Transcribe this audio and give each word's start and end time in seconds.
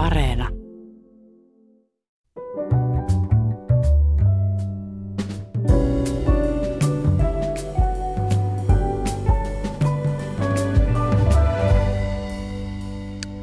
Areena. 0.00 0.48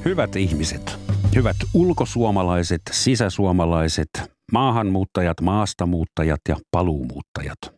Hyvät 0.05 0.35
ihmiset, 0.35 0.97
hyvät 1.35 1.55
ulkosuomalaiset, 1.73 2.81
sisäsuomalaiset, 2.91 4.09
maahanmuuttajat, 4.51 5.41
maastamuuttajat 5.41 6.41
ja 6.49 6.55
paluumuuttajat– 6.71 7.57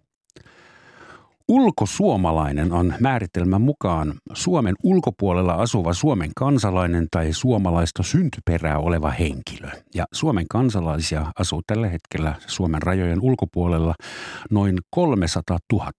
Ulkosuomalainen 1.50 2.72
on 2.72 2.94
määritelmän 3.00 3.62
mukaan 3.62 4.14
Suomen 4.34 4.76
ulkopuolella 4.84 5.54
asuva 5.54 5.94
Suomen 5.94 6.32
kansalainen 6.36 7.08
tai 7.12 7.34
suomalaista 7.34 8.04
syntyperää 8.04 8.78
oleva 8.78 9.10
henkilö. 9.10 9.70
Ja 9.96 10.06
Suomen 10.14 10.46
kansalaisia 10.50 11.32
asuu 11.40 11.62
tällä 11.68 11.88
hetkellä 11.88 12.36
Suomen 12.48 12.82
rajojen 12.82 13.22
ulkopuolella 13.22 13.96
noin 14.52 14.78
300 14.90 15.58
000. 15.74 15.92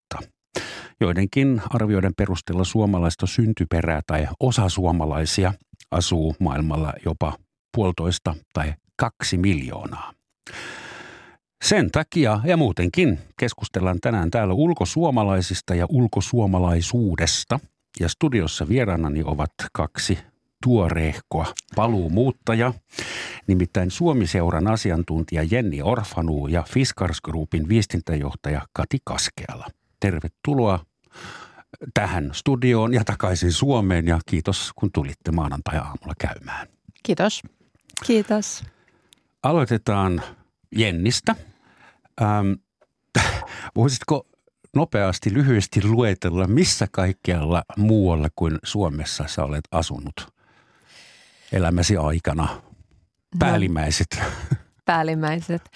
Joidenkin 1.00 1.62
arvioiden 1.70 2.12
perusteella 2.16 2.64
suomalaista 2.64 3.26
syntyperää 3.26 4.00
tai 4.06 4.28
osa 4.40 4.68
suomalaisia 4.68 5.52
asuu 5.90 6.34
maailmalla 6.40 6.92
jopa 7.04 7.32
puolitoista 7.76 8.34
tai 8.52 8.74
kaksi 8.96 9.38
miljoonaa. 9.38 10.12
Sen 11.64 11.90
takia 11.90 12.40
ja 12.44 12.56
muutenkin 12.56 13.18
keskustellaan 13.36 14.00
tänään 14.00 14.30
täällä 14.30 14.54
ulkosuomalaisista 14.54 15.74
ja 15.74 15.86
ulkosuomalaisuudesta. 15.88 17.60
Ja 18.00 18.08
studiossa 18.08 18.68
vieraanani 18.68 19.22
ovat 19.24 19.52
kaksi 19.72 20.18
tuoreehkoa 20.64 21.46
paluumuuttaja, 21.76 22.74
nimittäin 23.46 23.90
Suomiseuran 23.90 24.66
asiantuntija 24.66 25.42
Jenni 25.50 25.82
Orfanu 25.82 26.46
ja 26.46 26.62
Fiskars 26.62 27.20
Groupin 27.20 27.68
viestintäjohtaja 27.68 28.62
Kati 28.72 28.98
Kaskeala. 29.04 29.66
Tervetuloa 30.00 30.84
tähän 31.94 32.30
studioon 32.32 32.94
ja 32.94 33.04
takaisin 33.04 33.52
Suomeen 33.52 34.06
ja 34.06 34.20
kiitos 34.26 34.72
kun 34.76 34.92
tulitte 34.92 35.32
maanantai-aamulla 35.32 36.14
käymään. 36.18 36.66
Kiitos. 37.02 37.42
Kiitos. 38.06 38.64
Aloitetaan 39.42 40.22
Jennistä. 40.76 41.36
Ähm, 42.22 42.52
voisitko 43.76 44.26
nopeasti, 44.74 45.34
lyhyesti 45.34 45.84
luetella, 45.84 46.46
missä 46.46 46.86
kaikkialla 46.92 47.62
muualla 47.76 48.28
kuin 48.36 48.58
Suomessa 48.64 49.24
sä 49.26 49.44
olet 49.44 49.64
asunut 49.70 50.28
elämäsi 51.52 51.96
aikana? 51.96 52.42
No. 52.44 52.60
Päällimmäiset. 53.38 54.06
No, 54.20 54.56
päällimmäiset. 54.84 55.70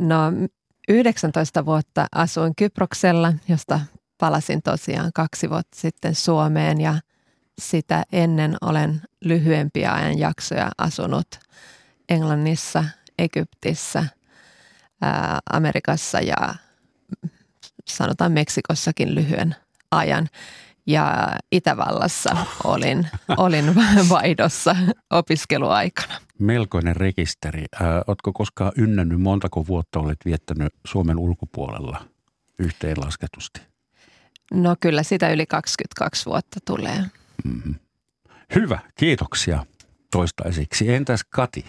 No 0.00 0.16
19 0.88 1.66
vuotta 1.66 2.06
asuin 2.12 2.52
Kyproksella, 2.56 3.32
josta 3.48 3.80
palasin 4.18 4.62
tosiaan 4.62 5.10
kaksi 5.14 5.50
vuotta 5.50 5.76
sitten 5.76 6.14
Suomeen 6.14 6.80
ja 6.80 6.94
sitä 7.60 8.02
ennen 8.12 8.56
olen 8.60 9.02
lyhyempiä 9.24 9.92
ajanjaksoja 9.94 10.70
asunut 10.78 11.28
Englannissa, 12.08 12.84
Egyptissä– 13.18 14.04
Amerikassa 15.52 16.20
ja 16.20 16.54
sanotaan 17.88 18.32
Meksikossakin 18.32 19.14
lyhyen 19.14 19.56
ajan. 19.90 20.28
Ja 20.86 21.28
Itävallassa 21.52 22.36
olin, 22.64 23.08
olin 23.36 23.74
vaihdossa 24.08 24.76
opiskeluaikana. 25.10 26.14
Melkoinen 26.38 26.96
rekisteri. 26.96 27.64
Oletko 28.06 28.32
koskaan 28.32 28.72
ynnännyt, 28.76 29.20
montako 29.20 29.66
vuotta 29.66 30.00
olet 30.00 30.18
viettänyt 30.24 30.74
Suomen 30.86 31.18
ulkopuolella 31.18 32.04
yhteenlasketusti? 32.58 33.60
No 34.52 34.76
kyllä 34.80 35.02
sitä 35.02 35.30
yli 35.30 35.46
22 35.46 36.26
vuotta 36.26 36.60
tulee. 36.64 37.04
Mm-hmm. 37.44 37.74
Hyvä, 38.54 38.78
kiitoksia 38.94 39.66
toistaiseksi. 40.10 40.94
Entäs 40.94 41.24
Kati? 41.30 41.66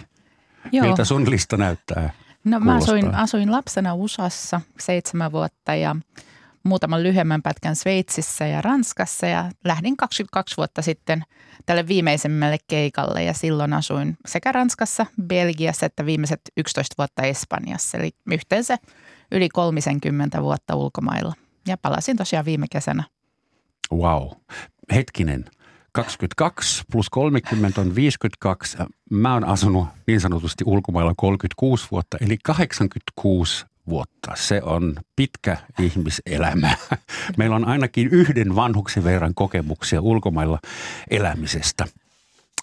Joo. 0.72 0.88
Miltä 0.88 1.06
sun 1.06 1.30
lista 1.30 1.58
näyttää? 1.58 2.14
No 2.44 2.60
mä 2.60 2.76
asuin, 2.76 3.16
asuin 3.16 3.52
lapsena 3.52 3.96
USAssa 3.96 4.62
seitsemän 4.80 5.32
vuotta 5.32 5.76
ja 5.76 5.96
muutaman 6.64 7.04
lyhyemmän 7.04 7.42
pätkän 7.42 7.76
Sveitsissä 7.76 8.48
ja 8.48 8.62
Ranskassa 8.62 9.28
ja 9.28 9.52
lähdin 9.64 9.98
22 9.98 10.58
vuotta 10.58 10.82
sitten 10.82 11.24
tälle 11.66 11.88
viimeisemmälle 11.88 12.58
keikalle 12.68 13.24
ja 13.24 13.34
silloin 13.34 13.74
asuin 13.74 14.18
sekä 14.26 14.52
Ranskassa, 14.52 15.06
Belgiassa 15.22 15.86
että 15.86 16.06
viimeiset 16.06 16.42
11 16.58 16.96
vuotta 16.98 17.22
Espanjassa. 17.22 17.98
Eli 17.98 18.12
yhteensä 18.32 18.78
yli 19.32 19.50
30 19.50 20.42
vuotta 20.42 20.76
ulkomailla 20.76 21.34
ja 21.68 21.78
palasin 21.78 22.18
tosiaan 22.18 22.46
viime 22.46 22.66
kesänä. 22.72 23.04
Wow. 23.94 24.30
Hetkinen, 24.94 25.46
22 25.92 26.84
plus 26.92 27.10
30 27.10 27.82
on 27.82 27.96
52. 27.96 28.78
Mä 29.10 29.34
oon 29.34 29.46
asunut 29.46 29.88
niin 30.08 30.22
sanotusti 30.22 30.64
ulkomailla 30.68 31.14
36 31.18 31.88
vuotta, 31.92 32.18
eli 32.22 32.38
86 32.44 33.66
vuotta. 33.90 34.32
Se 34.36 34.62
on 34.64 34.96
pitkä 35.16 35.58
ihmiselämä. 35.80 36.76
Meillä 37.38 37.56
on 37.56 37.66
ainakin 37.68 38.08
yhden 38.08 38.56
vanhuksen 38.56 39.04
verran 39.04 39.34
kokemuksia 39.36 40.02
ulkomailla 40.02 40.60
elämisestä. 41.10 41.86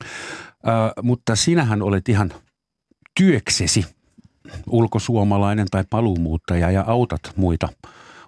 Ö, 0.03 1.03
mutta 1.03 1.37
sinähän 1.37 1.83
olet 1.83 2.09
ihan 2.09 2.33
työksesi 3.15 3.87
ulkosuomalainen 4.71 5.67
tai 5.71 5.85
paluumuuttaja 5.91 6.71
ja 6.71 6.85
autat 6.87 7.33
muita– 7.37 7.69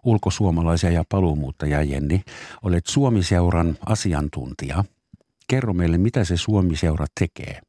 ulkosuomalaisia 0.05 0.91
ja 0.91 1.05
paluumuuttajia, 1.09 1.83
Jenni. 1.83 2.23
Olet 2.63 2.87
Suomiseuran 2.87 3.79
asiantuntija. 3.87 4.85
Kerro 5.49 5.73
meille, 5.73 5.99
mitä 5.99 6.25
se 6.25 6.37
Suomiseura 6.37 7.07
tekee. 7.21 7.61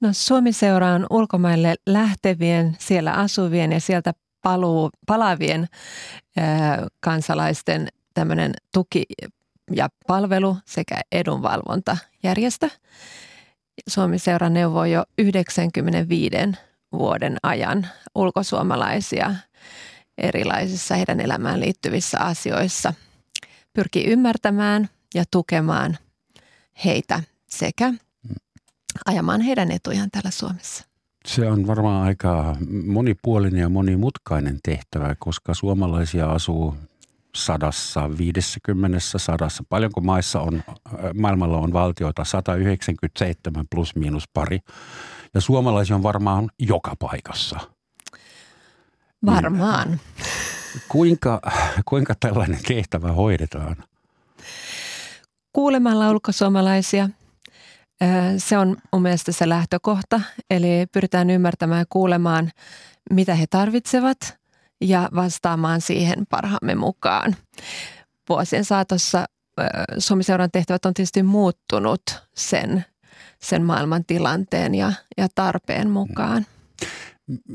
No 0.00 0.08
Suomiseura 0.12 0.88
on 0.88 1.06
ulkomaille 1.10 1.74
lähtevien, 1.86 2.76
siellä 2.78 3.12
asuvien 3.12 3.72
ja 3.72 3.80
sieltä 3.80 4.12
paluu, 4.42 4.90
palavien 5.06 5.68
ää, 6.36 6.86
kansalaisten 7.00 7.88
tämmöinen 8.14 8.52
tuki 8.74 9.02
ja 9.70 9.88
palvelu 10.06 10.56
sekä 10.64 11.00
edunvalvontajärjestö. 11.12 12.68
Suomiseura 13.88 14.48
neuvoo 14.48 14.84
jo 14.84 15.04
95 15.18 16.36
vuoden 16.92 17.36
ajan 17.42 17.86
ulkosuomalaisia 18.14 19.34
erilaisissa 20.22 20.94
heidän 20.94 21.20
elämään 21.20 21.60
liittyvissä 21.60 22.18
asioissa. 22.18 22.94
Pyrkii 23.72 24.04
ymmärtämään 24.04 24.88
ja 25.14 25.24
tukemaan 25.30 25.98
heitä 26.84 27.22
sekä 27.46 27.94
ajamaan 29.06 29.40
heidän 29.40 29.70
etujaan 29.70 30.10
täällä 30.10 30.30
Suomessa. 30.30 30.84
Se 31.26 31.50
on 31.50 31.66
varmaan 31.66 32.06
aika 32.06 32.56
monipuolinen 32.86 33.60
ja 33.60 33.68
monimutkainen 33.68 34.58
tehtävä, 34.62 35.14
koska 35.18 35.54
suomalaisia 35.54 36.30
asuu 36.30 36.74
sadassa, 37.34 38.18
viidessäkymmenessä 38.18 39.18
sadassa. 39.18 39.64
Paljonko 39.68 40.00
maissa 40.00 40.40
on, 40.40 40.62
maailmalla 41.14 41.58
on 41.58 41.72
valtioita? 41.72 42.24
197 42.24 43.66
plus 43.70 43.96
miinus 43.96 44.24
pari. 44.34 44.58
Ja 45.34 45.40
suomalaisia 45.40 45.96
on 45.96 46.02
varmaan 46.02 46.50
joka 46.58 46.96
paikassa– 46.98 47.60
Varmaan. 49.26 49.88
Niin, 49.88 50.00
kuinka, 50.88 51.40
kuinka 51.84 52.14
tällainen 52.20 52.60
tehtävä 52.68 53.12
hoidetaan? 53.12 53.76
Kuulemalla 55.52 56.10
ulkosuomalaisia. 56.10 57.08
Se 58.38 58.58
on 58.58 58.76
mun 58.92 59.02
mielestä 59.02 59.32
se 59.32 59.48
lähtökohta. 59.48 60.20
Eli 60.50 60.86
pyritään 60.92 61.30
ymmärtämään 61.30 61.78
ja 61.78 61.86
kuulemaan, 61.88 62.50
mitä 63.10 63.34
he 63.34 63.46
tarvitsevat 63.50 64.18
ja 64.80 65.08
vastaamaan 65.14 65.80
siihen 65.80 66.26
parhaamme 66.30 66.74
mukaan. 66.74 67.36
Vuosien 68.28 68.64
saatossa 68.64 69.24
Suomiseuran 69.98 70.50
tehtävät 70.50 70.86
on 70.86 70.94
tietysti 70.94 71.22
muuttunut 71.22 72.02
sen, 72.34 72.84
sen 73.42 73.62
maailman 73.62 74.04
tilanteen 74.04 74.74
ja, 74.74 74.92
ja 75.16 75.26
tarpeen 75.34 75.90
mukaan. 75.90 76.46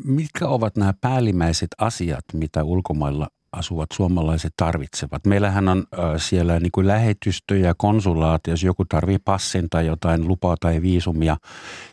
Mitkä 0.04 0.48
ovat 0.48 0.78
nämä 0.78 0.94
päällimmäiset 1.02 1.68
asiat, 1.78 2.26
mitä 2.34 2.64
ulkomailla 2.64 3.28
asuvat 3.52 3.90
suomalaiset 3.94 4.54
tarvitsevat? 4.58 5.26
Meillähän 5.26 5.70
on 5.70 5.86
siellä 6.18 6.60
niin 6.60 6.72
kuin 6.72 6.88
lähetystö 6.88 7.58
ja 7.58 7.74
konsulaat, 7.78 8.42
jos 8.48 8.64
joku 8.64 8.86
tarvitsee 8.86 9.24
passin 9.26 9.70
tai 9.70 9.86
jotain 9.86 10.28
lupaa 10.28 10.56
tai 10.60 10.82
viisumia, 10.82 11.38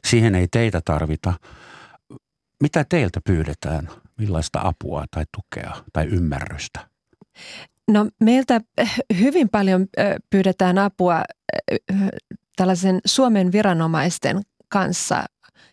siihen 0.07 0.35
ei 0.35 0.49
teitä 0.49 0.81
tarvita. 0.85 1.35
Mitä 2.63 2.85
teiltä 2.89 3.21
pyydetään? 3.25 3.89
Millaista 4.19 4.61
apua 4.65 5.05
tai 5.11 5.25
tukea 5.37 5.77
tai 5.93 6.07
ymmärrystä? 6.07 6.89
No 7.89 8.09
meiltä 8.21 8.61
hyvin 9.21 9.49
paljon 9.49 9.87
pyydetään 10.31 10.79
apua 10.79 11.23
tällaisen 12.57 13.01
Suomen 13.07 13.53
viranomaisten 13.53 14.43
kanssa 14.69 15.25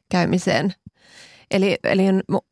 käymiseen. 0.10 0.74
Eli, 1.52 1.78
eli 1.84 2.04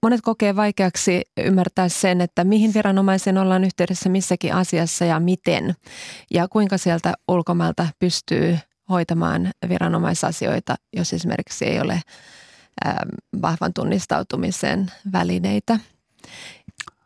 monet 0.03 0.21
kokee 0.21 0.55
vaikeaksi 0.55 1.21
ymmärtää 1.37 1.89
sen, 1.89 2.21
että 2.21 2.43
mihin 2.43 2.73
viranomaisen 2.73 3.37
ollaan 3.37 3.63
yhteydessä 3.63 4.09
missäkin 4.09 4.53
asiassa 4.53 5.05
ja 5.05 5.19
miten. 5.19 5.75
Ja 6.31 6.47
kuinka 6.47 6.77
sieltä 6.77 7.13
ulkomailta 7.27 7.87
pystyy 7.99 8.57
hoitamaan 8.89 9.51
viranomaisasioita, 9.69 10.75
jos 10.93 11.13
esimerkiksi 11.13 11.65
ei 11.65 11.81
ole 11.81 12.01
vahvan 13.41 13.73
tunnistautumisen 13.73 14.91
välineitä. 15.11 15.79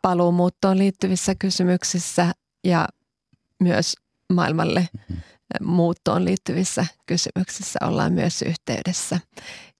Paluumuuttoon 0.02 0.78
liittyvissä 0.78 1.34
kysymyksissä 1.34 2.32
ja 2.64 2.88
myös 3.60 3.94
maailmalle 4.32 4.88
muuttoon 5.60 6.24
liittyvissä 6.24 6.86
kysymyksissä 7.06 7.78
ollaan 7.84 8.12
myös 8.12 8.42
yhteydessä. 8.42 9.20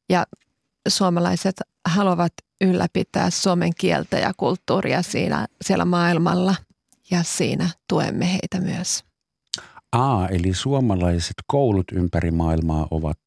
Ja 0.08 0.24
suomalaiset 0.88 1.56
haluavat 1.88 2.32
ylläpitää 2.60 3.30
suomen 3.30 3.72
kieltä 3.78 4.18
ja 4.18 4.32
kulttuuria 4.36 5.02
siinä, 5.02 5.46
siellä 5.62 5.84
maailmalla 5.84 6.54
ja 7.10 7.22
siinä 7.22 7.70
tuemme 7.88 8.32
heitä 8.32 8.60
myös. 8.60 9.04
Aa, 9.92 10.28
eli 10.28 10.54
suomalaiset 10.54 11.34
koulut 11.46 11.92
ympäri 11.92 12.30
maailmaa 12.30 12.88
ovat 12.90 13.18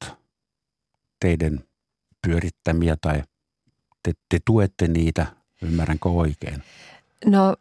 teidän 1.19 1.59
pyörittämiä 2.27 2.98
tai 3.01 3.24
te, 4.03 4.12
te 4.30 4.39
tuette 4.45 4.88
niitä, 4.88 5.25
ymmärränkö 5.62 6.10
oikein? 6.10 6.63
No 7.25 7.56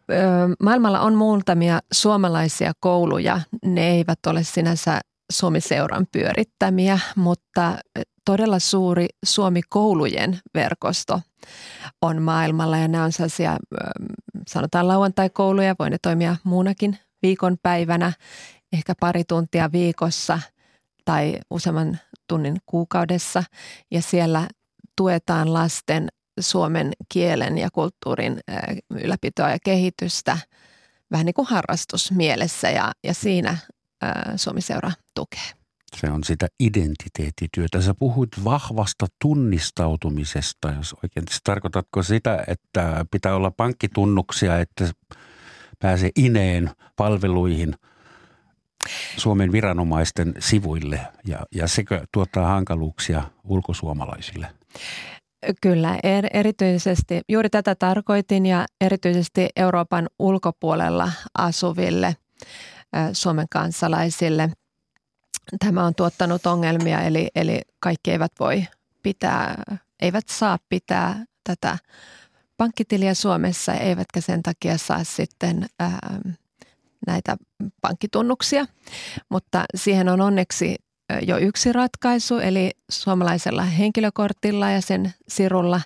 maailmalla 0.63 1.01
on 1.01 1.15
muutamia 1.15 1.81
suomalaisia 1.93 2.73
kouluja. 2.81 3.41
Ne 3.65 3.91
eivät 3.91 4.27
ole 4.27 4.45
sinänsä 4.45 5.01
Suomi-seuran 5.33 6.07
pyörittämiä, 6.13 6.99
mutta 7.17 7.79
todella 8.27 8.59
suuri 8.59 9.07
Suomi-koulujen 9.25 10.41
verkosto 10.55 11.21
on 12.03 12.23
maailmalla. 12.23 12.79
Ja 12.79 12.89
nämä 12.89 13.05
on 13.05 13.13
sellaisia, 13.13 13.57
sanotaan 14.49 14.89
lauantai-kouluja, 14.89 15.77
voi 15.79 15.91
ne 15.91 15.99
toimia 16.03 16.37
muunakin 16.45 16.99
viikonpäivänä, 17.23 18.13
ehkä 18.73 18.95
pari 19.01 19.25
tuntia 19.25 19.73
viikossa 19.73 20.39
tai 21.05 21.39
useamman 21.51 21.99
tunnin 22.29 22.57
kuukaudessa. 22.67 23.45
Ja 23.91 24.03
siellä 24.03 24.49
tuetaan 24.97 25.53
lasten 25.53 26.09
suomen 26.41 26.93
kielen 27.09 27.59
ja 27.59 27.69
kulttuurin 27.73 28.41
ylläpitoa 28.91 29.51
ja 29.51 29.59
kehitystä 29.65 30.39
vähän 31.11 31.27
niin 31.27 31.35
kuin 31.35 31.49
harrastusmielessä. 31.49 32.71
Ja, 32.71 32.93
ja 33.05 33.15
siinä 33.15 33.57
Suomi-seura 34.37 34.91
tukee. 35.15 35.66
Se 36.01 36.11
on 36.11 36.25
sitä 36.25 36.47
identiteettityötä. 36.61 37.81
Sä 37.81 37.95
puhuit 37.95 38.45
vahvasta 38.45 39.07
tunnistautumisesta, 39.23 40.71
jos 40.71 40.95
oikein. 41.03 41.27
Tarkoitatko 41.45 42.03
sitä, 42.03 42.45
että 42.47 43.07
pitää 43.11 43.35
olla 43.35 43.51
pankkitunnuksia, 43.51 44.59
että 44.59 44.91
pääsee 45.79 46.11
ineen 46.17 46.71
palveluihin 46.97 47.75
Suomen 49.17 49.53
viranomaisten 49.53 50.35
sivuille 50.39 51.01
ja, 51.27 51.39
ja 51.55 51.69
sekö 51.69 52.07
tuottaa 52.13 52.47
hankaluuksia 52.47 53.23
ulkosuomalaisille? 53.45 54.47
Kyllä, 55.63 55.99
er, 56.03 56.27
erityisesti 56.33 57.21
juuri 57.29 57.51
tätä 57.51 57.75
tarkoitin 57.75 58.47
ja 58.47 58.67
erityisesti 58.81 59.49
Euroopan 59.57 60.09
ulkopuolella 60.19 61.13
asuville 61.39 62.17
Suomen 63.13 63.47
kansalaisille 63.51 64.51
tämä 65.59 65.85
on 65.85 65.95
tuottanut 65.95 66.47
ongelmia, 66.47 67.01
eli, 67.01 67.29
eli 67.35 67.61
kaikki 67.81 68.11
eivät 68.11 68.33
voi 68.41 68.67
pitää, 69.03 69.63
eivät 70.01 70.29
saa 70.29 70.59
pitää 70.69 71.25
tätä 71.45 71.79
pankkitiliä 72.57 73.15
Suomessa, 73.15 73.75
eivätkä 73.75 74.21
sen 74.21 74.43
takia 74.43 74.79
saa 74.79 75.05
sitten 75.05 75.67
ää, 75.81 76.19
näitä 77.07 77.37
pankkitunnuksia. 77.81 78.67
Mutta 79.29 79.65
siihen 79.75 80.09
on 80.09 80.21
onneksi 80.21 80.77
jo 81.23 81.39
yksi 81.39 81.73
ratkaisu, 81.73 82.39
eli 82.39 82.71
suomalaisella 82.91 83.63
henkilökortilla 83.63 84.71
ja 84.71 84.81
sen 84.81 85.15
sirulla 85.29 85.81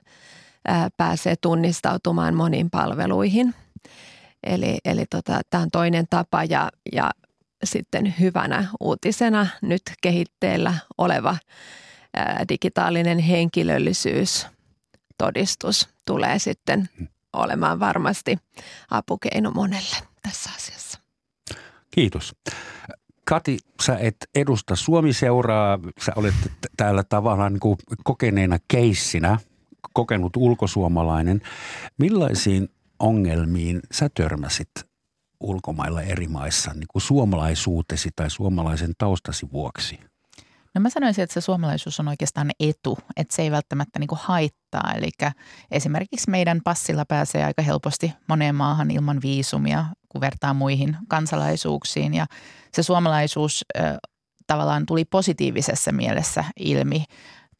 pääsee 0.96 1.34
tunnistautumaan 1.40 2.34
moniin 2.34 2.70
palveluihin. 2.70 3.54
Eli, 4.42 4.78
eli 4.84 5.04
tota, 5.10 5.40
tämä 5.50 5.62
on 5.62 5.70
toinen 5.70 6.06
tapa 6.10 6.44
ja, 6.44 6.70
ja 6.92 7.10
sitten 7.64 8.14
hyvänä 8.20 8.68
uutisena 8.80 9.46
nyt 9.62 9.82
kehitteellä 10.02 10.74
oleva 10.98 11.36
digitaalinen 12.48 13.18
henkilöllisyystodistus 13.18 15.88
tulee 16.06 16.38
sitten 16.38 16.88
olemaan 17.32 17.80
varmasti 17.80 18.38
apukeino 18.90 19.50
monelle 19.50 19.96
tässä 20.22 20.50
asiassa. 20.56 20.98
Kiitos. 21.90 22.34
Kati, 23.24 23.58
sä 23.82 23.96
et 23.96 24.16
edusta 24.34 24.76
Suomi-seuraa, 24.76 25.78
sä 26.04 26.12
olet 26.16 26.34
täällä 26.76 27.04
tavallaan 27.04 27.52
niin 27.52 27.60
kuin 27.60 27.76
kokeneena 28.04 28.58
keissinä, 28.68 29.38
kokenut 29.92 30.36
ulkosuomalainen. 30.36 31.40
Millaisiin 31.98 32.68
ongelmiin 32.98 33.80
sä 33.92 34.08
törmäsit 34.14 34.70
ulkomailla 35.40 36.02
eri 36.02 36.28
maissa 36.28 36.74
niin 36.74 36.88
kuin 36.92 37.02
suomalaisuutesi 37.02 38.10
tai 38.16 38.30
suomalaisen 38.30 38.92
taustasi 38.98 39.48
vuoksi? 39.52 40.00
No 40.74 40.80
mä 40.80 40.90
sanoisin, 40.90 41.24
että 41.24 41.34
se 41.34 41.40
suomalaisuus 41.40 42.00
on 42.00 42.08
oikeastaan 42.08 42.50
etu, 42.60 42.98
että 43.16 43.36
se 43.36 43.42
ei 43.42 43.50
välttämättä 43.50 43.98
niin 43.98 44.08
kuin 44.08 44.18
haittaa. 44.22 44.92
Eli 44.96 45.10
esimerkiksi 45.70 46.30
meidän 46.30 46.60
passilla 46.64 47.04
pääsee 47.04 47.44
aika 47.44 47.62
helposti 47.62 48.12
moneen 48.28 48.54
maahan 48.54 48.90
ilman 48.90 49.18
viisumia, 49.22 49.84
kun 50.08 50.20
vertaa 50.20 50.54
muihin 50.54 50.96
kansalaisuuksiin. 51.08 52.14
Ja 52.14 52.26
se 52.72 52.82
suomalaisuus 52.82 53.64
äh, 53.78 53.96
tavallaan 54.46 54.86
tuli 54.86 55.04
positiivisessa 55.04 55.92
mielessä 55.92 56.44
ilmi 56.56 57.04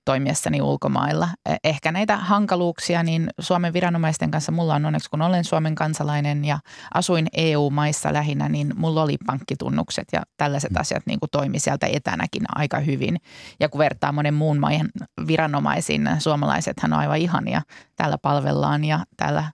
toimiessani 0.05 0.63
ulkomailla. 0.63 1.29
E, 1.49 1.57
ehkä 1.65 1.93
näitä 1.93 2.17
hankaluuksia, 2.17 3.03
niin 3.03 3.31
Suomen 3.41 3.73
viranomaisten 3.73 4.31
kanssa 4.31 4.53
mulla 4.53 4.75
on 4.75 4.87
onneksi, 4.87 5.11
kun 5.11 5.23
olen 5.23 5.45
Suomen 5.45 5.75
kansalainen 5.75 6.45
ja 6.45 6.59
asuin 6.95 7.27
EU-maissa 7.37 8.13
lähinnä, 8.13 8.49
niin 8.49 8.73
mulla 8.77 9.03
oli 9.03 9.17
pankkitunnukset 9.27 10.09
ja 10.13 10.23
tällaiset 10.37 10.71
mm. 10.71 10.81
asiat 10.81 11.07
niin 11.07 11.21
kuin 11.21 11.31
toimi 11.31 11.59
sieltä 11.59 11.87
etänäkin 11.93 12.43
aika 12.55 12.79
hyvin. 12.79 13.17
Ja 13.61 13.69
kun 13.69 13.79
vertaa 13.79 14.13
monen 14.13 14.35
muun 14.35 14.59
maiden 14.59 14.89
viranomaisiin, 15.27 16.09
suomalaisethan 16.19 16.93
on 16.93 16.99
aivan 16.99 17.19
ihania. 17.19 17.63
Täällä 17.97 18.19
palvellaan 18.19 18.85
ja 18.85 19.05
täällä 19.17 19.45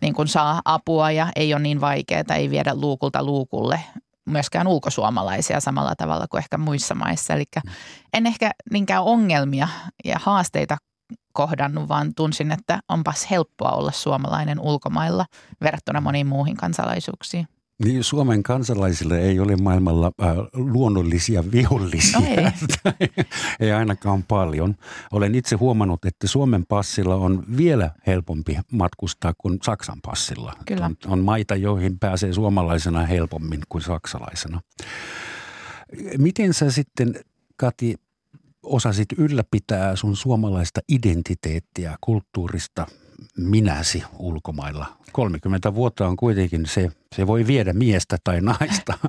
niin 0.00 0.14
kuin 0.14 0.28
saa 0.28 0.60
apua 0.64 1.10
ja 1.10 1.28
ei 1.36 1.54
ole 1.54 1.62
niin 1.62 1.80
vaikeaa, 1.80 2.22
ei 2.34 2.50
viedä 2.50 2.74
luukulta 2.74 3.24
luukulle 3.24 3.80
myöskään 4.26 4.66
ulkosuomalaisia 4.66 5.60
samalla 5.60 5.94
tavalla 5.96 6.26
kuin 6.30 6.38
ehkä 6.38 6.58
muissa 6.58 6.94
maissa. 6.94 7.34
Eli 7.34 7.44
en 8.12 8.26
ehkä 8.26 8.50
niinkään 8.70 9.02
ongelmia 9.02 9.68
ja 10.04 10.16
haasteita 10.22 10.76
kohdannut, 11.32 11.88
vaan 11.88 12.14
tunsin, 12.14 12.52
että 12.52 12.80
onpas 12.88 13.30
helppoa 13.30 13.70
olla 13.70 13.92
suomalainen 13.92 14.60
ulkomailla 14.60 15.26
verrattuna 15.60 16.00
moniin 16.00 16.26
muihin 16.26 16.56
kansalaisuuksiin. 16.56 17.48
Niin 17.84 18.04
Suomen 18.04 18.42
kansalaisille 18.42 19.20
ei 19.20 19.40
ole 19.40 19.56
maailmalla 19.56 20.12
äh, 20.22 20.36
luonnollisia 20.52 21.44
vihollisia. 21.52 22.20
No 22.20 22.26
ei. 22.26 23.08
ei 23.60 23.72
ainakaan 23.72 24.22
paljon. 24.22 24.76
Olen 25.12 25.34
itse 25.34 25.56
huomannut, 25.56 26.04
että 26.04 26.26
Suomen 26.26 26.66
passilla 26.66 27.14
on 27.14 27.44
vielä 27.56 27.90
helpompi 28.06 28.58
matkustaa 28.72 29.32
kuin 29.38 29.58
Saksan 29.62 29.98
passilla. 30.02 30.52
Kyllä. 30.66 30.86
On, 30.86 30.96
on 31.06 31.18
maita, 31.18 31.56
joihin 31.56 31.98
pääsee 31.98 32.32
suomalaisena 32.32 33.06
helpommin 33.06 33.60
kuin 33.68 33.82
saksalaisena. 33.82 34.60
Miten 36.18 36.54
sä 36.54 36.70
sitten, 36.70 37.14
Kati, 37.56 37.94
osasit 38.62 39.08
ylläpitää 39.18 39.96
sun 39.96 40.16
suomalaista 40.16 40.80
identiteettiä, 40.88 41.96
kulttuurista– 42.00 42.86
minäsi 43.36 44.02
ulkomailla. 44.18 44.86
30 45.12 45.74
vuotta 45.74 46.06
on 46.06 46.16
kuitenkin 46.16 46.66
se, 46.66 46.90
se 47.16 47.26
voi 47.26 47.46
viedä 47.46 47.72
miestä 47.72 48.16
tai 48.24 48.40
naista. 48.40 48.98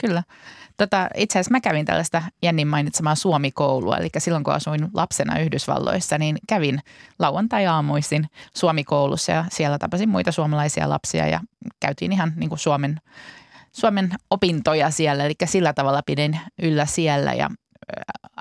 Kyllä. 0.00 0.22
Tota, 0.76 1.08
itse 1.14 1.38
asiassa 1.38 1.50
mä 1.50 1.60
kävin 1.60 1.86
tällaista 1.86 2.22
Jennin 2.42 2.68
mainitsemaa 2.68 3.14
Suomi-koulua, 3.14 3.96
eli 3.96 4.08
silloin 4.18 4.44
kun 4.44 4.54
asuin 4.54 4.88
lapsena 4.94 5.38
Yhdysvalloissa, 5.38 6.18
niin 6.18 6.38
kävin 6.48 6.80
lauantai-aamuisin 7.18 8.26
Suomi-koulussa 8.56 9.32
ja 9.32 9.44
siellä 9.50 9.78
tapasin 9.78 10.08
muita 10.08 10.32
suomalaisia 10.32 10.88
lapsia 10.88 11.26
ja 11.26 11.40
käytiin 11.80 12.12
ihan 12.12 12.32
niin 12.36 12.48
kuin 12.48 12.58
Suomen, 12.58 13.00
Suomen 13.72 14.10
opintoja 14.30 14.90
siellä, 14.90 15.24
eli 15.24 15.34
sillä 15.44 15.72
tavalla 15.72 16.02
pidin 16.06 16.40
yllä 16.62 16.86
siellä 16.86 17.32
ja 17.32 17.50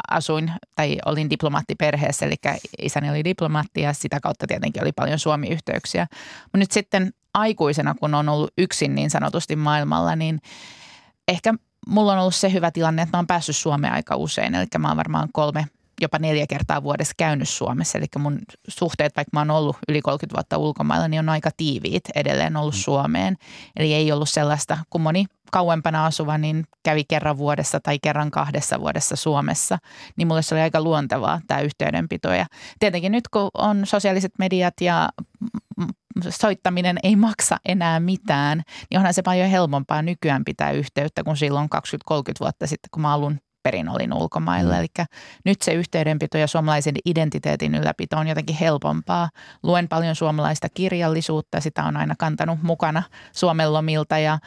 asuin 0.10 0.52
tai 0.76 0.98
olin 1.06 1.30
diplomaattiperheessä, 1.30 2.26
eli 2.26 2.36
isäni 2.82 3.10
oli 3.10 3.24
diplomaatti 3.24 3.82
ja 3.82 3.94
sitä 3.94 4.20
kautta 4.20 4.48
tietenkin 4.48 4.84
oli 4.84 4.92
paljon 4.92 5.20
Suomi-yhteyksiä. 5.20 6.08
Mutta 6.44 6.58
nyt 6.58 6.72
sitten 6.72 7.14
aikuisena, 7.34 7.96
kun 8.00 8.14
on 8.14 8.30
ollut 8.30 8.54
yksin 8.58 8.96
niin 8.96 9.10
sanotusti 9.10 9.56
maailmalla, 9.56 10.16
niin 10.16 10.42
ehkä 11.28 11.54
mulla 11.88 12.14
on 12.14 12.20
ollut 12.20 12.36
se 12.36 12.54
hyvä 12.54 12.72
tilanne, 12.72 13.02
että 13.02 13.18
mä 13.18 13.20
oon 13.20 13.28
päässyt 13.28 13.56
Suomeen 13.56 13.94
aika 13.94 14.16
usein. 14.16 14.56
Eli 14.56 14.66
mä 14.78 14.88
oon 14.88 14.98
varmaan 14.98 15.30
kolme 15.34 15.68
jopa 16.02 16.20
neljä 16.20 16.46
kertaa 16.48 16.84
vuodessa 16.84 17.14
käynyt 17.18 17.50
Suomessa. 17.50 17.98
Eli 17.98 18.06
mun 18.18 18.40
suhteet, 18.68 19.16
vaikka 19.16 19.30
mä 19.34 19.40
oon 19.40 19.52
ollut 19.52 19.78
yli 19.90 20.02
30 20.02 20.36
vuotta 20.38 20.58
ulkomailla, 20.58 21.08
niin 21.08 21.20
on 21.20 21.30
aika 21.30 21.50
tiiviit 21.58 22.04
edelleen 22.16 22.58
ollut 22.58 22.74
mm. 22.74 22.80
Suomeen. 22.80 23.36
Eli 23.76 23.94
ei 23.94 24.12
ollut 24.12 24.30
sellaista, 24.30 24.78
kun 24.90 25.02
moni 25.02 25.26
kauempana 25.52 26.06
asuva, 26.06 26.38
niin 26.38 26.66
kävi 26.84 27.04
kerran 27.04 27.38
vuodessa 27.38 27.80
tai 27.80 28.00
kerran 28.02 28.32
kahdessa 28.32 28.80
vuodessa 28.80 29.16
Suomessa, 29.16 29.78
niin 30.18 30.28
mulle 30.28 30.42
se 30.42 30.56
oli 30.56 30.62
aika 30.62 30.82
luontevaa 30.82 31.42
tämä 31.48 31.62
yhteydenpito. 31.62 32.34
Ja 32.34 32.46
tietenkin 32.80 33.12
nyt 33.12 33.28
kun 33.28 33.50
on 33.54 33.86
sosiaaliset 33.86 34.32
mediat 34.40 34.74
ja 34.82 35.10
soittaminen 36.30 36.98
ei 37.04 37.16
maksa 37.16 37.58
enää 37.66 38.00
mitään, 38.00 38.62
niin 38.90 38.98
onhan 38.98 39.14
se 39.14 39.22
paljon 39.22 39.50
helpompaa 39.50 40.02
nykyään 40.02 40.46
pitää 40.46 40.72
yhteyttä 40.72 41.24
kuin 41.24 41.38
silloin 41.38 41.70
20-30 42.14 42.18
vuotta 42.40 42.68
sitten, 42.68 42.90
kun 42.92 43.02
mä 43.02 43.14
alun 43.14 43.40
perin 43.64 43.90
olin 43.90 44.14
ulkomailla. 44.14 44.74
Mm. 44.74 44.80
Eli 44.80 44.88
nyt 45.46 45.62
se 45.62 45.74
yhteydenpito 45.74 46.38
ja 46.38 46.48
suomalaisen 46.48 46.96
identiteetin 47.06 47.76
ylläpito 47.76 48.18
on 48.18 48.28
jotenkin 48.28 48.56
helpompaa. 48.56 49.30
Luen 49.64 49.88
paljon 49.88 50.16
suomalaista 50.16 50.68
kirjallisuutta, 50.70 51.62
sitä 51.62 51.84
on 51.84 51.98
aina 51.98 52.16
kantanut 52.18 52.64
mukana 52.64 53.04
Suomen 53.32 53.74
lomilta 53.74 54.18
ja 54.18 54.40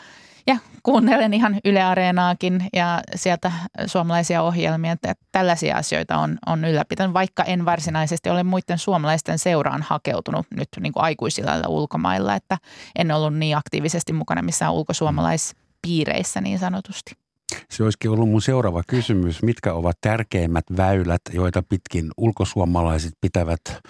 ja 0.47 0.57
kuuntelen 0.83 1.35
ihan 1.35 1.61
Yle 1.65 1.83
Areenaakin 1.83 2.69
ja 2.73 3.01
sieltä 3.15 3.53
suomalaisia 3.87 4.43
ohjelmia. 4.43 4.93
Että 4.93 5.15
tällaisia 5.33 5.77
asioita 5.77 6.19
on, 6.19 6.39
on 6.47 6.65
ylläpitänyt, 6.65 7.15
vaikka 7.15 7.45
en 7.45 7.65
varsinaisesti 7.65 8.31
ole 8.31 8.43
muiden 8.43 8.79
suomalaisten 8.79 9.39
seuraan 9.39 9.83
hakeutunut 9.83 10.47
nyt 10.57 10.69
niin 10.81 10.93
kuin 10.93 11.05
aikuisilla 11.05 11.69
ulkomailla. 11.69 12.35
Että 12.35 12.59
en 12.97 13.11
ollut 13.11 13.35
niin 13.35 13.57
aktiivisesti 13.57 14.13
mukana 14.13 14.43
missään 14.43 14.73
ulkosuomalaispiireissä 14.73 16.41
niin 16.41 16.59
sanotusti. 16.59 17.22
Se 17.71 17.83
olisikin 17.83 18.11
ollut 18.11 18.29
mun 18.29 18.43
seuraava 18.43 18.83
kysymys. 18.87 19.43
Mitkä 19.43 19.73
ovat 19.73 19.99
tärkeimmät 20.01 20.65
väylät, 20.77 21.23
joita 21.33 21.63
pitkin 21.63 22.11
ulkosuomalaiset 22.17 23.13
pitävät 23.21 23.81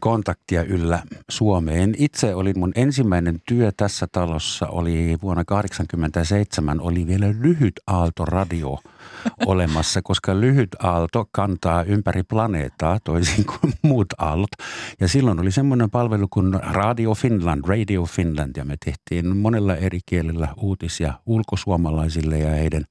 kontaktia 0.00 0.62
yllä 0.62 1.02
Suomeen. 1.30 1.94
Itse 1.98 2.34
olin 2.34 2.58
mun 2.58 2.72
ensimmäinen 2.74 3.42
työ 3.48 3.72
tässä 3.76 4.06
talossa 4.12 4.66
oli 4.66 5.18
vuonna 5.22 5.44
1987, 5.44 6.80
oli 6.80 7.06
vielä 7.06 7.26
lyhyt 7.40 7.80
aalto 7.86 8.24
radio 8.24 8.78
olemassa, 9.46 10.02
koska 10.02 10.40
lyhyt 10.40 10.68
aalto 10.82 11.26
kantaa 11.32 11.82
ympäri 11.82 12.22
planeettaa 12.22 12.98
toisin 13.04 13.44
kuin 13.44 13.72
muut 13.82 14.12
aallot. 14.18 14.50
Ja 15.00 15.08
silloin 15.08 15.40
oli 15.40 15.50
semmoinen 15.50 15.90
palvelu 15.90 16.28
kuin 16.30 16.54
Radio 16.54 17.14
Finland, 17.14 17.62
Radio 17.66 18.04
Finland 18.04 18.56
ja 18.56 18.64
me 18.64 18.76
tehtiin 18.84 19.36
monella 19.36 19.76
eri 19.76 19.98
kielellä 20.06 20.48
uutisia 20.56 21.14
ulkosuomalaisille 21.26 22.38
ja 22.38 22.50
heidän 22.50 22.84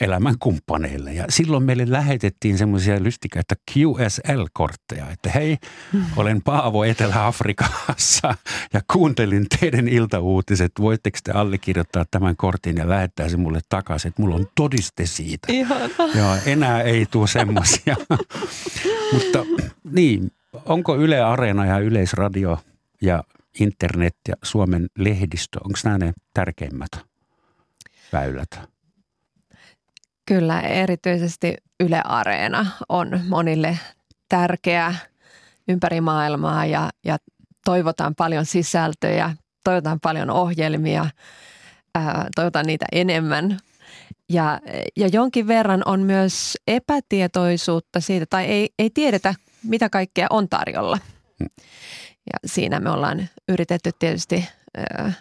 elämän 0.00 0.34
kumppaneille. 0.38 1.12
Ja 1.12 1.24
silloin 1.28 1.62
meille 1.62 1.84
lähetettiin 1.88 2.58
semmoisia 2.58 3.02
lystikäitä 3.02 3.54
QSL-kortteja, 3.70 5.10
että 5.12 5.30
hei, 5.30 5.58
olen 6.16 6.42
Paavo 6.42 6.84
Etelä-Afrikassa 6.84 8.34
ja 8.72 8.80
kuuntelin 8.92 9.46
teidän 9.60 9.88
iltauutiset. 9.88 10.72
Voitteko 10.80 11.18
te 11.24 11.32
allekirjoittaa 11.32 12.04
tämän 12.10 12.36
kortin 12.36 12.76
ja 12.76 12.88
lähettää 12.88 13.28
se 13.28 13.36
mulle 13.36 13.60
takaisin, 13.68 14.08
että 14.08 14.22
mulla 14.22 14.36
on 14.36 14.46
todiste 14.54 15.06
siitä. 15.06 15.52
Joo, 16.14 16.36
enää 16.46 16.82
ei 16.82 17.06
tule 17.10 17.28
semmoisia. 17.28 17.96
Mutta 19.12 19.46
niin, 19.92 20.32
onko 20.64 20.96
Yle 20.96 21.20
Areena 21.20 21.66
ja 21.66 21.78
Yleisradio 21.78 22.58
ja 23.00 23.24
internet 23.60 24.16
ja 24.28 24.34
Suomen 24.42 24.86
lehdistö, 24.98 25.58
onko 25.64 25.78
nämä 25.84 25.98
ne 25.98 26.12
tärkeimmät 26.34 26.90
väylät? 28.12 28.73
Kyllä, 30.26 30.60
erityisesti 30.60 31.54
Yle 31.80 32.00
Areena 32.04 32.66
on 32.88 33.20
monille 33.28 33.78
tärkeä 34.28 34.94
ympäri 35.68 36.00
maailmaa 36.00 36.66
ja, 36.66 36.90
ja 37.04 37.16
toivotaan 37.64 38.14
paljon 38.14 38.46
sisältöjä, 38.46 39.36
toivotaan 39.64 40.00
paljon 40.00 40.30
ohjelmia, 40.30 41.06
ää, 41.94 42.28
toivotaan 42.34 42.66
niitä 42.66 42.84
enemmän. 42.92 43.58
Ja, 44.28 44.60
ja 44.96 45.08
jonkin 45.08 45.46
verran 45.46 45.82
on 45.84 46.00
myös 46.00 46.56
epätietoisuutta 46.66 48.00
siitä, 48.00 48.26
tai 48.30 48.44
ei, 48.44 48.68
ei 48.78 48.90
tiedetä, 48.90 49.34
mitä 49.64 49.88
kaikkea 49.88 50.26
on 50.30 50.48
tarjolla. 50.48 50.98
Ja 52.32 52.38
siinä 52.46 52.80
me 52.80 52.90
ollaan 52.90 53.28
yritetty 53.48 53.90
tietysti 53.98 54.48
ää, 54.76 55.12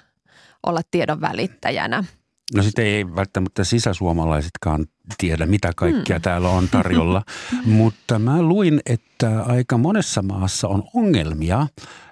olla 0.68 0.82
tiedon 0.92 1.22
välittäjänä– 1.22 2.04
No 2.56 2.64
sitten 2.64 2.86
ei 2.86 3.16
välttämättä 3.16 3.64
sisäsuomalaisetkaan 3.64 4.86
tiedä, 5.18 5.46
mitä 5.46 5.72
kaikkea 5.76 6.16
hmm. 6.16 6.22
täällä 6.22 6.50
on 6.50 6.70
tarjolla, 6.70 7.24
mutta 7.66 8.20
mä 8.20 8.42
luin, 8.42 8.82
että 8.86 9.44
aika 9.44 9.78
monessa 9.78 10.22
maassa 10.22 10.68
on 10.68 10.84
ongelmia 10.94 11.68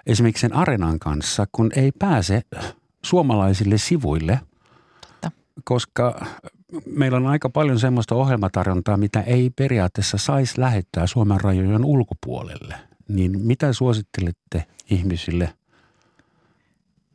esimerkiksi 0.06 0.40
sen 0.40 0.56
arenan 0.56 0.98
kanssa, 0.98 1.46
kun 1.52 1.70
ei 1.76 1.92
pääse 1.98 2.42
suomalaisille 3.04 3.78
sivuille, 3.78 4.40
Totta. 5.00 5.30
koska 5.64 6.26
meillä 6.86 7.16
on 7.16 7.26
aika 7.26 7.48
paljon 7.50 7.78
semmoista 7.78 8.14
ohjelmatarjontaa, 8.14 8.96
mitä 8.96 9.20
ei 9.20 9.50
periaatteessa 9.50 10.18
saisi 10.18 10.60
lähettää 10.60 11.06
Suomen 11.06 11.40
rajojen 11.40 11.84
ulkopuolelle. 11.84 12.74
Niin 13.08 13.40
mitä 13.40 13.72
suosittelette 13.72 14.64
ihmisille– 14.90 15.52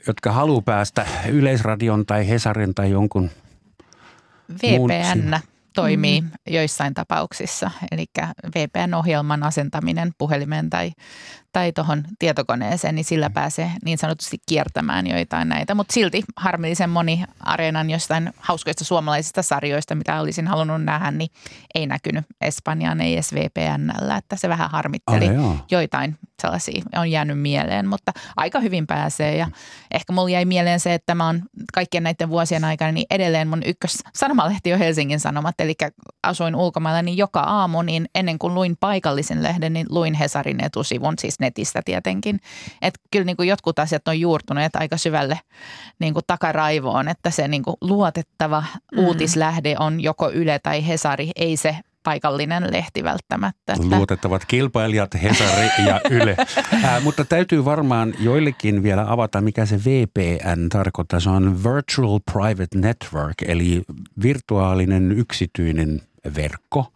jotka 0.08 0.32
haluaa 0.32 0.62
päästä 0.62 1.08
Yleisradion 1.30 2.06
tai 2.06 2.30
Hesarin 2.30 2.76
tai 2.76 2.92
jonkun 2.92 3.30
VPN 4.64 5.40
toimii 5.78 6.22
mm-hmm. 6.22 6.54
joissain 6.54 6.94
tapauksissa. 6.94 7.72
Eli 7.92 8.06
VPN-ohjelman 8.56 9.44
asentaminen 9.44 10.12
puhelimeen 10.18 10.70
tai 10.70 10.92
tai 11.58 11.72
tuohon 11.72 12.04
tietokoneeseen, 12.20 12.96
niin 12.96 13.06
sillä 13.06 13.30
pääsee 13.30 13.72
niin 13.86 13.98
sanotusti 13.98 14.38
kiertämään 14.50 15.08
joitain 15.08 15.50
näitä. 15.50 15.76
Mutta 15.76 15.94
silti 15.94 16.24
harmillisen 16.36 16.90
moni 16.90 17.24
areenan 17.40 17.90
jostain 17.90 18.34
hauskoista 18.38 18.84
suomalaisista 18.84 19.42
sarjoista, 19.42 19.96
mitä 19.96 20.22
olisin 20.22 20.48
halunnut 20.48 20.84
nähdä, 20.84 21.12
niin 21.12 21.30
ei 21.76 21.88
näkynyt 21.88 22.26
Espanjaan, 22.42 23.02
ei 23.02 23.14
edes 23.14 23.34
VPNllä. 23.34 24.18
Että 24.18 24.36
se 24.36 24.50
vähän 24.50 24.72
harmitteli. 24.72 25.28
Ah, 25.28 25.64
joitain 25.72 26.18
sellaisia 26.42 26.84
on 26.96 27.12
jäänyt 27.12 27.40
mieleen, 27.40 27.88
mutta 27.88 28.12
aika 28.36 28.60
hyvin 28.60 28.88
pääsee. 28.88 29.38
Ja 29.38 29.48
ehkä 29.92 30.14
mulla 30.14 30.30
jäi 30.30 30.46
mieleen 30.46 30.80
se, 30.80 30.94
että 30.94 31.16
mä 31.16 31.26
oon 31.26 31.42
kaikkien 31.74 32.04
näiden 32.04 32.30
vuosien 32.30 32.64
aikana, 32.64 32.92
niin 32.92 33.06
edelleen 33.10 33.48
mun 33.48 33.64
ykkös 33.66 33.98
sanomalehti 34.14 34.74
on 34.74 34.80
Helsingin 34.80 35.20
Sanomat. 35.20 35.56
Eli 35.60 35.74
asuin 36.24 36.56
ulkomailla, 36.56 37.02
niin 37.02 37.18
joka 37.18 37.40
aamu, 37.40 37.82
niin 37.82 38.10
ennen 38.16 38.40
kuin 38.40 38.54
luin 38.54 38.78
paikallisen 38.80 39.44
lehden, 39.44 39.74
niin 39.74 39.86
luin 39.90 40.14
Hesarin 40.14 40.64
etusivun, 40.64 41.14
siis 41.20 41.40
netistä 41.48 41.82
tietenkin. 41.86 42.40
Että 42.82 43.00
kyllä 43.12 43.26
niin 43.26 43.38
kuin 43.38 43.50
jotkut 43.50 43.80
asiat 43.80 44.08
on 44.08 44.20
juurtuneet 44.20 44.76
aika 44.76 44.98
syvälle 44.98 45.40
niin 46.00 46.14
kuin 46.14 46.24
takaraivoon, 46.28 47.08
että 47.08 47.30
se 47.30 47.48
niin 47.48 47.64
kuin 47.64 47.76
luotettava 47.82 48.64
mm. 48.92 49.00
uutislähde 49.00 49.76
on 49.80 50.02
joko 50.02 50.32
Yle 50.32 50.60
tai 50.64 50.88
Hesari, 50.88 51.32
ei 51.36 51.58
se 51.58 51.76
paikallinen 52.04 52.72
lehti 52.72 53.04
välttämättä. 53.04 53.74
Että... 53.74 53.96
Luotettavat 53.96 54.46
kilpailijat, 54.46 55.14
Hesari 55.24 55.70
ja 55.86 56.02
Yle. 56.10 56.38
Ää, 56.84 57.00
mutta 57.00 57.26
täytyy 57.26 57.66
varmaan 57.66 58.14
joillekin 58.20 58.84
vielä 58.84 59.06
avata, 59.08 59.42
mikä 59.42 59.66
se 59.66 59.80
VPN 59.80 60.70
tarkoittaa. 60.70 61.20
Se 61.20 61.30
on 61.30 61.64
Virtual 61.64 62.20
Private 62.32 62.78
Network, 62.80 63.36
eli 63.48 63.82
virtuaalinen 64.22 65.12
yksityinen 65.12 66.02
verkko. 66.36 66.94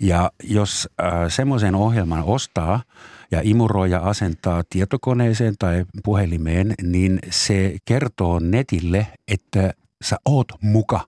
Ja 0.00 0.30
jos 0.42 0.88
äh, 1.00 1.12
semmoisen 1.28 1.74
ohjelman 1.74 2.22
ostaa 2.24 2.82
ja 3.30 3.40
imuroi 3.44 3.90
ja 3.90 4.00
asentaa 4.00 4.62
tietokoneeseen 4.70 5.54
tai 5.58 5.84
puhelimeen, 6.04 6.74
niin 6.82 7.18
se 7.30 7.76
kertoo 7.84 8.38
netille, 8.38 9.06
että 9.28 9.74
sä 10.02 10.16
oot 10.24 10.46
muka 10.60 11.00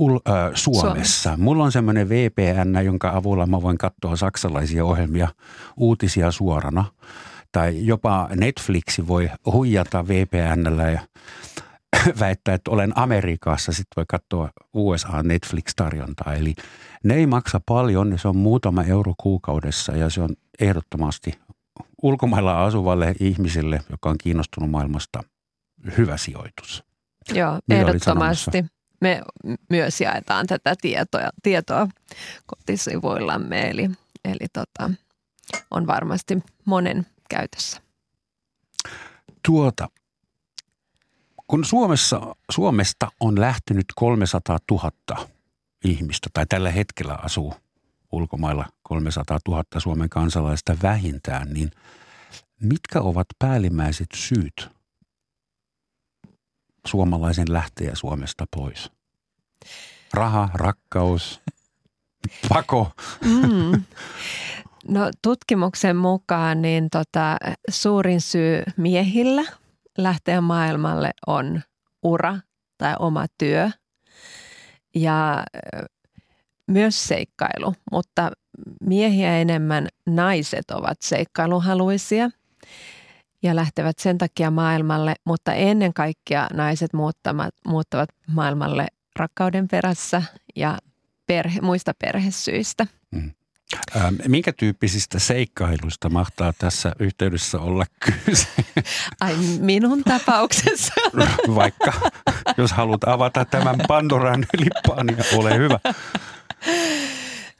ul- 0.00 0.20
äh, 0.28 0.50
Suomessa. 0.54 0.86
Suomessa. 0.86 1.36
Mulla 1.36 1.64
on 1.64 1.72
semmoinen 1.72 2.08
VPN, 2.08 2.84
jonka 2.84 3.10
avulla 3.14 3.46
mä 3.46 3.62
voin 3.62 3.78
katsoa 3.78 4.16
saksalaisia 4.16 4.84
ohjelmia, 4.84 5.28
uutisia 5.76 6.30
suorana. 6.30 6.84
Tai 7.52 7.86
jopa 7.86 8.28
Netflixi 8.36 9.06
voi 9.08 9.30
huijata 9.52 10.08
VPNllä 10.08 10.90
ja 10.90 11.00
väittää, 12.20 12.54
että 12.54 12.70
olen 12.70 12.92
Amerikassa, 12.94 13.72
sitten 13.72 13.92
voi 13.96 14.04
katsoa 14.08 14.50
USA 14.74 15.22
Netflix-tarjontaa. 15.22 16.34
Eli 16.34 16.54
ne 17.04 17.14
ei 17.14 17.26
maksa 17.26 17.60
paljon, 17.66 18.18
se 18.18 18.28
on 18.28 18.36
muutama 18.36 18.82
euro 18.82 19.14
kuukaudessa 19.20 19.96
ja 19.96 20.10
se 20.10 20.20
on 20.20 20.30
ehdottomasti 20.60 21.38
ulkomailla 22.02 22.64
asuvalle 22.64 23.14
ihmiselle, 23.20 23.80
joka 23.90 24.10
on 24.10 24.18
kiinnostunut 24.18 24.70
maailmasta, 24.70 25.22
hyvä 25.96 26.16
sijoitus. 26.16 26.84
Joo, 27.34 27.58
Mitä 27.68 27.80
ehdottomasti. 27.80 28.64
Me 29.00 29.22
myös 29.70 30.00
jaetaan 30.00 30.46
tätä 30.46 30.74
tietoa, 30.80 31.28
tietoa 31.42 31.88
kotisivuillamme, 32.46 33.70
eli, 33.70 33.90
eli 34.24 34.48
tota, 34.52 34.90
on 35.70 35.86
varmasti 35.86 36.38
monen 36.64 37.06
käytössä. 37.30 37.80
Tuota, 39.46 39.88
kun 41.46 41.64
Suomessa, 41.64 42.36
Suomesta 42.50 43.10
on 43.20 43.40
lähtenyt 43.40 43.86
300 43.96 44.58
000 44.70 44.90
ihmistä, 45.84 46.28
tai 46.32 46.46
tällä 46.46 46.70
hetkellä 46.70 47.14
asuu 47.14 47.54
ulkomailla 48.12 48.66
300 48.88 49.38
000 49.48 49.64
Suomen 49.78 50.08
kansalaista 50.08 50.76
vähintään, 50.82 51.52
niin 51.52 51.70
mitkä 52.62 53.00
ovat 53.00 53.26
päällimmäiset 53.38 54.06
syyt 54.14 54.70
suomalaisen 56.86 57.52
lähteä 57.52 57.90
Suomesta 57.94 58.44
pois? 58.56 58.90
Raha, 60.14 60.48
rakkaus, 60.54 61.40
pako? 62.48 62.90
Mm. 63.24 63.82
No 64.88 65.10
tutkimuksen 65.22 65.96
mukaan 65.96 66.62
niin 66.62 66.90
tota, 66.90 67.36
suurin 67.70 68.20
syy 68.20 68.62
miehillä 68.76 69.44
lähteä 69.98 70.40
maailmalle 70.40 71.10
on 71.26 71.60
ura 72.02 72.38
tai 72.78 72.94
oma 72.98 73.26
työ 73.38 73.70
ja 74.94 75.44
myös 76.66 77.08
seikkailu, 77.08 77.74
mutta 77.92 78.30
miehiä 78.80 79.38
enemmän 79.38 79.88
naiset 80.06 80.70
ovat 80.70 81.02
seikkailuhaluisia 81.02 82.30
ja 83.42 83.56
lähtevät 83.56 83.98
sen 83.98 84.18
takia 84.18 84.50
maailmalle, 84.50 85.14
mutta 85.24 85.52
ennen 85.52 85.94
kaikkea 85.94 86.46
naiset 86.52 86.92
muuttavat, 86.92 87.54
muuttavat 87.66 88.08
maailmalle 88.26 88.86
rakkauden 89.16 89.68
perässä 89.68 90.22
ja 90.56 90.78
perhe, 91.26 91.60
muista 91.60 91.92
perhesyistä. 91.98 92.86
Mm. 93.10 93.30
Ähm, 93.96 94.14
minkä 94.28 94.52
tyyppisistä 94.52 95.18
seikkailuista 95.18 96.08
mahtaa 96.08 96.52
tässä 96.58 96.92
yhteydessä 96.98 97.60
olla 97.60 97.84
kyse? 98.00 98.48
Ai 99.20 99.36
minun 99.60 100.04
tapauksessa. 100.04 100.94
Vaikka, 101.54 101.92
jos 102.56 102.72
haluat 102.72 103.04
avata 103.04 103.44
tämän 103.44 103.76
Pandoran 103.88 104.46
lippaan, 104.58 105.06
niin 105.06 105.18
ole 105.36 105.56
hyvä. 105.56 105.78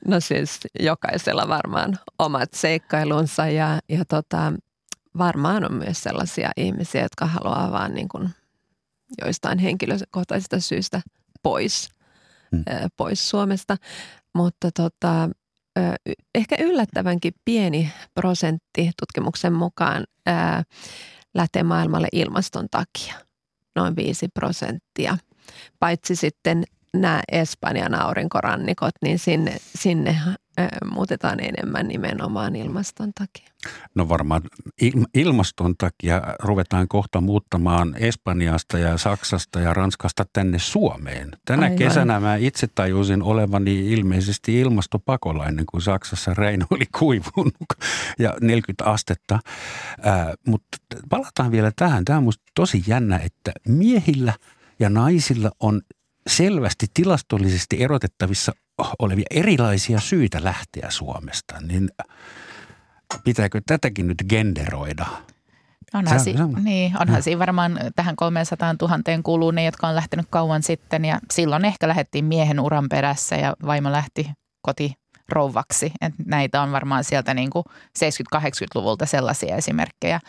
No 0.09 0.21
siis 0.21 0.61
jokaisella 0.81 1.49
varmaan 1.49 1.99
omat 2.19 2.55
seikkailunsa 2.55 3.47
ja, 3.47 3.79
ja 3.89 4.05
tota, 4.05 4.53
varmaan 5.19 5.65
on 5.65 5.75
myös 5.75 6.03
sellaisia 6.03 6.51
ihmisiä, 6.57 7.03
jotka 7.03 7.27
haluaa 7.27 7.73
vaan 7.73 7.95
niin 7.95 8.09
kuin 8.09 8.31
joistain 9.25 9.59
henkilökohtaisista 9.59 10.61
syistä 10.61 11.01
pois, 11.43 11.89
hmm. 12.57 12.65
pois 12.97 13.31
Suomesta. 13.31 13.77
Mutta 14.35 14.71
tota, 14.77 15.31
ehkä 16.35 16.57
yllättävänkin 16.61 17.33
pieni 17.45 17.93
prosentti 18.15 18.91
tutkimuksen 19.01 19.53
mukaan 19.53 20.05
lähtee 21.35 21.63
maailmalle 21.63 22.09
ilmaston 22.13 22.67
takia, 22.71 23.15
noin 23.77 23.97
5 23.97 24.29
prosenttia. 24.35 25.19
Paitsi 25.79 26.17
sitten 26.17 26.65
nämä 26.95 27.21
Espanjan 27.33 27.95
aurinkorannikot, 27.95 28.95
niin 29.03 29.19
sinne, 29.19 29.57
sinne 29.61 30.17
muutetaan 30.91 31.41
enemmän 31.41 31.89
nimenomaan 31.89 32.57
ilmaston 32.57 33.13
takia. 33.15 33.49
No 33.95 34.09
varmaan 34.09 34.43
ilmaston 35.15 35.75
takia 35.79 36.23
ruvetaan 36.43 36.89
kohta 36.89 37.21
muuttamaan 37.21 37.95
Espanjasta 37.99 38.79
ja 38.79 38.99
Saksasta 38.99 39.61
ja 39.61 39.75
Ranskasta 39.75 40.25
tänne 40.33 40.59
Suomeen. 40.59 41.31
Tänä 41.45 41.63
Aivan. 41.63 41.79
kesänä 41.79 42.21
mä 42.21 42.37
itse 42.37 42.67
tajusin 42.75 43.23
olevani 43.23 43.93
ilmeisesti 43.93 44.61
ilmastopakolainen, 44.61 45.67
kun 45.67 45.83
Saksassa 45.83 46.35
Reino 46.35 46.67
oli 46.71 46.85
kuivunut 46.99 47.69
ja 48.19 48.35
40 48.41 48.85
astetta. 48.85 49.39
Ää, 50.03 50.35
mutta 50.47 50.79
palataan 51.09 51.53
vielä 51.53 51.73
tähän. 51.77 52.05
Tämä 52.05 52.17
on 52.17 52.25
musta 52.25 52.45
tosi 52.55 52.85
jännä, 52.87 53.19
että 53.19 53.53
miehillä 53.69 54.33
ja 54.81 54.91
naisilla 54.91 55.51
on 55.61 55.83
selvästi 56.29 56.87
tilastollisesti 56.95 57.83
erotettavissa 57.83 58.53
olevia 58.99 59.27
erilaisia 59.31 60.01
syitä 60.01 60.45
lähteä 60.45 60.91
Suomesta, 60.91 61.55
niin 61.61 61.91
pitääkö 63.25 63.61
tätäkin 63.67 64.07
nyt 64.07 64.25
genderoida? 64.29 65.07
Onhan, 65.95 66.21
si- 66.21 66.35
niin, 66.63 66.93
onhan 67.01 67.17
no. 67.17 67.23
siinä 67.23 67.39
varmaan 67.39 67.81
tähän 67.97 68.17
300 68.17 68.75
000 68.83 68.99
kuluu 69.23 69.51
ne, 69.51 69.65
jotka 69.65 69.89
on 69.89 69.95
lähtenyt 69.95 70.27
kauan 70.31 70.63
sitten 70.63 71.05
ja 71.05 71.21
silloin 71.33 71.65
ehkä 71.65 71.89
lähdettiin 71.89 72.25
miehen 72.25 72.61
uran 72.61 72.89
perässä 72.89 73.37
ja 73.37 73.57
vaimo 73.67 73.93
lähti 73.93 74.31
koti 74.63 74.95
rouvaksi. 75.29 75.93
Et 76.01 76.15
näitä 76.27 76.63
on 76.63 76.73
varmaan 76.73 77.05
sieltä 77.05 77.35
niin 77.35 77.51
kuin 77.51 77.65
70-80-luvulta 78.37 79.07
sellaisia 79.07 79.57
esimerkkejä 79.57 80.21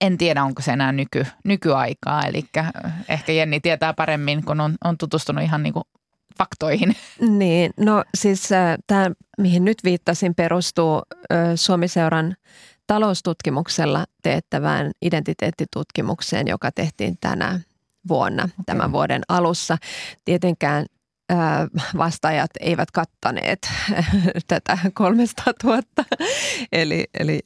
en 0.00 0.18
tiedä, 0.18 0.44
onko 0.44 0.62
se 0.62 0.72
enää 0.72 0.92
nyky, 0.92 1.26
nykyaikaa. 1.44 2.22
Eli 2.26 2.44
ehkä 3.08 3.32
Jenni 3.32 3.60
tietää 3.60 3.94
paremmin, 3.94 4.44
kun 4.44 4.60
on, 4.60 4.74
on 4.84 4.98
tutustunut 4.98 5.44
ihan 5.44 5.62
niin 5.62 5.72
kuin 5.72 5.84
faktoihin. 6.38 6.96
Niin, 7.38 7.70
no 7.76 8.04
siis 8.14 8.48
tämä, 8.86 9.10
mihin 9.38 9.64
nyt 9.64 9.78
viittasin, 9.84 10.34
perustuu 10.34 11.02
Suomiseuran 11.54 12.36
taloustutkimuksella 12.86 14.04
teettävään 14.22 14.90
identiteettitutkimukseen, 15.02 16.48
joka 16.48 16.72
tehtiin 16.72 17.18
tänä 17.20 17.60
vuonna, 18.08 18.42
okay. 18.42 18.54
tämän 18.66 18.92
vuoden 18.92 19.22
alussa. 19.28 19.78
Tietenkään 20.24 20.86
vastaajat 21.98 22.50
eivät 22.60 22.90
kattaneet 22.90 23.70
tätä 24.48 24.78
300 24.94 25.52
000. 25.64 25.82
eli, 26.72 27.04
eli 27.18 27.40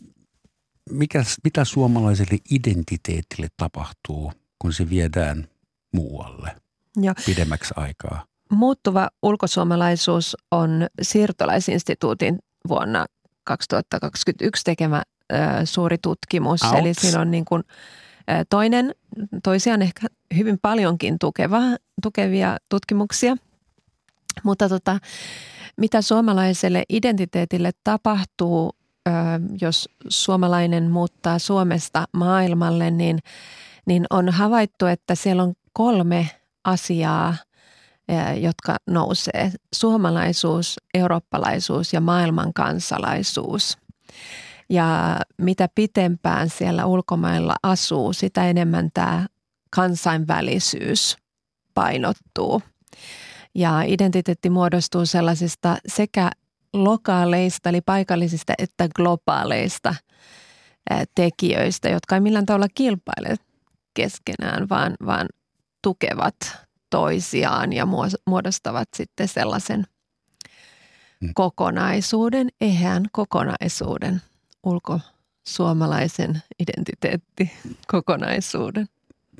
mikä, 0.91 1.23
mitä 1.45 1.65
suomalaiselle 1.65 2.39
identiteetille 2.51 3.49
tapahtuu, 3.57 4.33
kun 4.59 4.73
se 4.73 4.91
viedään 4.91 5.49
muualle 5.93 6.57
ja. 7.01 7.15
pidemmäksi 7.27 7.75
aikaa? 7.77 8.25
Muuttuva 8.51 9.09
ulkosuomalaisuus 9.23 10.37
on 10.51 10.87
siirtolaisinstituutin 11.03 12.39
vuonna 12.69 13.07
2021 13.47 14.65
tekemä 14.65 15.03
ö, 15.33 15.37
suuri 15.65 15.99
tutkimus. 16.03 16.63
Outs. 16.63 16.79
Eli 16.79 16.95
siinä 16.95 17.21
on 17.21 17.31
niin 17.31 17.45
kuin, 17.45 17.63
ö, 18.31 18.45
toinen, 18.51 18.95
toisiaan 19.43 19.83
ehkä 19.83 20.07
hyvin 20.37 20.59
paljonkin 20.63 21.19
tukeva, 21.19 21.61
tukevia 22.03 22.57
tutkimuksia. 22.69 23.37
Mutta 24.43 24.69
tota, 24.69 24.99
mitä 25.77 26.03
suomalaiselle 26.03 26.85
identiteetille 26.89 27.71
tapahtuu, 27.85 28.73
ö, 29.09 29.11
jos 29.61 29.89
suomalainen 30.09 30.91
muuttaa 30.91 31.39
Suomesta 31.39 32.05
maailmalle, 32.13 32.91
niin, 32.91 33.19
niin 33.87 34.07
on 34.11 34.29
havaittu, 34.29 34.87
että 34.87 35.15
siellä 35.15 35.43
on 35.43 35.55
kolme 35.73 36.31
asiaa– 36.65 37.35
jotka 38.41 38.77
nousee. 38.87 39.53
Suomalaisuus, 39.75 40.77
eurooppalaisuus 40.95 41.93
ja 41.93 42.01
maailmankansalaisuus. 42.01 43.79
Ja 44.71 45.21
mitä 45.39 45.69
pitempään 45.75 46.51
siellä 46.51 46.87
ulkomailla 46.87 47.55
asuu, 47.63 48.13
sitä 48.13 48.49
enemmän 48.49 48.91
tämä 48.95 49.27
kansainvälisyys 49.71 51.17
painottuu. 51.75 52.63
Ja 53.55 53.83
identiteetti 53.83 54.51
muodostuu 54.51 55.07
sellaisista 55.07 55.77
sekä 55.87 56.31
lokaaleista 56.73 57.69
eli 57.69 57.81
paikallisista 57.81 58.53
että 58.59 58.89
globaaleista 58.97 59.95
tekijöistä, 61.15 61.89
jotka 61.89 62.15
ei 62.15 62.21
millään 62.21 62.47
tavalla 62.47 62.67
kilpaile 62.75 63.37
keskenään, 63.95 64.69
vaan, 64.69 64.95
vaan 65.07 65.27
tukevat 65.83 66.66
toisiaan 66.97 67.73
ja 67.73 67.87
muodostavat 68.27 68.89
sitten 68.97 69.29
sellaisen 69.29 69.87
mm. 71.21 71.31
kokonaisuuden, 71.35 72.49
eheän 72.61 73.05
kokonaisuuden, 73.13 74.23
ulkosuomalaisen 74.63 76.43
identiteettikokonaisuuden. 76.61 78.89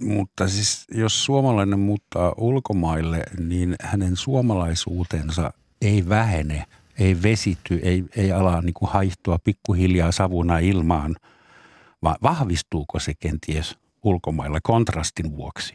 Mutta 0.01 0.49
siis 0.49 0.85
jos 0.95 1.25
suomalainen 1.25 1.79
muuttaa 1.79 2.35
ulkomaille, 2.37 3.23
niin 3.39 3.77
hänen 3.81 4.17
suomalaisuutensa 4.17 5.53
ei 5.83 6.09
vähene, 6.09 6.65
ei 6.99 7.23
vesity, 7.23 7.81
ei, 7.83 8.05
ei 8.17 8.33
ala 8.33 8.63
niin 8.63 8.75
kuin 8.75 8.91
haihtua 8.91 9.39
pikkuhiljaa 9.45 10.13
savuna 10.13 10.59
ilmaan, 10.59 11.17
vaan 12.03 12.17
vahvistuuko 12.23 12.99
se 12.99 13.13
kenties 13.21 13.79
ulkomailla 14.03 14.59
kontrastin 14.63 15.37
vuoksi? 15.37 15.75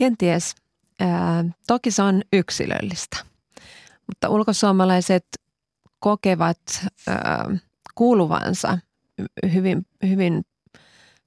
Kenties. 0.00 0.54
Ää, 1.00 1.44
toki 1.66 1.90
se 1.90 2.02
on 2.02 2.22
yksilöllistä, 2.32 3.16
mutta 4.06 4.28
ulkosuomalaiset 4.28 5.26
kokevat 5.98 6.60
ää, 7.08 7.56
kuuluvansa 7.94 8.78
hyvin, 9.52 9.86
hyvin 10.08 10.42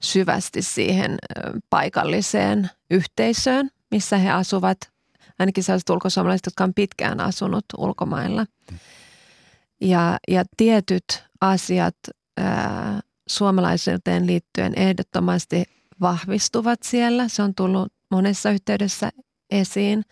syvästi 0.02 0.62
siihen 0.62 1.18
paikalliseen 1.70 2.70
yhteisöön, 2.92 3.70
missä 3.92 4.18
he 4.18 4.32
asuvat. 4.32 4.78
Ainakin 5.40 5.64
sellaiset 5.64 5.90
ulkosuomalaiset, 5.90 6.46
jotka 6.46 6.64
on 6.64 6.74
pitkään 6.74 7.20
asunut 7.20 7.66
ulkomailla. 7.78 8.46
Ja, 9.82 10.18
ja 10.28 10.44
tietyt 10.58 11.24
asiat 11.42 11.98
ää, 12.38 13.00
suomalaisuuteen 13.28 14.28
liittyen 14.28 14.74
ehdottomasti 14.76 15.64
vahvistuvat 16.02 16.80
siellä. 16.84 17.28
Se 17.28 17.44
on 17.44 17.56
tullut 17.56 17.93
monessa 18.16 18.52
yhteydessä 18.52 19.10
esiin. 19.50 20.04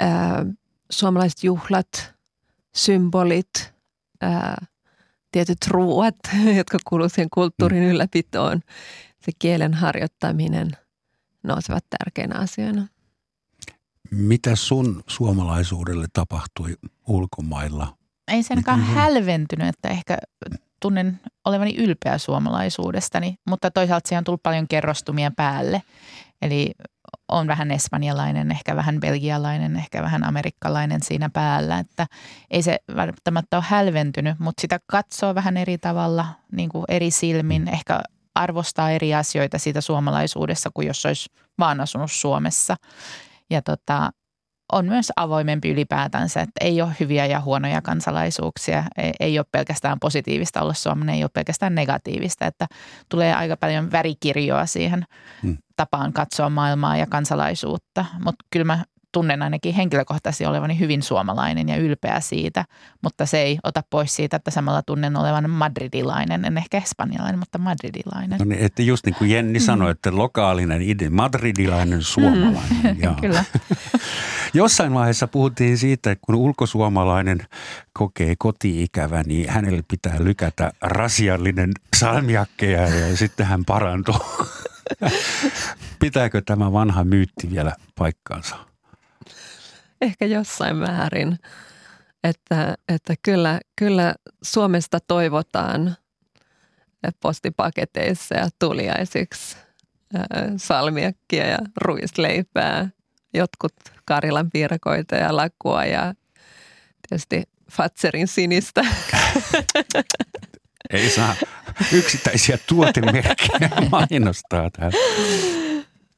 Ää, 0.00 0.46
suomalaiset 0.90 1.44
juhlat, 1.44 2.14
symbolit, 2.74 3.72
ää, 4.20 4.66
tietyt 5.32 5.66
ruuat, 5.68 6.16
jotka 6.58 6.78
kuuluvat 6.88 7.12
siihen 7.12 7.30
kulttuurin 7.34 7.82
mm. 7.82 7.90
ylläpitoon, 7.90 8.60
se 9.20 9.32
kielen 9.38 9.74
harjoittaminen 9.74 10.70
nousevat 11.42 11.84
tärkeinä 11.98 12.38
asioina. 12.38 12.86
Mitä 14.10 14.56
sun 14.56 15.02
suomalaisuudelle 15.06 16.06
tapahtui 16.12 16.76
ulkomailla? 17.08 17.96
Ei 18.28 18.42
senkaan 18.42 18.78
mm-hmm. 18.78 18.94
hälventynyt, 18.94 19.68
että 19.68 19.88
ehkä 19.88 20.18
tunnen 20.80 21.20
olevani 21.44 21.76
ylpeä 21.76 22.18
suomalaisuudestani, 22.18 23.38
mutta 23.46 23.70
toisaalta 23.70 24.08
siihen 24.08 24.20
on 24.20 24.24
tullut 24.24 24.42
paljon 24.42 24.68
kerrostumia 24.68 25.30
päälle. 25.36 25.82
Eli 26.42 26.72
on 27.28 27.46
vähän 27.46 27.70
espanjalainen, 27.70 28.50
ehkä 28.50 28.76
vähän 28.76 29.00
belgialainen, 29.00 29.76
ehkä 29.76 30.02
vähän 30.02 30.24
amerikkalainen 30.24 31.02
siinä 31.02 31.30
päällä. 31.32 31.78
Että 31.78 32.06
ei 32.50 32.62
se 32.62 32.78
välttämättä 32.96 33.56
ole 33.56 33.64
hälventynyt, 33.68 34.38
mutta 34.38 34.60
sitä 34.60 34.80
katsoo 34.86 35.34
vähän 35.34 35.56
eri 35.56 35.78
tavalla, 35.78 36.26
niin 36.52 36.68
kuin 36.68 36.84
eri 36.88 37.10
silmin. 37.10 37.68
Ehkä 37.68 38.00
arvostaa 38.34 38.90
eri 38.90 39.14
asioita 39.14 39.58
siitä 39.58 39.80
suomalaisuudessa 39.80 40.70
kuin 40.74 40.86
jos 40.86 41.06
olisi 41.06 41.30
vaan 41.58 41.80
asunut 41.80 42.12
Suomessa. 42.12 42.76
Ja 43.50 43.62
tota, 43.62 44.10
on 44.72 44.86
myös 44.86 45.12
avoimempi 45.16 45.70
ylipäätänsä, 45.70 46.40
että 46.40 46.64
ei 46.64 46.82
ole 46.82 46.96
hyviä 47.00 47.26
ja 47.26 47.40
huonoja 47.40 47.82
kansalaisuuksia. 47.82 48.84
Ei, 48.96 49.12
ei 49.20 49.38
ole 49.38 49.46
pelkästään 49.52 50.00
positiivista 50.00 50.62
olla 50.62 50.74
suomalainen, 50.74 51.14
ei 51.14 51.24
ole 51.24 51.30
pelkästään 51.34 51.74
negatiivista, 51.74 52.46
että 52.46 52.66
tulee 53.08 53.34
aika 53.34 53.56
paljon 53.56 53.92
värikirjoa 53.92 54.66
siihen 54.66 55.04
hmm. 55.42 55.58
tapaan 55.76 56.12
katsoa 56.12 56.50
maailmaa 56.50 56.96
ja 56.96 57.06
kansalaisuutta. 57.06 58.04
Mutta 58.24 58.44
kyllä 58.50 58.64
mä 58.64 58.84
tunnen 59.14 59.42
ainakin 59.42 59.74
henkilökohtaisesti 59.74 60.46
olevani 60.46 60.78
hyvin 60.78 61.02
suomalainen 61.02 61.68
ja 61.68 61.76
ylpeä 61.76 62.20
siitä, 62.20 62.64
mutta 63.02 63.26
se 63.26 63.38
ei 63.38 63.58
ota 63.62 63.82
pois 63.90 64.16
siitä, 64.16 64.36
että 64.36 64.50
samalla 64.50 64.82
tunnen 64.82 65.16
olevan 65.16 65.50
madridilainen, 65.50 66.44
en 66.44 66.58
ehkä 66.58 66.78
espanjalainen, 66.78 67.38
mutta 67.38 67.58
madridilainen. 67.58 68.38
No 68.38 68.44
niin, 68.44 68.64
että 68.64 68.82
just 68.82 69.06
niin 69.06 69.14
kuin 69.14 69.30
Jenni 69.30 69.58
mm. 69.58 69.62
sanoi, 69.62 69.90
että 69.90 70.16
lokaalinen 70.16 70.82
ide, 70.82 71.10
madridilainen 71.10 72.02
suomalainen. 72.02 72.98
Mm. 73.02 73.16
Kyllä. 73.20 73.44
Jossain 74.54 74.94
vaiheessa 74.94 75.28
puhuttiin 75.28 75.78
siitä, 75.78 76.10
että 76.10 76.22
kun 76.26 76.34
ulkosuomalainen 76.34 77.38
kokee 77.92 78.34
kotiikävä, 78.38 79.22
niin 79.22 79.50
hänelle 79.50 79.82
pitää 79.90 80.16
lykätä 80.18 80.72
rasiallinen 80.80 81.72
salmiakkeja 81.96 82.88
ja 82.88 83.16
sitten 83.16 83.46
hän 83.46 83.64
parantuu. 83.64 84.18
Pitääkö 86.00 86.42
tämä 86.46 86.72
vanha 86.72 87.04
myytti 87.04 87.50
vielä 87.50 87.72
paikkaansa? 87.98 88.73
Ehkä 90.04 90.26
jossain 90.26 90.76
määrin. 90.76 91.38
Että, 92.24 92.74
että 92.88 93.14
kyllä, 93.22 93.60
kyllä 93.76 94.14
Suomesta 94.42 94.98
toivotaan 95.00 95.96
postipaketeissa 97.20 98.34
ja 98.34 98.48
tuliaisiksi 98.58 99.56
salmiakkia 100.56 101.46
ja 101.46 101.58
ruisleipää, 101.76 102.88
jotkut 103.34 103.72
Karilan 104.04 104.50
piirakoita 104.50 105.16
ja 105.16 105.36
lakua 105.36 105.84
ja 105.84 106.14
tietysti 107.08 107.42
Fatserin 107.70 108.28
sinistä. 108.28 108.84
Ei 110.90 111.10
saa 111.10 111.34
yksittäisiä 111.92 112.58
tuotemerkkejä 112.68 113.70
mainostaa 113.90 114.70
täällä. 114.70 114.98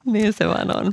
Niin 0.04 0.32
se 0.32 0.48
vaan 0.48 0.76
on. 0.76 0.92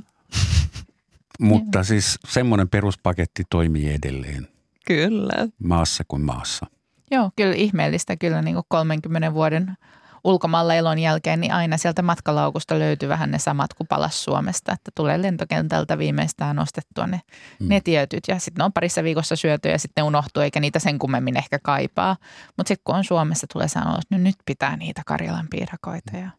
Mutta 1.40 1.78
Joo. 1.78 1.84
siis 1.84 2.20
semmoinen 2.28 2.70
peruspaketti 2.70 3.44
toimii 3.50 3.94
edelleen. 3.94 4.48
Kyllä. 4.86 5.48
Maassa 5.64 6.04
kuin 6.08 6.22
maassa. 6.22 6.66
Joo, 7.12 7.32
kyllä 7.36 7.56
ihmeellistä 7.56 8.18
kyllä 8.18 8.42
niin 8.42 8.56
kuin 8.56 8.66
30 8.70 9.34
vuoden 9.34 9.78
ulkomailla 10.24 10.76
elon 10.76 11.00
jälkeen, 11.00 11.42
niin 11.42 11.54
aina 11.54 11.78
sieltä 11.78 12.02
matkalaukusta 12.02 12.80
löytyy 12.80 13.10
vähän 13.10 13.32
ne 13.32 13.40
samat 13.40 13.74
kuin 13.74 13.88
palas 13.88 14.24
Suomesta, 14.24 14.72
että 14.72 14.92
tulee 14.96 15.22
lentokentältä 15.22 15.98
viimeistään 15.98 16.60
ostettua 16.60 17.08
ne, 17.08 17.22
mm. 17.60 17.70
ne 17.70 17.82
tietyt 17.82 18.24
ja 18.28 18.40
sitten 18.40 18.62
ne 18.62 18.64
on 18.64 18.74
parissa 18.74 19.04
viikossa 19.04 19.36
syöty 19.36 19.70
ja 19.70 19.80
sitten 19.80 20.02
ne 20.02 20.08
unohtuu 20.08 20.44
eikä 20.44 20.60
niitä 20.60 20.80
sen 20.80 21.00
kummemmin 21.00 21.38
ehkä 21.38 21.60
kaipaa. 21.64 22.18
Mutta 22.58 22.68
sitten 22.68 22.84
kun 22.84 22.96
on 22.96 23.04
Suomessa, 23.04 23.48
tulee 23.54 23.68
sanoa, 23.68 23.98
että 24.02 24.18
nyt 24.18 24.36
pitää 24.46 24.78
niitä 24.78 25.02
Karjalan 25.06 25.48
piirakoita 25.50 26.18
ja 26.18 26.30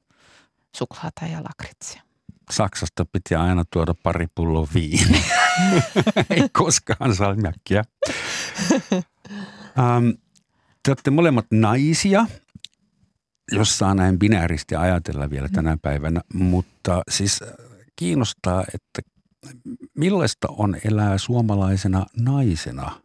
suklaata 0.76 1.26
ja 1.26 1.38
lakritsia. 1.38 2.02
Saksasta 2.50 3.04
piti 3.04 3.35
aina 3.35 3.64
tuoda 3.72 3.94
pari 4.02 4.26
pulloa 4.35 4.68
viiniä. 4.74 5.35
Ei 6.30 6.48
koskaan 6.52 7.14
salmiakkia. 7.14 7.85
Um, 9.78 10.14
te 10.83 10.90
olette 10.90 11.11
molemmat 11.11 11.46
naisia, 11.50 12.26
jos 13.52 13.78
saa 13.78 13.94
näin 13.94 14.18
binääristi 14.18 14.74
ajatella 14.76 15.30
vielä 15.30 15.48
tänä 15.48 15.76
päivänä, 15.83 16.20
mutta 16.35 17.02
siis 17.11 17.40
kiinnostaa, 17.96 18.64
että 18.74 19.11
millaista 19.98 20.48
on 20.50 20.76
elää 20.85 21.18
suomalaisena 21.18 22.07
naisena 22.16 23.00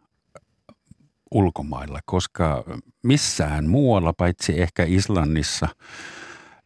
ulkomailla, 1.30 2.00
koska 2.04 2.64
missään 3.02 3.68
muualla, 3.68 4.12
paitsi 4.12 4.60
ehkä 4.60 4.84
Islannissa, 4.88 5.68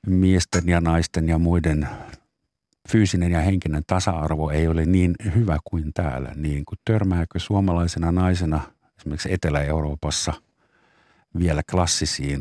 miesten 0.06 0.68
ja 0.68 0.80
naisten 0.80 1.28
ja 1.28 1.38
muiden 1.38 1.88
fyysinen 2.88 3.32
ja 3.32 3.40
henkinen 3.40 3.82
tasa-arvo 3.86 4.50
ei 4.50 4.68
ole 4.68 4.84
niin 4.84 5.14
hyvä 5.34 5.58
kuin 5.64 5.92
täällä, 5.94 6.32
niin 6.36 6.64
kuin 6.64 6.78
törmääkö 6.84 7.38
suomalaisena 7.38 8.12
naisena 8.12 8.60
esimerkiksi 8.98 9.32
Etelä-Euroopassa 9.32 10.32
vielä 11.38 11.62
klassisiin 11.70 12.40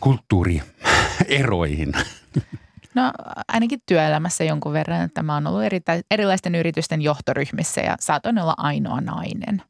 kulttuurieroihin? 0.00 1.92
No 2.94 3.12
ainakin 3.48 3.82
työelämässä 3.86 4.44
jonkun 4.44 4.72
verran, 4.72 5.02
että 5.02 5.22
mä 5.22 5.34
oon 5.34 5.46
ollut 5.46 5.62
eri, 5.62 5.80
erilaisten 6.10 6.54
yritysten 6.54 7.02
johtoryhmissä 7.02 7.80
ja 7.80 7.96
saatoin 8.00 8.38
olla 8.38 8.54
ainoa 8.56 9.00
nainen. 9.00 9.62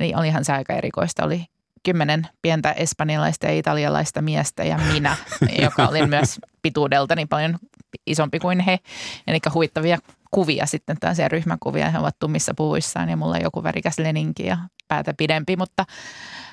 Eli 0.00 0.14
olihan 0.14 0.44
se 0.44 0.52
aika 0.52 0.72
erikoista. 0.72 1.24
Oli 1.24 1.46
kymmenen 1.82 2.26
pientä 2.42 2.72
espanjalaista 2.72 3.46
ja 3.46 3.52
italialaista 3.52 4.22
miestä 4.22 4.64
ja 4.64 4.78
minä, 4.92 5.16
joka 5.62 5.86
olin 5.88 6.08
myös 6.08 6.40
pituudeltani 6.62 7.26
paljon 7.26 7.58
isompi 8.06 8.38
kuin 8.38 8.60
he. 8.60 8.78
Eli 9.26 9.38
huittavia 9.54 9.98
kuvia 10.30 10.66
sitten, 10.66 10.96
tällaisia 11.00 11.28
ryhmäkuvia. 11.28 11.90
He 11.90 11.98
ovat 11.98 12.18
tummissa 12.18 12.54
puvuissaan 12.56 13.08
ja 13.08 13.16
mulla 13.16 13.34
on 13.34 13.42
joku 13.42 13.62
värikäs 13.62 13.98
leninki 13.98 14.46
ja 14.46 14.58
päätä 14.88 15.14
pidempi, 15.16 15.56
mutta 15.56 15.84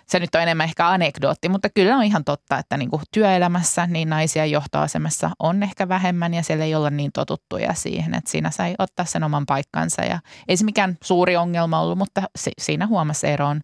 se 0.05 0.19
nyt 0.19 0.35
on 0.35 0.41
enemmän 0.41 0.65
ehkä 0.65 0.87
anekdootti, 0.87 1.49
mutta 1.49 1.69
kyllä 1.69 1.95
on 1.95 2.03
ihan 2.03 2.23
totta, 2.23 2.57
että 2.57 2.77
niin 2.77 2.89
kuin 2.89 3.01
työelämässä 3.11 3.87
niin 3.87 4.09
naisia 4.09 4.45
johtoasemassa 4.45 5.29
on 5.39 5.63
ehkä 5.63 5.89
vähemmän 5.89 6.33
ja 6.33 6.43
siellä 6.43 6.65
ei 6.65 6.75
olla 6.75 6.89
niin 6.89 7.11
totuttuja 7.13 7.73
siihen, 7.73 8.13
että 8.13 8.31
siinä 8.31 8.51
sai 8.51 8.75
ottaa 8.79 9.05
sen 9.05 9.23
oman 9.23 9.45
paikkansa 9.45 10.01
ja 10.01 10.19
ei 10.47 10.57
se 10.57 10.65
mikään 10.65 10.97
suuri 11.03 11.37
ongelma 11.37 11.81
ollut, 11.81 11.97
mutta 11.97 12.21
siinä 12.59 12.87
huomasi 12.87 13.27
eroon 13.27 13.61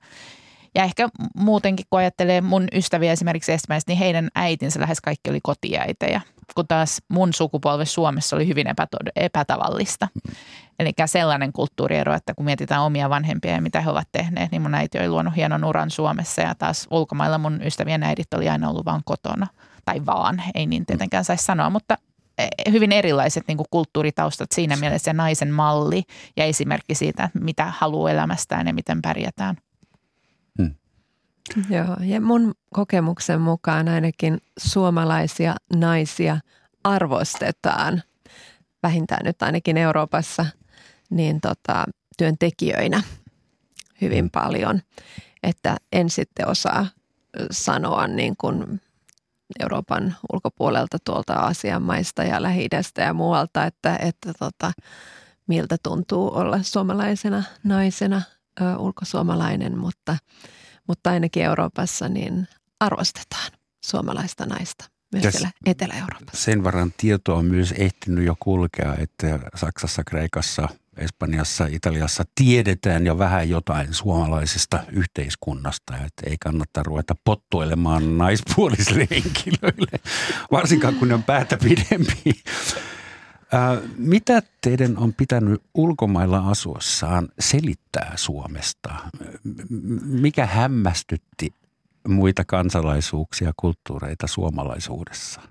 ja 0.75 0.83
ehkä 0.83 1.09
muutenkin, 1.37 1.85
kun 1.89 1.99
ajattelee 1.99 2.41
mun 2.41 2.67
ystäviä 2.73 3.11
esimerkiksi 3.11 3.51
Espanjasta, 3.51 3.91
niin 3.91 3.99
heidän 3.99 4.29
äitinsä 4.35 4.79
lähes 4.79 5.01
kaikki 5.01 5.29
oli 5.29 5.39
kotiäitejä. 5.43 6.21
Kun 6.55 6.67
taas 6.67 7.01
mun 7.09 7.33
sukupolvi 7.33 7.85
Suomessa 7.85 8.35
oli 8.35 8.47
hyvin 8.47 8.67
epätod- 8.67 9.11
epätavallista. 9.15 10.07
Eli 10.79 10.91
sellainen 11.05 11.53
kulttuuriero, 11.53 12.13
että 12.13 12.33
kun 12.33 12.45
mietitään 12.45 12.81
omia 12.81 13.09
vanhempia 13.09 13.51
ja 13.51 13.61
mitä 13.61 13.81
he 13.81 13.89
ovat 13.89 14.07
tehneet, 14.11 14.51
niin 14.51 14.61
mun 14.61 14.75
äiti 14.75 14.99
oli 14.99 15.09
luonut 15.09 15.35
hienon 15.35 15.63
uran 15.63 15.91
Suomessa 15.91 16.41
ja 16.41 16.55
taas 16.55 16.87
ulkomailla 16.91 17.37
mun 17.37 17.61
ystävien 17.63 18.03
äidit 18.03 18.33
oli 18.33 18.49
aina 18.49 18.69
ollut 18.69 18.85
vaan 18.85 19.01
kotona. 19.05 19.47
Tai 19.85 20.05
vaan, 20.05 20.43
ei 20.55 20.65
niin 20.65 20.85
tietenkään 20.85 21.25
saisi 21.25 21.43
sanoa, 21.43 21.69
mutta 21.69 21.97
e, 22.37 22.47
hyvin 22.71 22.91
erilaiset 22.91 23.43
niin 23.47 23.57
kuin 23.57 23.67
kulttuuritaustat 23.71 24.51
siinä 24.51 24.75
mielessä 24.75 25.13
naisen 25.13 25.53
malli 25.53 26.03
ja 26.37 26.45
esimerkki 26.45 26.95
siitä, 26.95 27.29
mitä 27.33 27.73
haluaa 27.77 28.11
elämästään 28.11 28.67
ja 28.67 28.73
miten 28.73 29.01
pärjätään. 29.01 29.55
Joo, 31.69 31.97
ja 31.99 32.21
mun 32.21 32.53
kokemuksen 32.73 33.41
mukaan 33.41 33.87
ainakin 33.87 34.41
suomalaisia 34.57 35.55
naisia 35.75 36.39
arvostetaan, 36.83 38.03
vähintään 38.83 39.25
nyt 39.25 39.41
ainakin 39.41 39.77
Euroopassa, 39.77 40.45
niin 41.09 41.41
tota, 41.41 41.85
työntekijöinä 42.17 43.03
hyvin 44.01 44.29
paljon. 44.29 44.81
Että 45.43 45.77
en 45.91 46.09
sitten 46.09 46.47
osaa 46.47 46.87
sanoa 47.51 48.07
niin 48.07 48.35
kuin 48.37 48.81
Euroopan 49.59 50.15
ulkopuolelta 50.33 50.97
tuolta 51.05 51.33
Aasian 51.33 51.81
maista 51.81 52.23
ja 52.23 52.43
lähi 52.43 52.67
ja 52.97 53.13
muualta, 53.13 53.65
että, 53.65 53.95
että 53.95 54.33
tota, 54.39 54.71
miltä 55.47 55.77
tuntuu 55.83 56.35
olla 56.35 56.63
suomalaisena 56.63 57.43
naisena 57.63 58.21
ö, 58.61 58.77
ulkosuomalainen, 58.77 59.77
mutta, 59.77 60.17
mutta 60.87 61.09
ainakin 61.09 61.43
Euroopassa 61.43 62.09
niin 62.09 62.47
arvostetaan 62.79 63.51
suomalaista 63.85 64.45
naista 64.45 64.85
myös 65.13 65.25
yes. 65.25 65.33
siellä 65.33 65.51
Etelä-Euroopassa. 65.65 66.43
Sen 66.43 66.63
varan 66.63 66.93
tietoa 66.97 67.37
on 67.37 67.45
myös 67.45 67.71
ehtinyt 67.71 68.25
jo 68.25 68.35
kulkea, 68.39 68.95
että 68.95 69.39
Saksassa, 69.55 70.03
Kreikassa– 70.03 70.69
Espanjassa, 70.97 71.65
Italiassa 71.65 72.23
tiedetään 72.35 73.05
jo 73.05 73.17
vähän 73.17 73.49
jotain 73.49 73.93
suomalaisesta 73.93 74.83
yhteiskunnasta, 74.91 75.97
että 75.97 76.29
ei 76.29 76.35
kannata 76.39 76.83
ruveta 76.83 77.15
pottoilemaan 77.23 78.17
naispuolisille 78.17 79.07
henkilöille, 79.11 79.99
varsinkaan 80.51 80.95
kun 80.95 81.07
ne 81.07 81.13
on 81.13 81.23
päätä 81.23 81.57
pidempi. 81.57 82.43
Mitä 83.97 84.41
teidän 84.61 84.97
on 84.97 85.13
pitänyt 85.13 85.63
ulkomailla 85.73 86.49
asuessaan 86.49 87.27
selittää 87.39 88.13
Suomesta? 88.15 88.95
Mikä 90.01 90.45
hämmästytti 90.45 91.53
muita 92.07 92.45
kansalaisuuksia, 92.45 93.51
kulttuureita 93.57 94.27
suomalaisuudessa? 94.27 95.41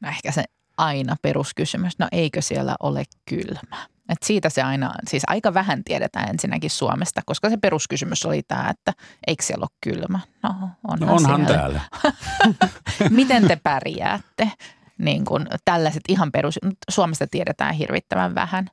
No 0.00 0.08
ehkä 0.08 0.32
se 0.32 0.44
aina 0.76 1.16
peruskysymys, 1.22 1.98
no 1.98 2.08
eikö 2.12 2.42
siellä 2.42 2.76
ole 2.80 3.04
kylmä? 3.24 3.86
Et 4.08 4.22
siitä 4.22 4.48
se 4.48 4.62
aina, 4.62 4.94
siis 5.08 5.22
aika 5.26 5.54
vähän 5.54 5.84
tiedetään 5.84 6.28
ensinnäkin 6.28 6.70
Suomesta, 6.70 7.20
koska 7.26 7.50
se 7.50 7.56
peruskysymys 7.56 8.26
oli 8.26 8.42
tämä, 8.48 8.70
että 8.70 8.92
eikö 9.26 9.42
siellä 9.42 9.64
ole 9.64 9.76
kylmä? 9.80 10.20
No, 10.42 10.48
onhan, 10.88 11.08
no 11.08 11.14
onhan 11.14 11.46
siellä. 11.46 11.54
täällä. 11.56 11.80
Miten 13.10 13.48
te 13.48 13.56
pärjäätte? 13.62 14.52
Niin 14.98 15.24
kuin 15.24 15.46
tällaiset 15.64 16.02
ihan 16.08 16.32
perus, 16.32 16.58
Suomesta 16.90 17.26
tiedetään 17.30 17.74
hirvittävän 17.74 18.34
vähän. 18.34 18.70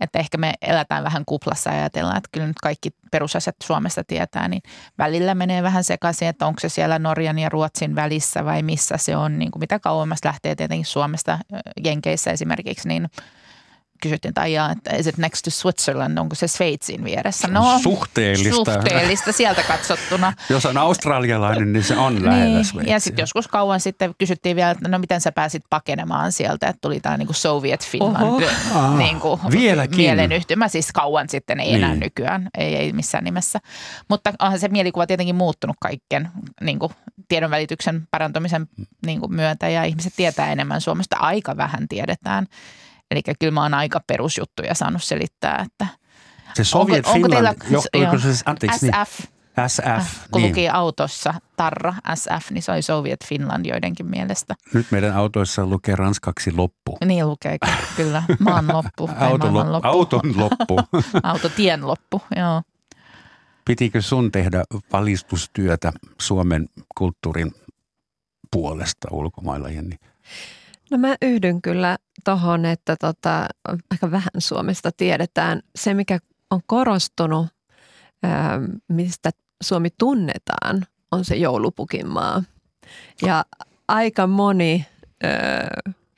Että 0.00 0.18
ehkä 0.18 0.38
me 0.38 0.54
eletään 0.62 1.04
vähän 1.04 1.24
kuplassa 1.26 1.70
ja 1.70 1.76
ajatellaan, 1.76 2.16
että 2.16 2.28
kyllä 2.32 2.46
nyt 2.46 2.60
kaikki 2.62 2.90
perusasiat 3.10 3.56
Suomesta 3.62 4.04
tietää, 4.04 4.48
niin 4.48 4.62
välillä 4.98 5.34
menee 5.34 5.62
vähän 5.62 5.84
sekaisin, 5.84 6.28
että 6.28 6.46
onko 6.46 6.60
se 6.60 6.68
siellä 6.68 6.98
Norjan 6.98 7.38
ja 7.38 7.48
Ruotsin 7.48 7.94
välissä 7.94 8.44
vai 8.44 8.62
missä 8.62 8.96
se 8.96 9.16
on. 9.16 9.38
Niin 9.38 9.50
kuin 9.50 9.60
mitä 9.60 9.78
kauemmas 9.78 10.18
lähtee 10.24 10.54
tietenkin 10.54 10.86
Suomesta, 10.86 11.38
Jenkeissä 11.84 12.30
esimerkiksi, 12.30 12.88
niin– 12.88 13.08
kysyttiin, 14.02 14.34
tai 14.34 14.54
että 14.72 14.96
is 14.96 15.06
it 15.06 15.18
next 15.18 15.44
to 15.44 15.50
Switzerland, 15.50 16.18
onko 16.18 16.34
se 16.34 16.48
Sveitsin 16.48 17.04
vieressä? 17.04 17.48
No, 17.48 17.78
suhteellista. 17.82 18.54
Suhteellista 18.54 19.32
sieltä 19.32 19.62
katsottuna. 19.62 20.32
Jos 20.50 20.66
on 20.66 20.78
australialainen, 20.78 21.72
niin 21.72 21.84
se 21.84 21.96
on 21.96 22.14
niin, 22.14 22.24
lähellä 22.24 22.62
Sveitsiä. 22.62 22.94
Ja 22.94 23.00
sitten 23.00 23.22
joskus 23.22 23.48
kauan 23.48 23.80
sitten 23.80 24.14
kysyttiin 24.18 24.56
vielä, 24.56 24.70
että 24.70 24.88
no 24.88 24.98
miten 24.98 25.20
sä 25.20 25.32
pääsit 25.32 25.62
pakenemaan 25.70 26.32
sieltä, 26.32 26.68
että 26.68 26.80
tuli 26.80 27.00
tämä 27.00 27.16
niinku 27.16 27.32
Soviet 27.32 27.86
Finland 27.86 28.42
ah, 28.74 28.96
niinku 28.96 29.40
vieläkin. 29.50 29.96
mielenyhtymä, 29.96 30.68
siis 30.68 30.92
kauan 30.92 31.28
sitten, 31.28 31.60
ei 31.60 31.66
niin. 31.66 31.84
enää 31.84 31.94
nykyään, 31.94 32.48
ei, 32.58 32.76
ei 32.76 32.92
missään 32.92 33.24
nimessä. 33.24 33.60
Mutta 34.08 34.32
onhan 34.38 34.58
se 34.58 34.68
mielikuva 34.68 35.06
tietenkin 35.06 35.36
muuttunut 35.36 35.76
kaiken 35.80 36.28
niinku 36.60 36.92
tiedonvälityksen 37.28 38.08
parantumisen 38.10 38.68
niinku 39.06 39.28
myötä 39.28 39.68
ja 39.68 39.84
ihmiset 39.84 40.12
tietää 40.16 40.52
enemmän 40.52 40.80
Suomesta, 40.80 41.16
aika 41.16 41.56
vähän 41.56 41.88
tiedetään. 41.88 42.46
Eli 43.12 43.22
kyllä 43.40 43.50
mä 43.50 43.62
oon 43.62 43.74
aika 43.74 44.00
perusjuttuja 44.06 44.74
saanut 44.74 45.02
selittää, 45.02 45.66
että 45.66 45.86
se 46.54 46.64
Soviet 46.64 47.06
onko, 47.06 47.12
Finland, 47.12 47.46
onko 47.46 47.82
teillä, 47.92 48.12
jo, 48.12 48.18
se, 48.18 48.22
siis, 48.22 48.42
anteeksi, 48.46 48.78
SF, 48.78 49.20
niin. 49.56 49.68
SF, 49.68 49.86
äh, 49.86 50.28
kun 50.30 50.42
niin. 50.42 50.50
luki 50.50 50.68
autossa 50.68 51.34
Tarra 51.56 51.94
SF, 52.14 52.50
niin 52.50 52.62
se 52.62 52.72
oli 52.72 52.82
Soviet 52.82 53.26
Finland 53.26 53.66
joidenkin 53.66 54.06
mielestä. 54.06 54.54
Nyt 54.74 54.86
meidän 54.90 55.16
autoissa 55.16 55.66
lukee 55.66 55.96
ranskaksi 55.96 56.52
loppu. 56.52 56.98
Niin 57.04 57.28
lukee 57.28 57.56
kyllä, 57.96 58.22
maan 58.38 58.68
loppu. 58.72 59.10
Auton, 59.18 59.54
lop, 59.54 59.68
loppu. 59.68 59.88
Auton 59.88 60.32
loppu. 60.36 60.80
Autotien 61.22 61.86
loppu, 61.86 62.22
joo. 62.36 62.62
Pitikö 63.64 64.02
sun 64.02 64.32
tehdä 64.32 64.64
valistustyötä 64.92 65.92
Suomen 66.20 66.68
kulttuurin 66.98 67.52
puolesta 68.52 69.08
ulkomailla, 69.10 69.68
Jenni? 69.68 69.96
No 70.90 70.98
mä 70.98 71.16
yhdyn 71.22 71.62
kyllä 71.62 71.98
tuohon, 72.24 72.64
että 72.64 72.96
tota, 72.96 73.46
aika 73.90 74.10
vähän 74.10 74.30
Suomesta 74.38 74.90
tiedetään. 74.96 75.62
Se, 75.76 75.94
mikä 75.94 76.18
on 76.50 76.60
korostunut, 76.66 77.46
mistä 78.88 79.30
Suomi 79.62 79.88
tunnetaan, 79.98 80.86
on 81.12 81.24
se 81.24 81.36
joulupukin 81.36 82.08
maa. 82.08 82.42
Ja 83.22 83.44
aika 83.88 84.26
moni 84.26 84.86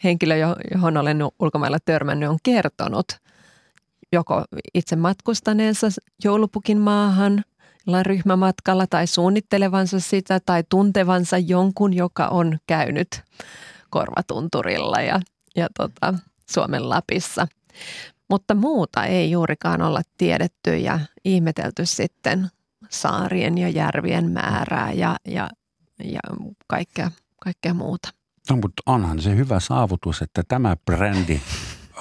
henkilö, 0.04 0.34
johon 0.74 0.96
olen 0.96 1.18
ulkomailla 1.38 1.78
törmännyt, 1.84 2.28
on 2.28 2.38
kertonut 2.42 3.06
joko 4.12 4.44
itse 4.74 4.96
matkustaneensa 4.96 5.86
joulupukin 6.24 6.78
maahan 6.78 7.44
ryhmämatkalla 8.02 8.86
tai 8.86 9.06
suunnittelevansa 9.06 10.00
sitä 10.00 10.40
tai 10.46 10.64
tuntevansa 10.68 11.38
jonkun, 11.38 11.94
joka 11.94 12.28
on 12.28 12.58
käynyt 12.66 13.22
Korvatunturilla 13.90 15.00
ja, 15.00 15.20
ja 15.56 15.68
tota, 15.76 16.14
Suomen 16.50 16.88
Lapissa. 16.88 17.46
Mutta 18.30 18.54
muuta 18.54 19.04
ei 19.04 19.30
juurikaan 19.30 19.82
olla 19.82 20.02
tiedetty 20.18 20.76
ja 20.76 20.98
ihmetelty 21.24 21.86
sitten 21.86 22.48
saarien 22.90 23.58
ja 23.58 23.68
järvien 23.68 24.30
määrää 24.30 24.92
ja, 24.92 25.16
ja, 25.24 25.50
ja 26.04 26.20
kaikkea, 26.66 27.10
kaikkea 27.44 27.74
muuta. 27.74 28.08
No, 28.50 28.56
mutta 28.56 28.82
onhan 28.86 29.20
se 29.20 29.36
hyvä 29.36 29.60
saavutus, 29.60 30.22
että 30.22 30.42
tämä 30.48 30.76
brändi 30.84 31.40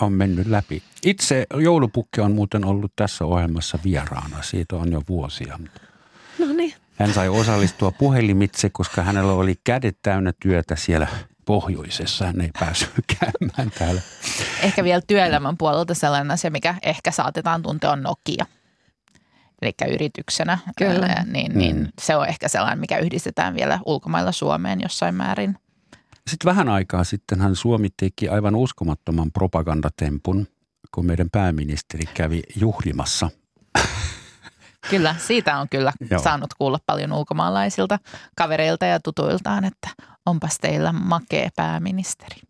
on 0.01 0.13
mennyt 0.13 0.47
läpi. 0.47 0.83
Itse 1.05 1.45
joulupukki 1.55 2.21
on 2.21 2.31
muuten 2.31 2.65
ollut 2.65 2.91
tässä 2.95 3.25
ohjelmassa 3.25 3.79
vieraana. 3.83 4.41
Siitä 4.41 4.75
on 4.75 4.91
jo 4.91 5.01
vuosia. 5.09 5.59
No 6.39 6.53
niin. 6.53 6.73
Hän 6.95 7.13
sai 7.13 7.29
osallistua 7.29 7.91
puhelimitse, 7.91 8.69
koska 8.69 9.03
hänellä 9.03 9.33
oli 9.33 9.55
kädet 9.63 9.97
täynnä 10.01 10.33
työtä 10.39 10.75
siellä 10.75 11.07
pohjoisessa. 11.45 12.25
Hän 12.25 12.41
ei 12.41 12.49
päässyt 12.59 12.89
käymään 13.19 13.71
täällä. 13.79 14.01
Ehkä 14.61 14.83
vielä 14.83 15.01
työelämän 15.07 15.57
puolelta 15.57 15.93
sellainen 15.93 16.31
asia, 16.31 16.51
mikä 16.51 16.75
ehkä 16.83 17.11
saatetaan 17.11 17.61
tuntea 17.61 17.91
on 17.91 18.03
Nokia. 18.03 18.45
Eli 19.61 19.73
yrityksenä. 19.93 20.57
Kyllä. 20.77 21.05
Ää, 21.05 21.25
niin, 21.25 21.57
niin 21.57 21.75
mm. 21.75 21.87
se 22.01 22.15
on 22.15 22.27
ehkä 22.27 22.47
sellainen, 22.47 22.79
mikä 22.79 22.97
yhdistetään 22.97 23.55
vielä 23.55 23.79
ulkomailla 23.85 24.31
Suomeen 24.31 24.81
jossain 24.81 25.15
määrin. 25.15 25.57
Sitten 26.27 26.49
vähän 26.49 26.69
aikaa 26.69 27.03
sitten 27.03 27.41
hän 27.41 27.55
Suomi 27.55 27.89
teki 27.97 28.27
aivan 28.27 28.55
uskomattoman 28.55 29.31
propagandatempun, 29.31 30.47
kun 30.91 31.05
meidän 31.05 31.29
pääministeri 31.31 32.05
kävi 32.13 32.41
juhlimassa– 32.55 33.29
Kyllä, 34.89 35.15
siitä 35.17 35.57
on 35.57 35.69
kyllä 35.69 35.93
Joo. 36.11 36.23
saanut 36.23 36.53
kuulla 36.53 36.79
paljon 36.85 37.13
ulkomaalaisilta 37.13 37.99
kavereilta 38.35 38.85
ja 38.85 38.99
tutuiltaan, 38.99 39.65
että 39.65 39.89
onpas 40.25 40.57
teillä 40.61 40.91
makea 40.91 41.49
pääministeri. 41.55 42.41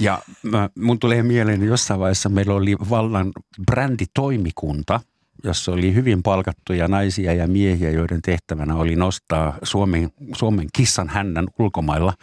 Ja 0.00 0.22
mä, 0.42 0.70
mun 0.78 0.98
tulee 0.98 1.22
mieleen, 1.22 1.54
että 1.54 1.66
jossain 1.66 2.00
vaiheessa 2.00 2.28
meillä 2.28 2.54
oli 2.54 2.76
vallan 2.90 3.32
bränditoimikunta, 3.66 5.00
jossa 5.44 5.72
oli 5.72 5.94
hyvin 5.94 6.22
palkattuja 6.22 6.88
naisia 6.88 7.32
ja 7.32 7.48
miehiä, 7.48 7.90
joiden 7.90 8.22
tehtävänä 8.22 8.74
oli 8.74 8.96
nostaa 8.96 9.58
Suomen, 9.62 10.10
Suomen 10.36 10.68
kissan 10.72 11.08
hännän 11.08 11.46
ulkomailla. 11.58 12.14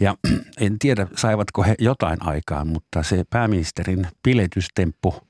Ja 0.00 0.14
en 0.60 0.78
tiedä, 0.78 1.06
saivatko 1.16 1.62
he 1.62 1.74
jotain 1.78 2.18
aikaan, 2.22 2.68
mutta 2.68 3.02
se 3.02 3.24
pääministerin 3.30 4.06
piletystemppu– 4.22 5.14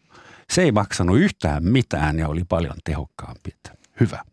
se 0.52 0.62
ei 0.62 0.72
maksanut 0.72 1.18
yhtään 1.18 1.64
mitään 1.64 2.18
ja 2.18 2.28
oli 2.28 2.44
paljon 2.48 2.76
tehokkaampi. 2.84 3.50
Hyvä. 4.00 4.24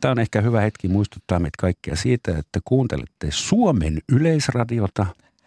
Tämä 0.00 0.12
on 0.12 0.18
ehkä 0.18 0.40
hyvä 0.40 0.60
hetki 0.60 0.88
muistuttaa 0.88 1.38
meitä 1.38 1.56
kaikkia 1.58 1.96
siitä, 1.96 2.38
että 2.38 2.60
kuuntelette 2.64 3.28
Suomen 3.30 3.98
yleisradiota, 4.12 5.06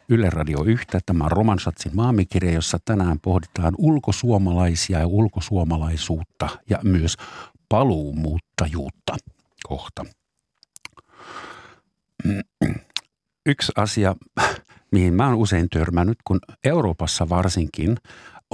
Yle 0.09 0.29
Radio 0.29 0.63
1. 0.63 0.87
Tämä 1.05 1.23
on 1.23 1.31
Roman 1.31 1.59
Schatzin 1.59 1.95
maamikirja, 1.95 2.51
jossa 2.51 2.79
tänään 2.85 3.19
pohditaan 3.19 3.73
ulkosuomalaisia 3.77 4.99
ja 4.99 5.07
ulkosuomalaisuutta 5.07 6.49
ja 6.69 6.79
myös 6.83 7.17
paluumuuttajuutta 7.69 9.17
kohta. 9.63 10.05
Yksi 13.45 13.71
asia, 13.75 14.15
mihin 14.91 15.13
mä 15.13 15.27
oon 15.27 15.35
usein 15.35 15.69
törmännyt, 15.69 16.17
kun 16.23 16.39
Euroopassa 16.63 17.29
varsinkin 17.29 17.97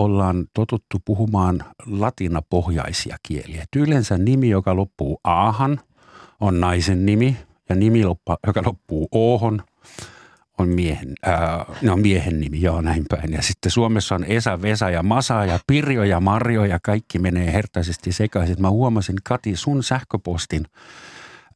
ollaan 0.04 0.46
totuttu 0.54 0.98
puhumaan 1.06 1.64
latinapohjaisia 1.86 3.18
kieliä. 3.28 3.62
Et 3.64 3.76
yleensä 3.76 4.18
nimi, 4.18 4.50
joka 4.50 4.76
loppuu 4.76 5.20
aahan, 5.24 5.80
on 6.40 6.60
naisen 6.60 7.06
nimi 7.06 7.38
ja 7.70 7.76
nimi, 7.76 8.00
joka 8.48 8.64
loppuu 8.66 9.08
oohon, 9.12 9.62
on 10.58 10.70
miehen, 10.70 11.14
ää, 11.24 11.66
no 11.82 11.98
miehen 11.98 12.40
nimi, 12.40 12.62
joo 12.62 12.82
näin 12.82 13.06
päin. 13.10 13.34
Ja 13.34 13.42
sitten 13.42 13.72
Suomessa 13.72 14.16
on 14.16 14.24
Esa, 14.24 14.62
Vesa 14.62 14.90
ja 14.90 15.04
Masa 15.04 15.46
ja 15.46 15.60
Pirjo 15.68 16.04
ja 16.04 16.20
Marjo 16.20 16.66
ja 16.66 16.80
kaikki 16.84 17.20
menee 17.20 17.54
hertaisesti 17.54 18.12
sekaisin. 18.12 18.62
Mä 18.62 18.70
huomasin 18.70 19.16
Kati 19.24 19.56
sun 19.56 19.84
sähköpostin 19.84 20.66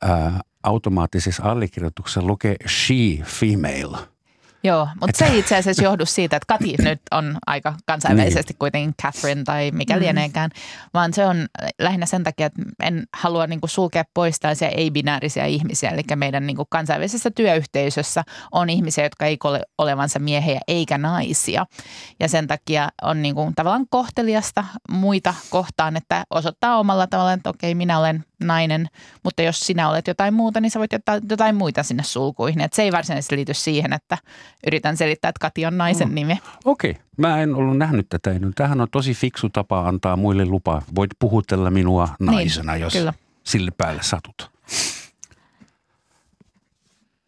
ää, 0.01 0.39
automaattisessa 0.63 1.43
allekirjoituksessa 1.43 2.21
lukee 2.21 2.55
she 2.67 3.23
female– 3.23 3.97
Joo, 4.65 4.87
mutta 5.01 5.17
se 5.17 5.25
ei 5.25 5.39
itse 5.39 5.55
asiassa 5.55 5.83
johdu 5.83 6.05
siitä, 6.05 6.35
että 6.37 6.45
Kati 6.47 6.75
nyt 6.79 7.01
on 7.11 7.37
aika 7.47 7.73
kansainvälisesti 7.85 8.53
niin. 8.53 8.59
kuitenkin 8.59 8.93
Catherine 9.01 9.43
tai 9.43 9.71
mikä 9.71 9.95
mm. 9.95 9.99
lieneekään, 9.99 10.51
vaan 10.93 11.13
se 11.13 11.25
on 11.25 11.47
lähinnä 11.79 12.05
sen 12.05 12.23
takia, 12.23 12.45
että 12.45 12.61
en 12.83 13.03
halua 13.13 13.47
niin 13.47 13.61
kuin 13.61 13.69
sulkea 13.69 14.03
pois 14.13 14.39
tällaisia 14.39 14.69
ei-binäärisiä 14.69 15.45
ihmisiä. 15.45 15.89
Eli 15.89 16.01
meidän 16.15 16.47
niin 16.47 16.57
kuin 16.57 16.67
kansainvälisessä 16.69 17.31
työyhteisössä 17.31 18.23
on 18.51 18.69
ihmisiä, 18.69 19.03
jotka 19.03 19.25
ei 19.25 19.37
ole 19.43 19.61
olevansa 19.77 20.19
miehiä 20.19 20.59
eikä 20.67 20.97
naisia. 20.97 21.65
Ja 22.19 22.27
sen 22.29 22.47
takia 22.47 22.89
on 23.01 23.21
niin 23.21 23.35
kuin 23.35 23.55
tavallaan 23.55 23.85
kohteliasta 23.89 24.65
muita 24.89 25.33
kohtaan, 25.49 25.97
että 25.97 26.23
osoittaa 26.29 26.77
omalla 26.77 27.07
tavallaan, 27.07 27.37
että 27.37 27.49
okei, 27.49 27.75
minä 27.75 27.99
olen 27.99 28.25
nainen, 28.39 28.87
mutta 29.23 29.41
jos 29.41 29.59
sinä 29.59 29.89
olet 29.89 30.07
jotain 30.07 30.33
muuta, 30.33 30.61
niin 30.61 30.71
sä 30.71 30.79
voit 30.79 30.93
ottaa 30.93 31.19
jotain 31.29 31.55
muita 31.55 31.83
sinne 31.83 32.03
sulkuihin. 32.03 32.61
Et 32.61 32.73
se 32.73 32.83
ei 32.83 32.91
varsinaisesti 32.91 33.35
liity 33.35 33.53
siihen, 33.53 33.93
että 33.93 34.17
yritän 34.67 34.97
selittää, 34.97 35.29
että 35.29 35.39
Kati 35.39 35.65
on 35.65 35.77
naisen 35.77 36.07
mm. 36.09 36.15
nimi. 36.15 36.39
Okei, 36.65 36.91
okay. 36.91 37.03
mä 37.17 37.41
en 37.41 37.55
ollut 37.55 37.77
nähnyt 37.77 38.09
tätä 38.09 38.31
ennen. 38.31 38.53
Tämähän 38.55 38.81
on 38.81 38.87
tosi 38.91 39.13
fiksu 39.13 39.49
tapa 39.49 39.87
antaa 39.87 40.17
muille 40.17 40.45
lupa. 40.45 40.81
Voit 40.95 41.11
puhutella 41.19 41.71
minua 41.71 42.09
niin, 42.19 42.25
naisena, 42.25 42.73
niin, 42.73 42.81
jos 42.81 42.93
kyllä. 42.93 43.13
sille 43.43 43.71
päälle 43.77 44.03
satut. 44.03 44.54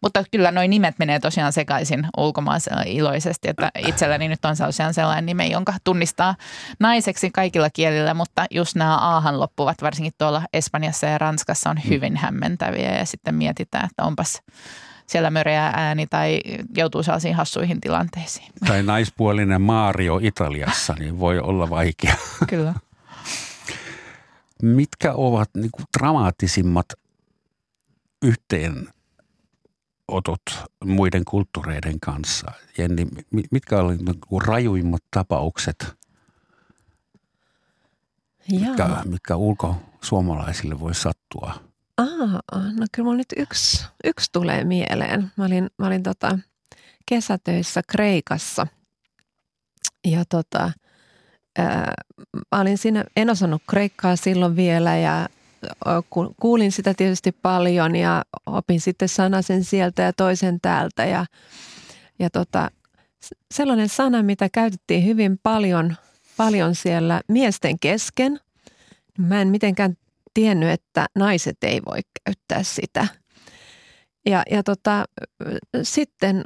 Mutta 0.02 0.24
kyllä 0.30 0.50
noin 0.50 0.70
nimet 0.70 0.98
menee 0.98 1.20
tosiaan 1.20 1.52
sekaisin 1.52 2.06
ulkomaisella 2.16 2.82
iloisesti, 2.86 3.48
että 3.48 3.70
itselläni 3.78 4.28
nyt 4.28 4.44
on 4.44 4.56
sellainen 4.56 4.94
sellainen 4.94 5.26
nimi, 5.26 5.50
jonka 5.50 5.74
tunnistaa 5.84 6.34
naiseksi 6.80 7.30
kaikilla 7.30 7.70
kielillä, 7.70 8.14
mutta 8.14 8.46
just 8.50 8.74
nämä 8.74 8.96
aahan 8.96 9.40
loppuvat, 9.40 9.82
varsinkin 9.82 10.12
tuolla 10.18 10.42
Espanjassa 10.52 11.06
ja 11.06 11.18
Ranskassa 11.18 11.70
on 11.70 11.76
mm. 11.84 11.90
hyvin 11.90 12.16
hämmentäviä 12.16 12.98
ja 12.98 13.04
sitten 13.04 13.34
mietitään, 13.34 13.84
että 13.84 14.04
onpas 14.04 14.42
siellä 15.06 15.30
möreä 15.30 15.72
ääni 15.76 16.06
tai 16.06 16.40
joutuu 16.76 17.02
sellaisiin 17.02 17.34
hassuihin 17.34 17.80
tilanteisiin. 17.80 18.52
Tai 18.66 18.82
naispuolinen 18.82 19.62
Mario 19.62 20.20
Italiassa, 20.22 20.94
niin 20.98 21.20
voi 21.20 21.40
olla 21.40 21.70
vaikea. 21.70 22.14
Kyllä. 22.48 22.74
Mitkä 24.62 25.12
ovat 25.12 25.50
niin 25.54 25.70
kuin 25.72 25.86
dramaattisimmat 25.98 26.86
yhteen 28.22 28.88
otot 30.08 30.42
muiden 30.84 31.24
kulttuureiden 31.24 32.00
kanssa? 32.00 32.52
Jenni, 32.78 33.06
mitkä 33.50 33.78
olivat 33.78 34.00
niin 34.00 34.42
rajuimmat 34.46 35.02
tapaukset, 35.10 35.96
mitkä, 38.52 38.88
mitkä 39.04 39.36
ulkosuomalaisille 39.36 40.80
voi 40.80 40.94
sattua? 40.94 41.54
Aa, 41.98 42.40
no 42.78 42.86
kyllä 42.92 43.06
mulla 43.06 43.16
nyt 43.16 43.32
yksi, 43.36 43.86
yksi 44.04 44.28
tulee 44.32 44.64
mieleen. 44.64 45.32
Mä 45.36 45.44
olin, 45.44 45.70
mä 45.78 45.86
olin 45.86 46.02
tota 46.02 46.38
kesätöissä 47.06 47.80
Kreikassa 47.88 48.66
ja 50.04 50.24
tota, 50.24 50.72
ää, 51.58 51.94
mä 52.34 52.60
olin 52.60 52.78
siinä, 52.78 53.04
en 53.16 53.30
osannut 53.30 53.62
kreikkaa 53.68 54.16
silloin 54.16 54.56
vielä 54.56 54.96
ja 54.96 55.28
kuulin 56.40 56.72
sitä 56.72 56.94
tietysti 56.94 57.32
paljon 57.32 57.96
ja 57.96 58.22
opin 58.46 58.80
sitten 58.80 59.08
sanasen 59.08 59.64
sieltä 59.64 60.02
ja 60.02 60.12
toisen 60.12 60.60
täältä. 60.60 61.04
Ja, 61.04 61.26
ja 62.18 62.30
tota, 62.30 62.70
sellainen 63.54 63.88
sana, 63.88 64.22
mitä 64.22 64.48
käytettiin 64.52 65.04
hyvin 65.04 65.38
paljon, 65.42 65.96
paljon 66.36 66.74
siellä 66.74 67.20
miesten 67.28 67.78
kesken. 67.78 68.40
Mä 69.18 69.40
en 69.40 69.48
mitenkään 69.48 69.96
tiennyt, 70.34 70.68
että 70.68 71.06
naiset 71.14 71.56
ei 71.62 71.80
voi 71.86 72.00
käyttää 72.24 72.62
sitä. 72.62 73.06
Ja, 74.26 74.42
ja 74.50 74.62
tota, 74.62 75.04
sitten 75.82 76.42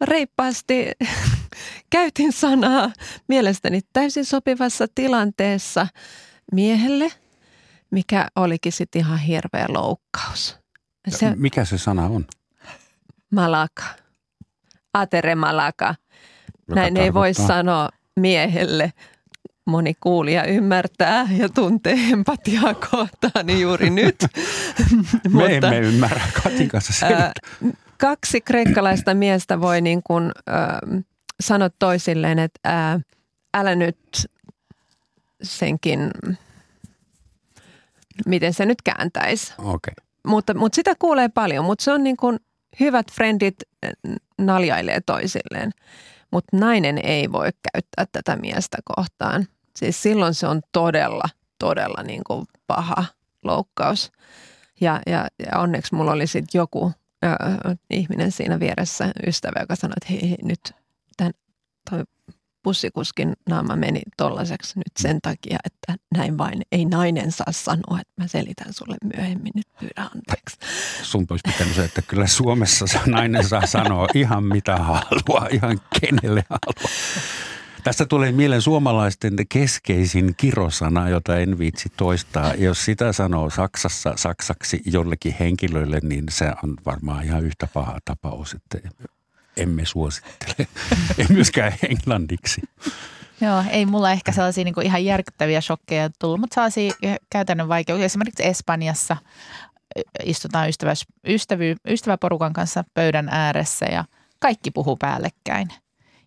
reippaasti 0.00 0.92
käytin 1.90 2.32
sanaa 2.32 2.92
mielestäni 3.28 3.80
täysin 3.92 4.24
sopivassa 4.24 4.86
tilanteessa 4.94 5.86
miehelle– 6.52 7.12
mikä 7.94 8.28
olikin 8.36 8.72
sitten 8.72 9.00
ihan 9.00 9.18
hirveä 9.18 9.66
loukkaus. 9.68 10.58
Se, 11.08 11.32
mikä 11.36 11.64
se 11.64 11.78
sana 11.78 12.04
on? 12.04 12.24
Malaka. 13.32 13.84
Atere 14.94 15.34
malaka. 15.34 15.94
Joka 16.68 16.80
Näin 16.80 16.96
ei 16.96 17.14
voi 17.14 17.34
sanoa 17.34 17.88
miehelle. 18.20 18.92
Moni 19.66 19.94
kuulija 20.00 20.44
ymmärtää 20.44 21.28
ja 21.30 21.48
tuntee 21.48 21.96
empatiaa 22.12 22.74
kohtaani 22.90 23.60
juuri 23.60 23.90
nyt. 23.90 24.16
Me 25.12 25.30
Mutta, 25.30 25.50
emme 25.50 25.78
ymmärrä 25.78 26.22
Katin 26.42 26.68
kanssa 26.68 27.06
ää, 27.06 27.32
Kaksi 27.98 28.40
kreikkalaista 28.40 29.14
miestä 29.14 29.60
voi 29.60 29.80
niin 29.80 30.02
kuin, 30.02 30.32
ää, 30.46 30.78
sanoa 31.40 31.70
toisilleen, 31.78 32.38
että 32.38 32.60
ää, 32.64 33.00
älä 33.54 33.74
nyt 33.74 33.98
senkin 35.42 36.10
miten 38.26 38.54
se 38.54 38.66
nyt 38.66 38.82
kääntäisi. 38.82 39.54
Okay. 39.58 39.94
Mutta, 40.26 40.54
mutta 40.54 40.76
sitä 40.76 40.94
kuulee 40.98 41.28
paljon, 41.28 41.64
mutta 41.64 41.84
se 41.84 41.92
on 41.92 42.04
niin 42.04 42.16
kuin 42.16 42.38
hyvät 42.80 43.12
frendit 43.12 43.54
eh, 43.82 43.92
naljailee 44.38 45.00
toisilleen. 45.06 45.70
Mutta 46.30 46.56
nainen 46.56 46.98
ei 46.98 47.32
voi 47.32 47.48
käyttää 47.72 48.06
tätä 48.12 48.36
miestä 48.36 48.78
kohtaan. 48.84 49.46
Siis 49.76 50.02
silloin 50.02 50.34
se 50.34 50.46
on 50.46 50.60
todella, 50.72 51.28
todella 51.58 52.02
niin 52.02 52.24
kuin 52.26 52.46
paha 52.66 53.04
loukkaus. 53.44 54.12
Ja, 54.80 55.00
ja, 55.06 55.26
ja 55.38 55.58
onneksi 55.58 55.94
mulla 55.94 56.12
oli 56.12 56.26
sitten 56.26 56.58
joku 56.58 56.92
ö, 57.24 57.28
ihminen 57.90 58.32
siinä 58.32 58.60
vieressä, 58.60 59.12
ystävä, 59.26 59.60
joka 59.60 59.76
sanoi, 59.76 59.94
että 59.96 60.12
hei, 60.12 60.30
hei 60.30 60.38
nyt 60.42 60.60
tämän, 61.16 61.32
toi 61.90 62.04
bussikuskin 62.64 63.32
naama 63.48 63.76
meni 63.76 64.00
tollaiseksi 64.16 64.78
nyt 64.78 64.96
sen 64.98 65.18
takia, 65.22 65.58
että 65.64 65.94
näin 66.16 66.38
vain 66.38 66.62
ei 66.72 66.84
nainen 66.84 67.32
saa 67.32 67.52
sanoa, 67.52 68.00
että 68.00 68.12
mä 68.20 68.26
selitän 68.26 68.72
sulle 68.72 68.96
myöhemmin, 69.16 69.52
nyt 69.54 69.66
pyydä 69.80 70.10
anteeksi. 70.14 70.56
Sun 71.02 71.26
olisi 71.30 71.42
pitänyt 71.52 71.74
se, 71.74 71.84
että 71.84 72.02
kyllä 72.02 72.26
Suomessa 72.26 72.84
nainen 73.06 73.48
saa 73.48 73.66
sanoa 73.66 74.08
ihan 74.14 74.44
mitä 74.44 74.76
haluaa, 74.76 75.48
ihan 75.50 75.80
kenelle 76.00 76.44
haluaa. 76.50 76.94
Tästä 77.84 78.06
tulee 78.06 78.32
mieleen 78.32 78.62
suomalaisten 78.62 79.34
keskeisin 79.48 80.34
kirosana, 80.36 81.08
jota 81.08 81.38
en 81.38 81.58
viitsi 81.58 81.88
toistaa. 81.96 82.54
Jos 82.54 82.84
sitä 82.84 83.12
sanoo 83.12 83.50
Saksassa 83.50 84.12
saksaksi 84.16 84.82
jollekin 84.86 85.36
henkilölle, 85.40 85.98
niin 86.02 86.24
se 86.30 86.52
on 86.64 86.76
varmaan 86.86 87.24
ihan 87.24 87.44
yhtä 87.44 87.68
paha 87.74 87.98
tapaus, 88.04 88.54
että 88.54 88.88
emme 89.56 89.84
suosittele. 89.84 90.68
ei 91.18 91.26
myöskään 91.28 91.72
englanniksi. 91.88 92.62
Joo, 93.40 93.64
ei 93.70 93.86
mulla 93.86 94.10
ehkä 94.10 94.32
sellaisia 94.32 94.64
niin 94.64 94.82
ihan 94.82 95.04
järkyttäviä 95.04 95.60
shokkeja 95.60 96.10
tullut, 96.18 96.40
mutta 96.40 96.54
sellaisia 96.54 96.92
käytännön 97.30 97.68
vaikeuksia. 97.68 98.06
Esimerkiksi 98.06 98.46
Espanjassa 98.46 99.16
istutaan 100.24 100.68
ystäväs, 100.68 101.04
ystävy, 101.28 101.76
ystäväporukan 101.88 102.52
kanssa 102.52 102.84
pöydän 102.94 103.28
ääressä 103.28 103.86
ja 103.86 104.04
kaikki 104.38 104.70
puhuu 104.70 104.96
päällekkäin. 104.96 105.68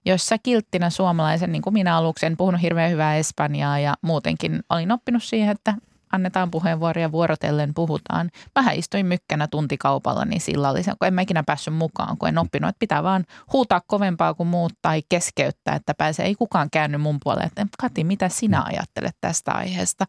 Jos 0.06 0.26
sä 0.26 0.38
kilttinä 0.38 0.90
suomalaisen, 0.90 1.52
niin 1.52 1.62
kuin 1.62 1.74
minä 1.74 1.98
aluksi, 1.98 2.26
en 2.26 2.38
puhunut 2.38 2.62
hirveän 2.62 2.92
hyvää 2.92 3.18
espanjaa 3.18 3.80
ja 3.80 3.96
muutenkin 4.02 4.60
olin 4.70 4.92
oppinut 4.92 5.24
siihen, 5.24 5.50
että 5.50 5.74
annetaan 6.12 6.52
puheenvuoroja 6.52 7.12
vuorotellen 7.12 7.74
puhutaan. 7.74 8.32
Vähän 8.56 8.76
istuin 8.76 9.06
mykkänä 9.06 9.48
tuntikaupalla, 9.48 10.26
niin 10.26 10.42
sillä 10.42 10.70
oli 10.70 10.84
se, 10.84 10.92
kun 11.00 11.08
en 11.08 11.14
mä 11.14 11.22
ikinä 11.22 11.44
päässyt 11.44 11.74
mukaan, 11.74 12.18
kun 12.18 12.30
en 12.30 12.38
oppinut, 12.38 12.70
että 12.70 12.80
pitää 12.80 13.04
vaan 13.04 13.26
huutaa 13.54 13.82
kovempaa 13.88 14.34
kuin 14.34 14.48
muut 14.48 14.74
tai 14.82 15.02
keskeyttää, 15.10 15.76
että 15.76 15.94
pääsee, 15.94 16.26
ei 16.26 16.36
kukaan 16.36 16.70
käänny 16.70 16.98
mun 16.98 17.18
puolelle, 17.24 17.46
että 17.46 17.66
Kati, 17.82 18.04
mitä 18.04 18.30
sinä 18.30 18.64
ajattelet 18.64 19.16
tästä 19.22 19.52
aiheesta? 19.52 20.06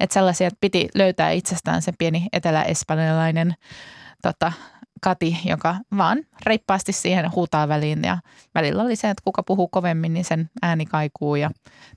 Että 0.00 0.14
sellaisia, 0.14 0.46
että 0.46 0.58
piti 0.60 0.88
löytää 0.94 1.30
itsestään 1.30 1.82
se 1.82 1.92
pieni 1.98 2.26
etelä-espanjalainen 2.32 3.54
tota, 4.22 4.52
Kati, 5.02 5.38
joka 5.44 5.76
vaan 5.96 6.18
reippaasti 6.46 6.92
siihen 6.92 7.32
huutaa 7.32 7.68
väliin 7.68 8.04
ja 8.04 8.18
välillä 8.54 8.82
oli 8.82 8.96
se, 8.96 9.10
että 9.10 9.22
kuka 9.24 9.42
puhuu 9.42 9.68
kovemmin, 9.68 10.14
niin 10.14 10.24
sen 10.24 10.50
ääni 10.62 10.86
kaikuu 10.86 11.36
ja 11.36 11.50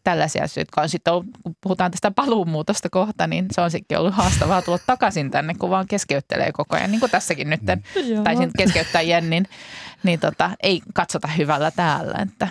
tällaisia 0.04 0.44
asioita, 0.44 0.82
on 0.82 0.90
sitten 0.90 1.14
ollut, 1.14 1.26
kun 1.44 1.56
puhutaan 1.62 1.92
tästä 1.92 2.12
paluumuutosta 2.12 2.90
kohta, 2.90 3.28
niin 3.28 3.46
se 3.52 3.62
on 3.62 3.72
sitten 3.72 4.00
ollut 4.00 4.14
haastavaa 4.14 4.62
tulla 4.62 4.80
takaisin 4.88 5.32
tänne, 5.32 5.54
kun 5.54 5.70
vaan 5.70 5.88
keskeyttelee 5.88 6.52
koko 6.52 6.76
ajan, 6.76 6.92
niin 6.92 7.00
kuin 7.00 7.12
tässäkin 7.12 7.50
nyt. 7.50 7.62
Taisin 8.24 8.52
keskeyttää 8.58 9.02
Jennin, 9.02 9.48
niin 10.04 10.20
tota, 10.20 10.52
ei 10.64 10.82
katsota 10.94 11.28
hyvällä 11.28 11.72
täällä, 11.72 12.18
että 12.22 12.48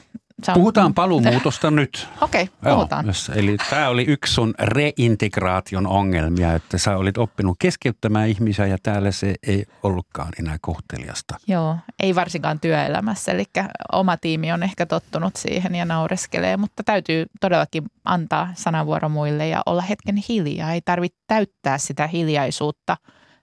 on, 0.49 0.55
Puhutaan 0.55 0.95
paluumuutosta 0.95 1.71
nyt. 1.81 2.09
Okei, 2.21 2.43
okay, 2.43 2.75
puhutaan. 2.75 3.05
Joo, 3.05 3.37
eli 3.37 3.57
tämä 3.71 3.89
oli 3.89 4.05
yksi 4.09 4.35
sun 4.35 4.55
reintegraation 4.59 5.87
ongelmia, 5.87 6.55
että 6.55 6.79
sä 6.79 6.97
olit 6.97 7.19
oppinut 7.19 7.57
keskeyttämään 7.59 8.29
ihmisiä 8.29 8.67
ja 8.67 8.79
täällä 8.83 9.11
se 9.11 9.35
ei 9.47 9.65
ollutkaan 9.83 10.33
enää 10.39 10.57
kohteliasta. 10.61 11.37
Joo, 11.47 11.77
ei 12.03 12.15
varsinkaan 12.15 12.61
työelämässä, 12.61 13.33
eli 13.33 13.45
oma 13.93 14.17
tiimi 14.17 14.53
on 14.53 14.63
ehkä 14.63 14.87
tottunut 14.87 15.37
siihen 15.37 15.75
ja 15.75 15.85
naureskelee, 15.85 16.57
mutta 16.57 16.83
täytyy 16.85 17.27
todellakin 17.41 17.85
antaa 18.05 18.49
sanavuoro 18.55 19.09
muille 19.09 19.49
ja 19.49 19.63
olla 19.67 19.83
hetken 19.83 20.17
hiljaa. 20.29 20.73
Ei 20.73 20.81
tarvitse 20.81 21.19
täyttää 21.27 21.79
sitä 21.79 22.07
hiljaisuutta 22.07 22.97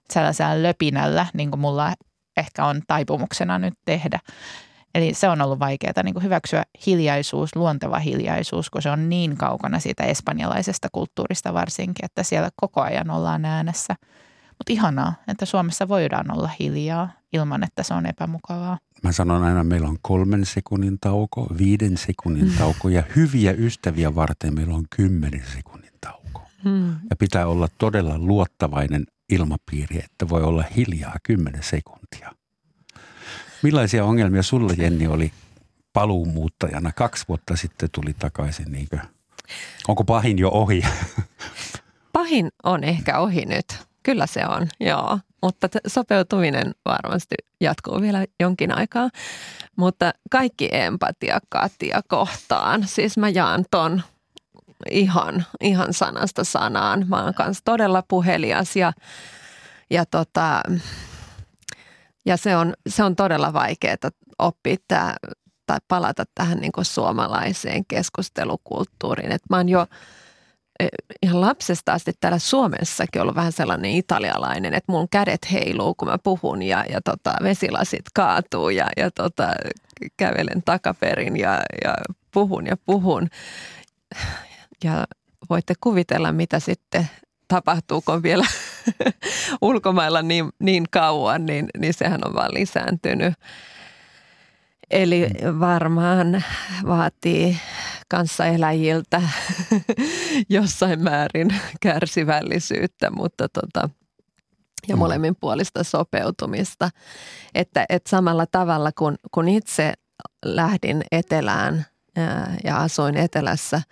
sellaisella 0.09 0.63
löpinällä, 0.63 1.25
niin 1.33 1.51
kuin 1.51 1.59
mulla 1.59 1.93
ehkä 2.37 2.65
on 2.65 2.81
taipumuksena 2.87 3.59
nyt 3.59 3.73
tehdä. 3.85 4.19
Eli 4.95 5.13
se 5.13 5.29
on 5.29 5.41
ollut 5.41 5.59
vaikeaa 5.59 6.03
niin 6.03 6.13
kuin 6.13 6.23
hyväksyä 6.23 6.63
hiljaisuus, 6.85 7.55
luonteva 7.55 7.99
hiljaisuus, 7.99 8.69
kun 8.69 8.81
se 8.81 8.89
on 8.89 9.09
niin 9.09 9.37
kaukana 9.37 9.79
siitä 9.79 10.03
espanjalaisesta 10.03 10.87
kulttuurista 10.91 11.53
varsinkin, 11.53 12.05
että 12.05 12.23
siellä 12.23 12.49
koko 12.55 12.81
ajan 12.81 13.09
ollaan 13.09 13.45
äänessä. 13.45 13.95
Mutta 14.49 14.73
ihanaa, 14.73 15.13
että 15.27 15.45
Suomessa 15.45 15.87
voidaan 15.87 16.37
olla 16.37 16.49
hiljaa 16.59 17.09
ilman, 17.33 17.63
että 17.63 17.83
se 17.83 17.93
on 17.93 18.05
epämukavaa. 18.05 18.77
Mä 19.03 19.11
sanon 19.11 19.43
aina, 19.43 19.63
meillä 19.63 19.87
on 19.87 19.97
kolmen 20.01 20.45
sekunnin 20.45 20.97
tauko, 21.01 21.47
viiden 21.57 21.97
sekunnin 21.97 22.53
tauko 22.57 22.89
ja 22.89 23.03
hyviä 23.15 23.51
ystäviä 23.51 24.15
varten 24.15 24.55
meillä 24.55 24.75
on 24.75 24.85
kymmenen 24.95 25.43
sekunnin 25.53 25.91
tauko. 26.01 26.41
Hmm. 26.63 26.89
Ja 27.09 27.15
pitää 27.19 27.47
olla 27.47 27.67
todella 27.77 28.17
luottavainen 28.17 29.05
ilmapiiri, 29.29 29.97
että 30.05 30.29
voi 30.29 30.43
olla 30.43 30.63
hiljaa 30.75 31.15
kymmenen 31.23 31.63
sekuntia. 31.63 32.31
Millaisia 33.61 34.05
ongelmia 34.05 34.43
sulla 34.43 34.73
Jenni 34.77 35.07
oli 35.07 35.31
paluumuuttajana? 35.93 36.91
Kaksi 36.91 37.25
vuotta 37.27 37.55
sitten 37.55 37.89
tuli 37.91 38.13
takaisin. 38.19 38.71
Niinkö? 38.71 38.97
Onko 39.87 40.03
pahin 40.03 40.39
jo 40.39 40.49
ohi? 40.49 40.83
Pahin 42.13 42.49
on 42.63 42.83
ehkä 42.83 43.19
ohi 43.19 43.45
nyt. 43.45 43.65
Kyllä 44.03 44.27
se 44.27 44.45
on, 44.47 44.67
joo. 44.79 45.19
Mutta 45.41 45.67
sopeutuminen 45.87 46.71
varmasti 46.85 47.35
jatkuu 47.61 48.01
vielä 48.01 48.25
jonkin 48.39 48.77
aikaa. 48.77 49.09
Mutta 49.75 50.11
kaikki 50.31 50.69
empatia 50.71 51.39
Katja 51.49 52.01
kohtaan. 52.07 52.87
Siis 52.87 53.17
mä 53.17 53.29
jaan 53.29 53.65
ton 53.71 54.01
ihan, 54.89 55.45
ihan 55.61 55.93
sanasta 55.93 56.43
sanaan. 56.43 57.05
Mä 57.09 57.23
oon 57.23 57.33
kanssa 57.33 57.61
todella 57.65 58.03
puhelias 58.07 58.75
ja, 58.75 58.93
ja 59.89 60.05
tota, 60.05 60.63
ja 62.25 62.37
se 62.37 62.55
on, 62.55 62.73
se 62.89 63.03
on 63.03 63.15
todella 63.15 63.53
vaikeaa 63.53 63.95
oppia 64.39 64.75
tämä, 64.87 65.15
tai 65.65 65.77
palata 65.87 66.23
tähän 66.35 66.57
niin 66.57 66.71
kuin 66.71 66.85
suomalaiseen 66.85 67.85
keskustelukulttuuriin. 67.85 69.31
Et 69.31 69.41
mä 69.49 69.57
oon 69.57 69.69
jo 69.69 69.87
e, 70.79 70.87
ihan 71.23 71.41
lapsesta 71.41 71.93
asti 71.93 72.11
täällä 72.19 72.39
Suomessakin 72.39 73.21
ollut 73.21 73.35
vähän 73.35 73.51
sellainen 73.51 73.91
italialainen, 73.91 74.73
että 74.73 74.91
mun 74.91 75.09
kädet 75.09 75.51
heiluu, 75.51 75.95
kun 75.95 76.07
mä 76.07 76.17
puhun 76.17 76.61
ja, 76.63 76.85
ja 76.89 77.01
tota, 77.01 77.33
vesilasit 77.43 78.05
kaatuu 78.13 78.69
ja, 78.69 78.87
ja 78.97 79.11
tota, 79.11 79.47
kävelen 80.17 80.63
takaperin 80.63 81.37
ja, 81.37 81.61
ja 81.83 81.95
puhun 82.31 82.67
ja 82.67 82.77
puhun. 82.85 83.29
Ja 84.83 85.07
voitte 85.49 85.73
kuvitella, 85.81 86.31
mitä 86.31 86.59
sitten 86.59 87.09
tapahtuuko 87.47 88.23
vielä 88.23 88.45
ulkomailla 89.61 90.21
niin, 90.21 90.49
niin 90.59 90.85
kauan, 90.91 91.45
niin, 91.45 91.67
niin 91.77 91.93
sehän 91.93 92.21
on 92.25 92.33
vaan 92.33 92.53
lisääntynyt. 92.53 93.33
Eli 94.91 95.29
varmaan 95.59 96.43
vaatii 96.87 97.57
kanssaeläjiltä 98.07 99.21
jossain 100.49 101.01
määrin 101.03 101.55
kärsivällisyyttä, 101.81 103.09
mutta 103.11 103.49
tota, 103.49 103.89
ja 104.87 104.95
mm. 104.95 104.99
molemmin 104.99 105.35
puolista 105.39 105.83
sopeutumista. 105.83 106.89
Että, 107.55 107.85
että 107.89 108.09
samalla 108.09 108.45
tavalla 108.45 108.91
kun, 108.97 109.15
kun 109.31 109.47
itse 109.47 109.93
lähdin 110.45 111.03
etelään 111.11 111.85
ää, 112.15 112.55
ja 112.63 112.77
asuin 112.77 113.17
etelässä– 113.17 113.81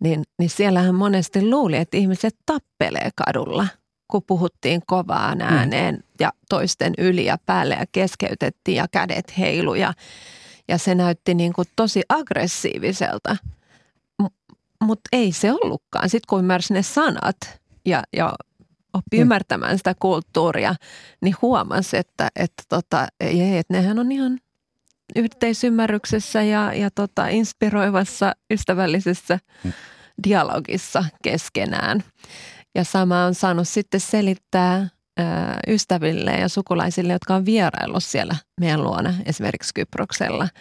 niin, 0.00 0.24
niin 0.38 0.50
siellähän 0.50 0.94
monesti 0.94 1.50
luuli, 1.50 1.76
että 1.76 1.96
ihmiset 1.96 2.36
tappelee 2.46 3.10
kadulla, 3.26 3.66
kun 4.08 4.22
puhuttiin 4.26 4.82
kovaan 4.86 5.38
mm. 5.38 5.44
ääneen 5.44 5.94
mm. 5.94 6.02
ja 6.20 6.32
toisten 6.48 6.94
yli 6.98 7.24
ja 7.24 7.38
päälle 7.46 7.74
ja 7.74 7.84
keskeytettiin 7.92 8.76
ja 8.76 8.88
kädet 8.92 9.38
heilu 9.38 9.74
ja, 9.74 9.94
ja 10.68 10.78
se 10.78 10.94
näytti 10.94 11.34
niin 11.34 11.52
kuin 11.52 11.68
tosi 11.76 12.02
aggressiiviselta. 12.08 13.36
M- 14.22 14.54
Mutta 14.84 15.08
ei 15.12 15.32
se 15.32 15.52
ollutkaan. 15.52 16.08
Sitten 16.08 16.26
kun 16.28 16.38
ymmärsi 16.38 16.74
ne 16.74 16.82
sanat 16.82 17.60
ja, 17.84 18.02
ja 18.16 18.32
oppi 18.92 19.16
mm. 19.16 19.20
ymmärtämään 19.20 19.78
sitä 19.78 19.94
kulttuuria, 19.98 20.74
niin 21.20 21.34
huomasi, 21.42 21.96
että, 21.96 22.28
että, 22.36 22.62
tota, 22.68 23.08
ei, 23.20 23.58
että 23.58 23.74
nehän 23.74 23.98
on 23.98 24.12
ihan 24.12 24.38
yhteisymmärryksessä 25.16 26.42
ja, 26.42 26.72
ja 26.74 26.90
tota, 26.90 27.28
inspiroivassa, 27.28 28.32
ystävällisessä 28.50 29.38
mm. 29.64 29.72
dialogissa 30.24 31.04
keskenään. 31.22 32.04
Ja 32.74 32.84
sama 32.84 33.24
on 33.24 33.34
saanut 33.34 33.68
sitten 33.68 34.00
selittää 34.00 34.88
ää, 35.18 35.60
ystäville 35.68 36.30
ja 36.30 36.48
sukulaisille, 36.48 37.12
jotka 37.12 37.34
on 37.34 37.44
vieraillut 37.44 38.04
siellä 38.04 38.36
meidän 38.60 38.84
luona, 38.84 39.14
esimerkiksi 39.26 39.74
Kyproksella– 39.74 40.48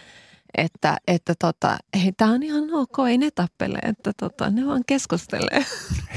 että, 0.57 0.97
että 1.07 1.33
tota, 1.39 1.77
hei, 2.03 2.11
tämä 2.11 2.31
on 2.31 2.43
ihan 2.43 2.63
ok, 2.73 2.99
ei 3.09 3.17
ne 3.17 3.31
tappele, 3.31 3.79
että 3.81 4.11
tota, 4.17 4.49
ne 4.49 4.65
vaan 4.65 4.83
keskustelee. 4.87 5.65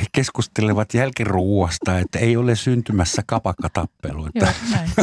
He 0.01 0.07
keskustelevat 0.13 0.95
jälkiruuasta, 0.95 1.99
että 1.99 2.19
ei 2.19 2.37
ole 2.37 2.57
syntymässä 2.57 3.23
kapakkatappelu, 3.27 4.27
että 4.27 4.53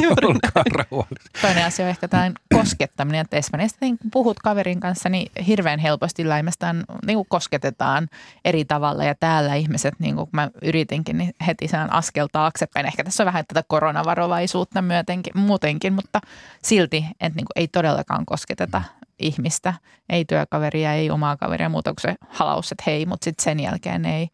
Joo. 0.02 0.16
Toinen 1.42 1.66
asia 1.66 1.86
on 1.86 1.90
ehkä 1.90 2.08
tämä 2.08 2.32
koskettaminen, 2.54 3.22
että 3.22 3.38
Espanjasta 3.38 3.78
niin 3.82 3.98
kun 3.98 4.12
puhut 4.12 4.40
kaverin 4.40 4.80
kanssa, 4.80 5.10
niin 5.10 5.32
hirveän 5.48 5.80
helposti 5.80 6.30
läimästään 6.30 6.84
niin 7.06 7.18
kuin 7.18 7.28
kosketetaan 7.30 8.08
eri 8.46 8.66
tavalla 8.66 9.04
ja 9.04 9.16
täällä 9.16 9.56
ihmiset, 9.56 9.94
niin 10.00 10.16
kuin 10.16 10.30
mä 10.32 10.50
yritinkin, 10.62 11.18
niin 11.18 11.34
heti 11.48 11.68
saan 11.68 11.94
askel 11.94 12.28
taaksepäin. 12.32 12.86
Ehkä 12.86 13.04
tässä 13.04 13.24
on 13.24 13.26
vähän 13.26 13.46
tätä 13.48 13.64
koronavarovaisuutta 13.68 14.82
myötenkin, 14.82 15.34
muutenkin, 15.40 15.94
mutta 15.94 16.22
silti, 16.64 17.06
että 17.12 17.36
niin 17.36 17.46
kuin 17.46 17.56
ei 17.56 17.68
todellakaan 17.68 18.26
kosketeta 18.26 18.84
ihmistä, 19.20 19.74
ei 20.10 20.26
työkaveria, 20.26 20.94
ei 20.94 21.10
omaa 21.10 21.38
kaveria, 21.38 21.70
muuta 21.70 21.90
kuin 21.90 22.02
se 22.02 22.16
halaus, 22.30 22.72
että 22.72 22.84
hei, 22.88 23.06
mutta 23.06 23.26
sitten 23.26 23.44
sen 23.44 23.60
jälkeen 23.60 24.06
ei. 24.06 24.28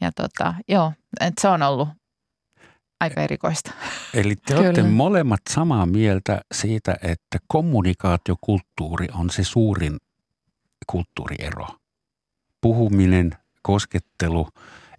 Ja 0.00 0.12
tota, 0.12 0.54
joo, 0.68 0.92
että 1.20 1.42
se 1.42 1.48
on 1.48 1.62
ollut 1.62 1.88
aika 3.00 3.22
erikoista. 3.22 3.72
Eli 4.14 4.36
te 4.36 4.56
olette 4.56 4.80
Kyllä. 4.80 4.94
molemmat 4.94 5.40
samaa 5.50 5.86
mieltä 5.86 6.40
siitä, 6.54 6.96
että 7.02 7.38
kommunikaatiokulttuuri 7.48 9.08
on 9.12 9.30
se 9.30 9.44
suurin 9.44 9.96
kulttuuriero. 10.86 11.66
Puhuminen, 12.60 13.30
koskettelu, 13.62 14.48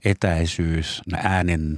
etäisyys, 0.06 1.02
äänen 1.18 1.76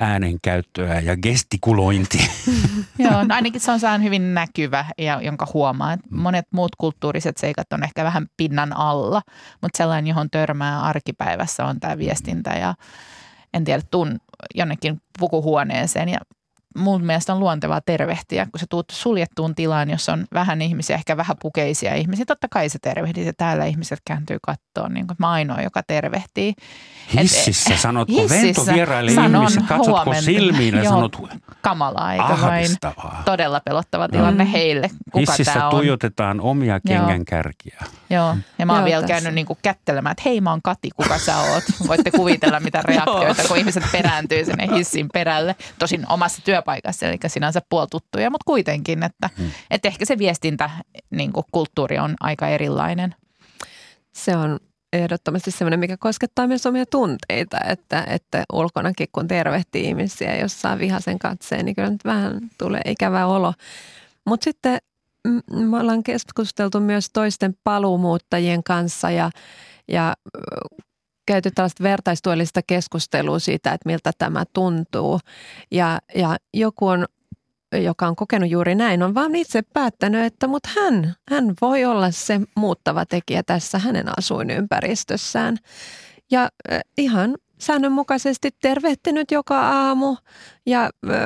äänenkäyttöä 0.00 1.00
ja 1.00 1.16
gestikulointi. 1.16 2.30
Joo, 2.98 3.24
no 3.24 3.34
ainakin 3.34 3.60
se 3.60 3.72
on 3.72 3.80
sään 3.80 4.02
hyvin 4.02 4.34
näkyvä 4.34 4.84
ja 4.98 5.20
jonka 5.22 5.46
huomaa, 5.54 5.92
että 5.92 6.06
mm. 6.10 6.20
monet 6.20 6.46
muut 6.50 6.76
kulttuuriset 6.76 7.36
seikat 7.36 7.72
on 7.72 7.84
ehkä 7.84 8.04
vähän 8.04 8.26
pinnan 8.36 8.76
alla, 8.76 9.22
mutta 9.62 9.76
sellainen, 9.76 10.06
johon 10.06 10.30
törmää 10.30 10.82
arkipäivässä 10.82 11.64
on 11.64 11.80
tämä 11.80 11.98
viestintä 11.98 12.50
ja 12.50 12.74
en 13.54 13.64
tiedä, 13.64 13.82
tuun 13.90 14.18
jonnekin 14.54 15.00
pukuhuoneeseen 15.18 16.08
ja 16.08 16.18
mun 16.76 17.04
mielestä 17.04 17.32
on 17.32 17.40
luontevaa 17.40 17.80
tervehtiä, 17.80 18.46
kun 18.46 18.60
sä 18.60 18.66
tuut 18.70 18.86
suljettuun 18.92 19.54
tilaan, 19.54 19.90
jossa 19.90 20.12
on 20.12 20.26
vähän 20.34 20.62
ihmisiä, 20.62 20.96
ehkä 20.96 21.16
vähän 21.16 21.36
pukeisia 21.42 21.94
ihmisiä. 21.94 22.24
Totta 22.24 22.48
kai 22.50 22.68
se 22.68 22.78
tervehdit 22.82 23.26
ja 23.26 23.32
täällä 23.36 23.64
ihmiset 23.64 24.00
kääntyy 24.04 24.38
kattoon, 24.42 24.94
niin 24.94 25.06
kuin 25.06 25.16
mä 25.18 25.30
ainoa, 25.30 25.60
joka 25.60 25.82
tervehtii. 25.82 26.54
Hississä 27.20 27.74
Et, 27.74 27.80
sanotko 27.80 28.22
ventovieraille 28.28 29.10
ihmisiä, 29.10 29.62
katsotko 29.68 30.04
huomenta. 30.04 30.22
silmiin 30.22 30.74
ja 30.74 30.82
Joo, 30.82 30.92
sanot 30.92 31.16
kamalaa, 31.60 32.12
eikä 32.12 32.38
vain 32.42 32.68
todella 33.24 33.60
pelottava 33.64 34.08
tilanne 34.08 34.44
mm. 34.44 34.50
heille. 34.50 34.90
Kuka 35.12 35.32
Hississä 35.32 35.60
tuijotetaan 35.70 36.40
omia 36.40 36.80
kengänkärkiä. 36.86 37.80
Joo, 38.10 38.36
ja 38.58 38.66
mä 38.66 38.72
oon 38.72 38.80
Joo, 38.80 38.86
vielä 38.86 39.02
tässä. 39.02 39.14
käynyt 39.14 39.34
niin 39.34 39.46
kuin 39.46 39.58
kättelemään, 39.62 40.12
että 40.12 40.22
hei 40.26 40.40
mä 40.40 40.50
oon 40.50 40.62
Kati, 40.62 40.90
kuka 40.96 41.18
sä 41.18 41.38
oot. 41.38 41.64
Voitte 41.88 42.10
kuvitella 42.10 42.60
mitä 42.60 42.82
reaktioita, 42.88 43.42
kun 43.48 43.56
ihmiset 43.56 43.84
perääntyy 43.92 44.44
sinne 44.44 44.68
hissin 44.76 45.08
perälle. 45.12 45.56
Tosin 45.78 46.06
omassa 46.08 46.42
työ 46.44 46.62
työpaikassa, 46.66 47.06
eli 47.06 47.18
sinänsä 47.26 47.60
puoltuttuja, 47.68 48.30
mutta 48.30 48.44
kuitenkin, 48.44 49.02
että, 49.02 49.30
hmm. 49.38 49.50
että 49.70 49.88
ehkä 49.88 50.04
se 50.04 50.18
viestintä 50.18 50.70
niin 51.10 51.32
kuin 51.32 51.44
kulttuuri 51.52 51.98
on 51.98 52.14
aika 52.20 52.48
erilainen. 52.48 53.14
Se 54.12 54.36
on 54.36 54.58
ehdottomasti 54.92 55.50
sellainen, 55.50 55.80
mikä 55.80 55.96
koskettaa 55.96 56.46
myös 56.46 56.66
omia 56.66 56.86
tunteita, 56.86 57.58
että, 57.68 58.04
että 58.08 58.44
ulkonakin 58.52 59.08
kun 59.12 59.28
tervehtii 59.28 59.84
ihmisiä, 59.84 60.36
jos 60.36 60.60
saa 60.60 60.78
vihaisen 60.78 61.18
katseen, 61.18 61.64
niin 61.64 61.74
kyllä 61.74 61.90
nyt 61.90 62.04
vähän 62.04 62.40
tulee 62.58 62.82
ikävä 62.84 63.26
olo. 63.26 63.52
Mutta 64.26 64.44
sitten 64.44 64.78
me 65.50 65.78
ollaan 65.78 66.02
keskusteltu 66.02 66.80
myös 66.80 67.10
toisten 67.12 67.54
paluumuuttajien 67.64 68.62
kanssa 68.62 69.10
ja, 69.10 69.30
ja 69.88 70.14
käyty 71.26 71.50
tällaista 71.50 71.82
vertaistuellista 71.82 72.60
keskustelua 72.66 73.38
siitä, 73.38 73.72
että 73.72 73.88
miltä 73.88 74.10
tämä 74.18 74.44
tuntuu. 74.52 75.20
Ja, 75.70 75.98
ja 76.14 76.36
joku 76.54 76.86
on 76.86 77.06
joka 77.72 78.06
on 78.06 78.16
kokenut 78.16 78.50
juuri 78.50 78.74
näin, 78.74 79.02
on 79.02 79.14
vaan 79.14 79.34
itse 79.34 79.62
päättänyt, 79.62 80.24
että 80.24 80.46
mutta 80.46 80.68
hän, 80.76 81.14
hän 81.30 81.54
voi 81.60 81.84
olla 81.84 82.10
se 82.10 82.40
muuttava 82.56 83.06
tekijä 83.06 83.42
tässä 83.42 83.78
hänen 83.78 84.18
asuinympäristössään. 84.18 85.56
Ja 86.30 86.48
ihan 86.98 87.36
säännönmukaisesti 87.58 88.50
tervehtinyt 88.62 89.30
joka 89.30 89.60
aamu 89.60 90.16
ja 90.66 90.82
äh, 90.84 91.20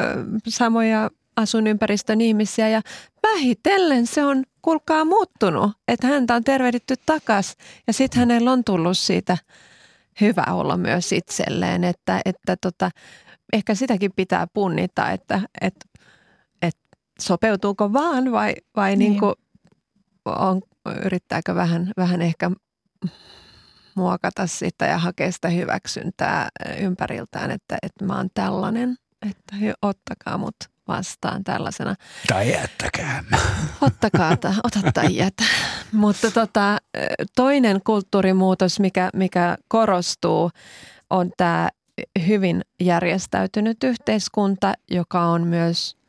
samoja 0.49 1.11
asuinympäristön 1.37 2.21
ihmisiä 2.21 2.69
ja 2.69 2.83
vähitellen 3.23 4.07
se 4.07 4.25
on 4.25 4.45
kulkaa 4.63 5.05
muuttunut, 5.05 5.73
että 5.89 6.07
häntä 6.07 6.35
on 6.35 6.45
tervehditty 6.45 6.95
takas 7.07 7.57
ja 7.87 7.93
sitten 7.93 8.19
hänellä 8.19 8.53
on 8.53 8.65
tullut 8.65 8.99
siitä 8.99 9.39
hyvä 10.21 10.45
olla 10.51 10.77
myös 10.77 11.13
itselleen, 11.13 11.85
että, 11.85 12.21
että 12.25 12.57
tota, 12.61 12.91
ehkä 13.53 13.75
sitäkin 13.75 14.11
pitää 14.17 14.47
punnita, 14.53 15.11
että, 15.11 15.41
että, 15.61 15.87
että 16.63 16.83
sopeutuuko 17.21 17.93
vaan 17.93 18.33
vai, 18.33 18.55
vai 18.77 18.97
niin. 18.97 19.11
Niin 19.11 19.21
kuin 19.21 19.35
on, 20.25 20.63
yrittääkö 21.05 21.55
vähän, 21.55 21.93
vähän 21.97 22.23
ehkä 22.23 22.51
muokata 23.95 24.47
sitä 24.47 24.87
ja 24.87 24.99
hakea 24.99 25.33
sitä 25.33 25.49
hyväksyntää 25.49 26.49
ympäriltään, 26.81 27.51
että, 27.51 27.79
että 27.83 28.05
mä 28.05 28.17
oon 28.17 28.29
tällainen, 28.35 28.97
että 29.31 29.57
ottakaa 29.83 30.39
mut 30.39 30.57
vastaan 30.91 31.45
tällaisena. 31.45 31.95
Tai 32.29 32.53
jättäkää. 32.53 33.25
Ottakaa, 33.81 34.33
ota 34.63 34.93
tai 34.95 35.17
jätä. 35.17 35.45
Mutta 35.93 36.31
tota, 36.31 36.79
toinen 37.37 37.81
kulttuurimuutos, 37.87 38.81
mikä, 38.81 39.11
mikä 39.15 39.57
korostuu, 39.69 40.51
on 41.11 41.31
tämä 41.37 41.69
hyvin 42.27 42.63
järjestäytynyt 42.81 43.85
yhteiskunta, 43.85 44.75
joka 44.91 45.21
on 45.21 45.47
myös 45.47 46.01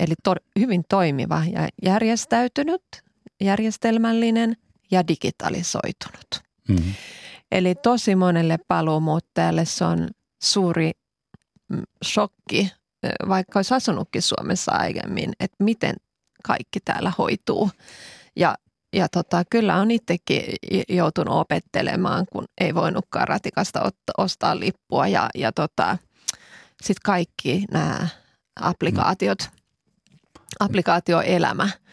eli 0.00 0.14
to, 0.24 0.34
hyvin 0.58 0.84
toimiva 0.88 1.42
ja 1.52 1.68
järjestäytynyt, 1.82 2.82
järjestelmällinen 3.40 4.56
ja 4.90 5.08
digitalisoitunut. 5.08 6.42
Mm-hmm. 6.68 6.94
Eli 7.52 7.74
tosi 7.74 8.16
monelle 8.16 8.58
paluumuuttajalle 8.68 9.64
se 9.64 9.84
on 9.84 10.08
suuri 10.42 10.92
mm, 11.68 11.82
shokki, 12.04 12.72
vaikka 13.28 13.58
olisi 13.58 13.74
asunutkin 13.74 14.22
Suomessa 14.22 14.72
aiemmin, 14.72 15.32
että 15.40 15.64
miten 15.64 15.94
kaikki 16.44 16.80
täällä 16.84 17.12
hoituu. 17.18 17.70
Ja, 18.36 18.54
ja 18.92 19.08
tota, 19.08 19.42
kyllä 19.50 19.76
on 19.76 19.90
itsekin 19.90 20.42
joutunut 20.88 21.34
opettelemaan, 21.34 22.26
kun 22.32 22.44
ei 22.60 22.74
voinutkaan 22.74 23.28
ratikasta 23.28 23.92
ostaa 24.18 24.60
lippua 24.60 25.08
ja, 25.08 25.28
ja 25.34 25.52
tota, 25.52 25.98
sitten 26.82 27.02
kaikki 27.04 27.64
nämä 27.70 28.08
applikaatiot, 28.60 29.38
applikaatioelämä– 30.60 31.68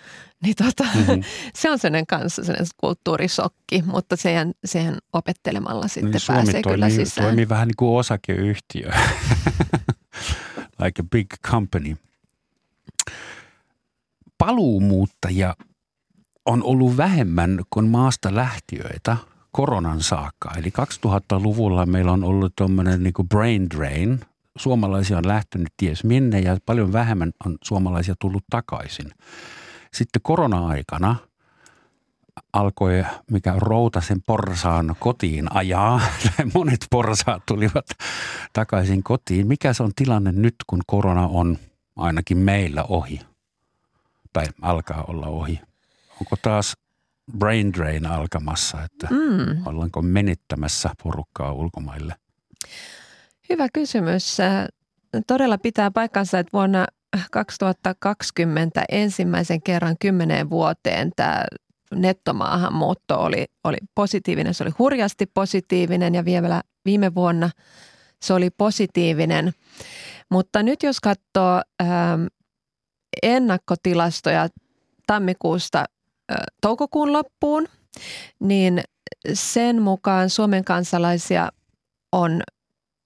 niin 0.43 0.55
tota, 0.55 0.83
mm-hmm. 0.83 1.23
se 1.55 1.71
on 1.71 1.79
sellainen 1.79 2.07
kanssa 2.07 2.43
sellainen 2.43 2.67
kulttuurisokki, 2.77 3.83
mutta 3.85 4.15
sehän, 4.15 4.51
sehän 4.65 4.97
opettelemalla 5.13 5.87
sitten 5.87 6.11
niin, 6.11 6.21
pääsee 6.27 6.51
Suomi 6.51 6.63
kyllä 6.63 6.87
toimii, 6.87 7.05
sisään. 7.05 7.27
toimii 7.27 7.49
vähän 7.49 7.67
niin 7.67 7.75
kuin 7.77 7.99
osakeyhtiö, 7.99 8.91
like 10.81 11.01
a 11.01 11.05
big 11.11 11.27
company. 11.51 11.97
Paluumuuttajia 14.37 15.55
on 16.45 16.63
ollut 16.63 16.97
vähemmän 16.97 17.59
kuin 17.69 17.87
maasta 17.87 18.35
lähtiöitä 18.35 19.17
koronan 19.51 20.01
saakka. 20.01 20.51
Eli 20.57 20.69
2000-luvulla 20.69 21.85
meillä 21.85 22.11
on 22.11 22.23
ollut 22.23 22.53
tuommoinen 22.55 23.03
niin 23.03 23.13
brain 23.29 23.69
drain. 23.69 24.19
Suomalaisia 24.57 25.17
on 25.17 25.27
lähtenyt 25.27 25.69
ties 25.77 26.03
minne 26.03 26.39
ja 26.39 26.57
paljon 26.65 26.93
vähemmän 26.93 27.31
on 27.45 27.57
suomalaisia 27.63 28.15
tullut 28.19 28.43
takaisin. 28.49 29.11
Sitten 29.93 30.21
korona-aikana 30.21 31.15
alkoi, 32.53 33.05
mikä 33.31 33.53
routasen 33.57 34.21
porsaan 34.27 34.95
kotiin 34.99 35.55
ajaa. 35.55 36.01
Monet 36.53 36.85
porsaat 36.89 37.45
tulivat 37.45 37.85
takaisin 38.53 39.03
kotiin. 39.03 39.47
Mikä 39.47 39.73
se 39.73 39.83
on 39.83 39.91
tilanne 39.95 40.31
nyt, 40.31 40.55
kun 40.67 40.81
korona 40.87 41.27
on 41.27 41.57
ainakin 41.95 42.37
meillä 42.37 42.83
ohi? 42.83 43.19
Tai 44.33 44.45
alkaa 44.61 45.03
olla 45.07 45.27
ohi. 45.27 45.61
Onko 46.21 46.35
taas 46.41 46.77
brain 47.37 47.73
drain 47.73 48.05
alkamassa, 48.05 48.83
että 48.83 49.07
mm. 49.11 49.67
ollaanko 49.67 50.01
menettämässä 50.01 50.89
porukkaa 51.03 51.51
ulkomaille? 51.51 52.15
Hyvä 53.49 53.67
kysymys. 53.73 54.37
Todella 55.27 55.57
pitää 55.57 55.91
paikkansa, 55.91 56.39
että 56.39 56.53
vuonna 56.53 56.85
2020 57.31 58.83
ensimmäisen 58.89 59.61
kerran 59.61 59.95
kymmeneen 59.99 60.49
vuoteen 60.49 61.11
tämä 61.15 61.45
nettomaahanmuutto 61.95 63.19
oli, 63.19 63.45
oli 63.63 63.77
positiivinen. 63.95 64.53
Se 64.53 64.63
oli 64.63 64.71
hurjasti 64.79 65.25
positiivinen 65.25 66.15
ja 66.15 66.25
vielä 66.25 66.61
viime 66.85 67.15
vuonna 67.15 67.49
se 68.21 68.33
oli 68.33 68.49
positiivinen. 68.49 69.51
Mutta 70.29 70.63
nyt 70.63 70.83
jos 70.83 70.99
katsoo 70.99 71.61
ähm, 71.81 72.25
ennakkotilastoja 73.23 74.49
tammikuusta 75.07 75.79
äh, 75.79 76.37
toukokuun 76.61 77.13
loppuun, 77.13 77.67
niin 78.39 78.81
sen 79.33 79.81
mukaan 79.81 80.29
Suomen 80.29 80.63
kansalaisia 80.63 81.49
on 82.11 82.41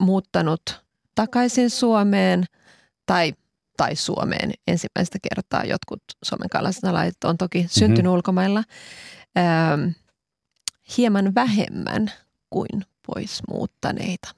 muuttanut 0.02 0.84
takaisin 1.14 1.70
Suomeen 1.70 2.44
tai– 3.06 3.32
tai 3.76 3.96
Suomeen 3.96 4.52
ensimmäistä 4.66 5.18
kertaa. 5.30 5.64
Jotkut 5.64 6.02
Suomen 6.24 6.48
kansalaiset 6.48 7.24
on 7.24 7.36
toki 7.36 7.58
mm-hmm. 7.58 7.68
syntynyt 7.70 8.12
ulkomailla 8.12 8.62
ähm, 9.38 9.88
hieman 10.96 11.34
vähemmän 11.34 12.12
kuin 12.50 12.84
pois 13.06 13.42
muuttaneita. 13.48 14.34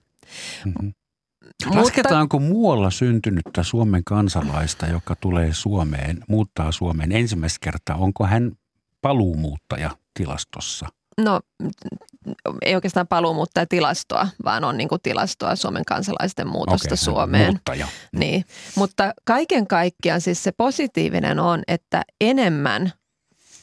Mm-hmm. 0.65 0.93
Lasketaanko 1.67 2.39
muualla 2.39 2.91
syntynyttä 2.91 3.63
Suomen 3.63 4.05
kansalaista, 4.05 4.87
joka 4.87 5.17
tulee 5.21 5.53
Suomeen, 5.53 6.25
muuttaa 6.29 6.73
Suomeen 6.73 7.13
ensimmäistä 7.13 7.59
kertaa? 7.61 7.97
Onko 7.97 8.27
hän 8.27 8.53
paluumuuttaja 9.03 9.91
tilastossa? 10.15 10.87
No 11.21 11.41
ei 12.63 12.75
oikeastaan 12.75 13.09
paluumuuttaja 13.09 13.67
tilastoa, 13.67 14.29
vaan 14.45 14.65
on 14.65 14.77
niin 14.77 14.89
kuin 14.89 15.01
tilastoa 15.03 15.57
Suomen 15.57 15.85
kansalaisten 15.85 16.49
muutosta 16.49 16.89
okay, 16.89 16.97
Suomeen. 16.97 17.47
Muuttaja. 17.47 17.89
Niin. 18.13 18.45
Mutta 18.75 19.13
kaiken 19.25 19.67
kaikkiaan 19.67 20.21
siis 20.21 20.43
se 20.43 20.53
positiivinen 20.53 21.39
on, 21.41 21.63
että 21.69 22.03
enemmän 22.21 22.93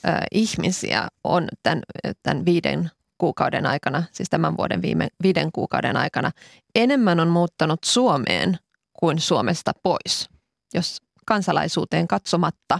äh, 0.08 0.20
ihmisiä 0.32 1.08
on 1.24 1.48
tämän, 1.64 1.82
tämän 2.24 2.46
viiden 2.46 2.92
kuukauden 3.18 3.66
aikana, 3.66 4.04
siis 4.12 4.30
tämän 4.30 4.58
vuoden 4.58 4.82
viime, 4.82 5.08
viiden 5.24 5.52
kuukauden 5.52 5.98
aikana, 5.98 6.32
enemmän 6.76 7.20
on 7.20 7.28
muuttanut 7.28 7.80
Suomeen 7.86 8.58
kuin 9.00 9.20
Suomesta 9.20 9.72
pois, 9.84 10.30
jos 10.74 10.98
kansalaisuuteen 11.26 12.08
katsomatta. 12.08 12.80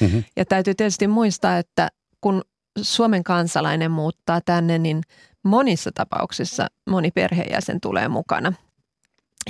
Mm-hmm. 0.00 0.24
Ja 0.36 0.44
täytyy 0.44 0.74
tietysti 0.74 1.06
muistaa, 1.06 1.58
että 1.58 1.88
kun 2.20 2.42
Suomen 2.82 3.24
kansalainen 3.24 3.90
muuttaa 3.90 4.40
tänne, 4.40 4.78
niin 4.78 5.02
monissa 5.42 5.90
tapauksissa 5.94 6.66
moni 6.90 7.10
perheenjäsen 7.10 7.80
tulee 7.80 8.08
mukana, 8.08 8.52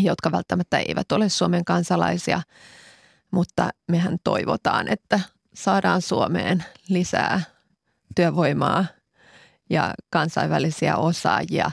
jotka 0.00 0.32
välttämättä 0.32 0.78
eivät 0.78 1.12
ole 1.12 1.28
Suomen 1.28 1.64
kansalaisia, 1.64 2.42
mutta 3.30 3.70
mehän 3.88 4.18
toivotaan, 4.24 4.88
että 4.88 5.20
saadaan 5.54 6.02
Suomeen 6.02 6.64
lisää 6.88 7.40
työvoimaa 8.16 8.84
ja 9.70 9.94
kansainvälisiä 10.10 10.96
osaajia, 10.96 11.70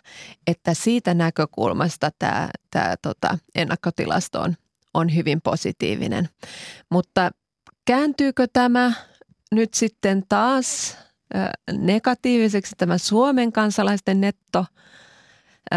että 0.47 0.74
siitä 0.74 1.14
näkökulmasta 1.14 2.12
tämä, 2.20 2.49
tämä 2.72 2.95
tota, 3.01 3.38
ennakkotilasto 3.56 4.41
on, 4.41 4.56
on 4.93 5.16
hyvin 5.16 5.41
positiivinen. 5.41 6.30
Mutta 6.91 7.32
kääntyykö 7.86 8.47
tämä 8.54 8.93
nyt 9.51 9.74
sitten 9.74 10.24
taas 10.30 10.97
negatiiviseksi 11.71 12.75
tämä 12.77 12.97
Suomen 12.97 13.51
kansalaisten 13.51 14.21
netto 14.21 14.65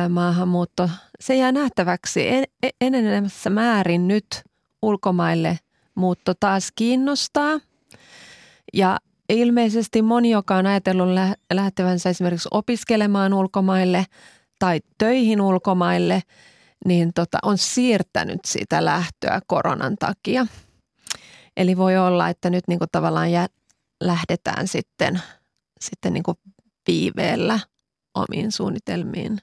maahanmuutto. 0.08 0.90
Se 1.20 1.36
jää 1.36 1.52
nähtäväksi. 1.52 2.28
En, 2.28 2.44
e, 2.62 2.68
enenevässä 2.80 3.50
määrin 3.50 4.08
nyt 4.08 4.26
ulkomaille 4.82 5.58
muutto 5.94 6.34
taas 6.40 6.72
kiinnostaa. 6.76 7.60
Ja 8.74 8.98
ilmeisesti 9.28 10.02
moni, 10.02 10.30
joka 10.30 10.56
on 10.56 10.66
ajatellut 10.66 11.08
lähtevänsä 11.52 12.10
esimerkiksi 12.10 12.48
opiskelemaan 12.50 13.34
ulkomaille 13.34 14.04
tai 14.58 14.80
töihin 14.98 15.40
ulkomaille, 15.40 16.22
niin 16.84 17.12
tota, 17.14 17.38
on 17.42 17.58
siirtänyt 17.58 18.40
sitä 18.44 18.84
lähtöä 18.84 19.40
koronan 19.46 19.96
takia. 19.98 20.46
Eli 21.56 21.76
voi 21.76 21.96
olla, 21.96 22.28
että 22.28 22.50
nyt 22.50 22.64
niin 22.68 22.78
kuin 22.78 22.88
tavallaan 22.92 23.32
jä, 23.32 23.46
lähdetään 24.00 24.68
sitten, 24.68 25.20
sitten 25.80 26.12
niin 26.12 26.22
kuin 26.22 26.36
viiveellä 26.86 27.60
omiin 28.14 28.52
suunnitelmiin 28.52 29.38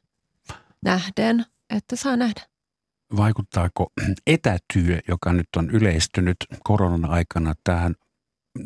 nähden, 0.85 1.45
että 1.69 1.95
saa 1.95 2.17
nähdä. 2.17 2.41
Vaikuttaako 3.17 3.91
etätyö, 4.27 4.99
joka 5.07 5.33
nyt 5.33 5.47
on 5.57 5.69
yleistynyt 5.69 6.37
koronan 6.63 7.05
aikana 7.05 7.53
tähän 7.63 7.95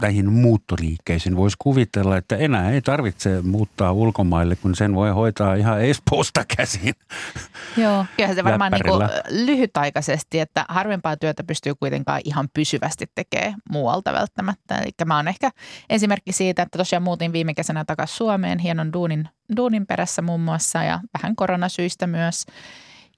näihin 0.01 0.31
muuttoliikkeisiin. 0.31 1.35
Voisi 1.35 1.57
kuvitella, 1.59 2.17
että 2.17 2.35
enää 2.35 2.71
ei 2.71 2.81
tarvitse 2.81 3.41
muuttaa 3.41 3.91
ulkomaille, 3.91 4.55
kun 4.55 4.75
sen 4.75 4.95
voi 4.95 5.11
hoitaa 5.11 5.55
ihan 5.55 5.81
Espoosta 5.81 6.43
käsin. 6.57 6.93
Joo, 7.77 8.05
ja 8.17 8.35
se 8.35 8.43
varmaan 8.43 8.71
niin 8.71 8.83
kuin 8.83 9.09
lyhytaikaisesti, 9.29 10.39
että 10.39 10.65
harvempaa 10.69 11.17
työtä 11.17 11.43
pystyy 11.43 11.75
kuitenkaan 11.75 12.21
ihan 12.25 12.49
pysyvästi 12.53 13.05
tekemään 13.15 13.55
muualta 13.69 14.13
välttämättä. 14.13 14.77
Eli 14.77 14.91
mä 15.05 15.15
oon 15.15 15.27
ehkä 15.27 15.51
esimerkki 15.89 16.31
siitä, 16.31 16.61
että 16.61 16.77
tosiaan 16.77 17.03
muutin 17.03 17.33
viime 17.33 17.53
kesänä 17.53 17.85
takaisin 17.85 18.17
Suomeen 18.17 18.59
hienon 18.59 18.93
duunin, 18.93 19.29
duunin 19.57 19.85
perässä 19.87 20.21
muun 20.21 20.41
muassa 20.41 20.83
ja 20.83 20.99
vähän 21.13 21.35
koronasyistä 21.35 22.07
myös– 22.07 22.45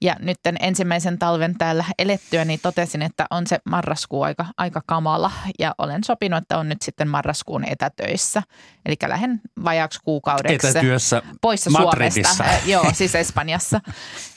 ja 0.02 0.16
nyt 0.18 0.38
ensimmäisen 0.60 1.18
talven 1.18 1.58
täällä 1.58 1.84
elettyä, 1.98 2.44
niin 2.44 2.60
totesin, 2.62 3.02
että 3.02 3.26
on 3.30 3.46
se 3.46 3.58
marraskuu 3.64 4.22
aika, 4.22 4.46
aika 4.56 4.82
kamala 4.86 5.32
ja 5.58 5.74
olen 5.78 6.04
sopinut, 6.04 6.38
että 6.38 6.58
on 6.58 6.68
nyt 6.68 6.82
sitten 6.82 7.08
marraskuun 7.08 7.64
etätöissä. 7.64 8.42
Eli 8.86 8.96
lähden 9.06 9.40
vajaaksi 9.64 10.00
kuukaudeksi 10.04 10.68
Etätyössä 10.68 11.22
poissa 11.40 11.70
Madridissa. 11.70 12.34
Suomesta. 12.34 12.70
Joo, 12.70 12.90
siis 12.92 13.14
Espanjassa. 13.14 13.80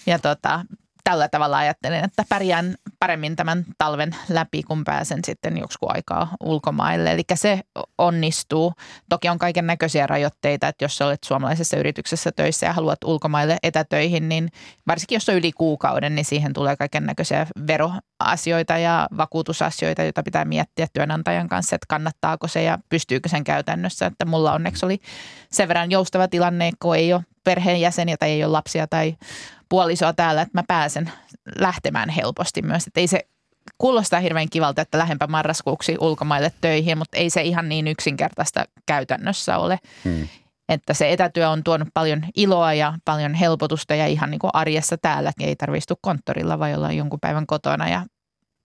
Ja 0.06 0.20
tota, 0.20 0.66
tällä 1.04 1.30
tavalla 1.30 1.58
ajattelen, 1.58 2.04
että 2.04 2.24
pärjään 2.30 2.76
paremmin 3.00 3.36
tämän 3.36 3.66
talven 3.78 4.16
läpi, 4.30 4.64
kun 4.64 4.84
pääsen 4.84 5.20
sitten 5.26 5.58
joskus 5.58 5.90
aikaa 5.92 6.28
ulkomaille. 6.44 7.12
Eli 7.12 7.24
se 7.34 7.60
onnistuu. 7.98 8.74
Toki 9.10 9.30
on 9.30 9.40
kaiken 9.40 9.68
näköisiä 9.68 10.08
rajoitteita, 10.08 10.68
että 10.68 10.86
jos 10.86 11.02
olet 11.02 11.24
suomalaisessa 11.24 11.78
yrityksessä 11.78 12.32
töissä 12.32 12.66
ja 12.66 12.74
haluat 12.74 13.04
ulkomaille 13.04 13.58
etätöihin, 13.64 14.30
niin 14.30 14.50
varsinkin 14.88 15.16
jos 15.16 15.30
on 15.30 15.36
yli 15.36 15.52
kuukauden, 15.52 16.16
niin 16.16 16.26
siihen 16.26 16.54
tulee 16.54 16.76
kaiken 16.76 17.06
näköisiä 17.06 17.48
veroasioita 17.68 18.78
ja 18.78 19.08
vakuutusasioita, 19.18 20.04
joita 20.04 20.24
pitää 20.24 20.46
miettiä 20.46 20.88
työnantajan 20.94 21.50
kanssa, 21.50 21.76
että 21.76 21.86
kannattaako 21.90 22.48
se 22.48 22.64
ja 22.64 22.80
pystyykö 22.90 23.30
sen 23.30 23.44
käytännössä. 23.44 24.06
Että 24.06 24.26
mulla 24.26 24.54
onneksi 24.54 24.86
oli 24.86 25.00
sen 25.52 25.68
verran 25.68 25.92
joustava 25.92 26.28
tilanne, 26.28 26.72
kun 26.80 26.96
ei 26.96 27.14
ole 27.14 27.24
perheenjäseniä 27.44 28.18
tai 28.18 28.30
ei 28.30 28.44
ole 28.44 28.52
lapsia 28.52 28.88
tai 28.88 29.16
puolisoa 29.74 30.14
täällä, 30.14 30.42
että 30.42 30.58
mä 30.58 30.64
pääsen 30.68 31.12
lähtemään 31.60 32.10
helposti 32.10 32.62
myös. 32.62 32.88
Että 32.88 33.00
ei 33.00 33.08
se 33.08 33.20
kuulostaa 33.78 34.20
hirveän 34.20 34.50
kivalta, 34.50 34.82
että 34.82 34.98
lähempä 34.98 35.28
marraskuuksi 35.28 35.98
ulkomaille 36.00 36.52
töihin, 36.62 36.98
mutta 36.98 37.18
ei 37.18 37.30
se 37.30 37.42
ihan 37.42 37.70
niin 37.70 37.88
yksinkertaista 37.88 38.66
käytännössä 38.86 39.58
ole. 39.58 39.80
Hmm. 40.04 40.28
Että 40.70 40.94
se 40.94 41.12
etätyö 41.12 41.50
on 41.50 41.64
tuonut 41.64 41.88
paljon 41.94 42.26
iloa 42.36 42.74
ja 42.74 42.94
paljon 43.06 43.34
helpotusta 43.34 43.96
ja 43.96 44.08
ihan 44.08 44.32
niin 44.32 44.40
kuin 44.40 44.52
arjessa 44.54 44.98
täälläkin 44.98 45.48
ei 45.48 45.56
tarvitse 45.56 45.96
konttorilla 46.02 46.60
vai 46.60 46.76
olla 46.76 46.92
jonkun 46.92 47.20
päivän 47.20 47.48
kotona. 47.48 47.90
Ja, 47.90 48.06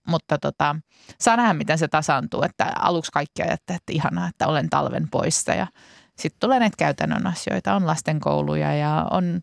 mutta 0.07 0.37
tota, 0.37 0.75
saa 1.19 1.37
nähdä, 1.37 1.53
miten 1.53 1.77
se 1.77 1.87
tasaantuu. 1.87 2.43
Että 2.43 2.71
aluksi 2.79 3.11
kaikki 3.11 3.41
ajattelee, 3.41 3.77
että 3.77 3.93
ihanaa, 3.93 4.27
että 4.27 4.47
olen 4.47 4.69
talven 4.69 5.07
poissa 5.11 5.53
ja 5.53 5.67
sitten 6.17 6.39
tulee 6.39 6.59
näitä 6.59 6.77
käytännön 6.77 7.27
asioita. 7.27 7.75
On 7.75 7.87
lastenkouluja 7.87 8.75
ja 8.75 9.07
on 9.11 9.41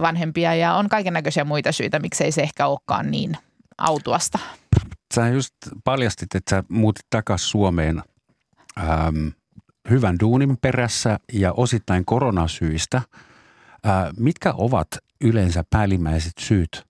vanhempia 0.00 0.54
ja 0.54 0.74
on 0.74 0.88
kaiken 0.88 1.12
näköisiä 1.12 1.44
muita 1.44 1.72
syitä, 1.72 1.98
miksei 1.98 2.32
se 2.32 2.42
ehkä 2.42 2.66
olekaan 2.66 3.10
niin 3.10 3.36
autuasta. 3.78 4.38
Sä 5.14 5.28
just 5.28 5.54
paljastit, 5.84 6.34
että 6.34 6.56
sä 6.56 6.64
muutit 6.68 7.06
takaisin 7.10 7.48
Suomeen 7.48 8.02
ähm, 8.78 9.28
hyvän 9.90 10.16
duunin 10.20 10.56
perässä 10.56 11.18
ja 11.32 11.52
osittain 11.52 12.04
koronasyistä. 12.04 12.96
Äh, 12.96 13.04
mitkä 14.18 14.52
ovat 14.52 14.88
yleensä 15.20 15.64
päällimmäiset 15.70 16.32
syyt 16.40 16.86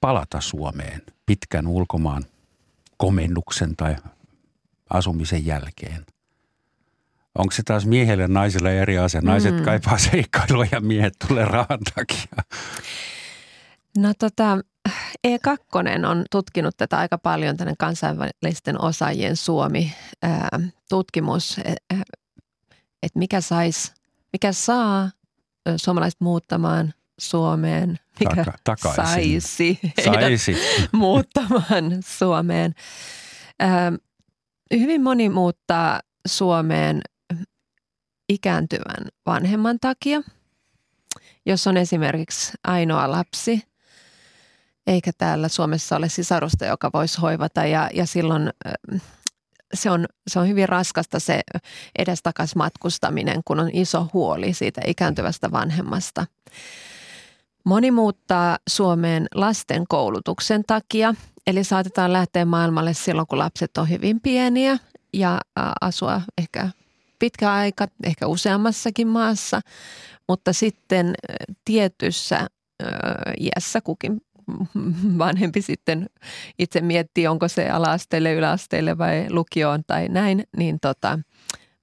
palata 0.00 0.40
Suomeen 0.40 1.02
pitkän 1.26 1.66
ulkomaan 1.66 2.24
komennuksen 2.96 3.76
tai 3.76 3.96
asumisen 4.90 5.46
jälkeen? 5.46 6.06
Onko 7.38 7.52
se 7.52 7.62
taas 7.62 7.86
miehelle 7.86 8.22
ja 8.22 8.28
naiselle 8.28 8.80
eri 8.80 8.98
asia? 8.98 9.20
Naiset 9.20 9.56
mm. 9.56 9.62
kaipaa 9.62 9.98
seikkailua 9.98 10.66
ja 10.72 10.80
miehet 10.80 11.14
tulee 11.28 11.44
rahan 11.44 11.78
takia. 11.94 12.44
No 13.96 14.12
tota, 14.18 14.58
E2 15.28 16.06
on 16.08 16.24
tutkinut 16.30 16.76
tätä 16.76 16.98
aika 16.98 17.18
paljon, 17.18 17.56
tänne 17.56 17.74
kansainvälisten 17.78 18.80
osaajien 18.80 19.36
Suomi-tutkimus, 19.36 21.58
e, 21.58 21.70
e, 21.70 21.74
että 23.02 23.18
mikä 23.18 23.40
sais, 23.40 23.94
mikä 24.32 24.52
saa 24.52 25.10
suomalaiset 25.76 26.20
muuttamaan 26.20 26.94
Suomeen, 27.18 27.98
mikä 28.20 28.44
Taka, 28.44 28.58
takaisin. 28.64 29.04
saisi, 29.04 29.78
saisi 30.04 30.56
muuttamaan 30.92 32.02
Suomeen. 32.06 32.74
Hyvin 34.74 35.02
moni 35.02 35.28
muuttaa 35.28 36.00
Suomeen 36.26 37.00
ikääntyvän 38.28 39.08
vanhemman 39.26 39.78
takia, 39.80 40.22
jos 41.46 41.66
on 41.66 41.76
esimerkiksi 41.76 42.52
ainoa 42.64 43.10
lapsi, 43.10 43.62
eikä 44.86 45.10
täällä 45.18 45.48
Suomessa 45.48 45.96
ole 45.96 46.08
sisarusta, 46.08 46.64
joka 46.64 46.90
voisi 46.92 47.20
hoivata 47.20 47.64
ja, 47.64 47.90
ja 47.94 48.06
silloin 48.06 48.50
se 49.74 49.90
on, 49.90 50.06
se 50.26 50.38
on 50.38 50.48
hyvin 50.48 50.68
raskasta 50.68 51.20
se 51.20 51.40
edestakas 51.98 52.56
matkustaminen, 52.56 53.40
kun 53.44 53.60
on 53.60 53.70
iso 53.72 54.08
huoli 54.12 54.52
siitä 54.52 54.80
ikääntyvästä 54.86 55.52
vanhemmasta. 55.52 56.26
Moni 57.64 57.90
muuttaa 57.90 58.58
Suomeen 58.68 59.26
lasten 59.34 59.84
koulutuksen 59.88 60.64
takia, 60.66 61.14
eli 61.46 61.64
saatetaan 61.64 62.12
lähteä 62.12 62.44
maailmalle 62.44 62.94
silloin, 62.94 63.26
kun 63.26 63.38
lapset 63.38 63.78
on 63.78 63.90
hyvin 63.90 64.20
pieniä 64.20 64.78
ja 65.12 65.40
asua 65.80 66.20
ehkä 66.38 66.68
pitkä 67.18 67.52
aika, 67.52 67.86
ehkä 68.04 68.26
useammassakin 68.26 69.08
maassa, 69.08 69.60
mutta 70.28 70.52
sitten 70.52 71.14
tietyssä 71.64 72.46
iässä 73.40 73.80
kukin 73.80 74.20
vanhempi 75.18 75.62
sitten 75.62 76.06
itse 76.58 76.80
miettii, 76.80 77.26
onko 77.26 77.48
se 77.48 77.70
ala-asteelle, 77.70 78.34
yläasteelle 78.34 78.98
vai 78.98 79.26
lukioon 79.30 79.82
tai 79.86 80.08
näin, 80.08 80.44
niin 80.56 80.78
tota, 80.80 81.18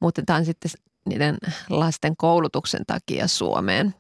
muutetaan 0.02 0.46
sitten 0.46 0.72
niiden 1.10 1.38
lasten 1.70 2.18
koulutuksen 2.18 2.82
takia 2.88 3.28
Suomeen. 3.28 3.96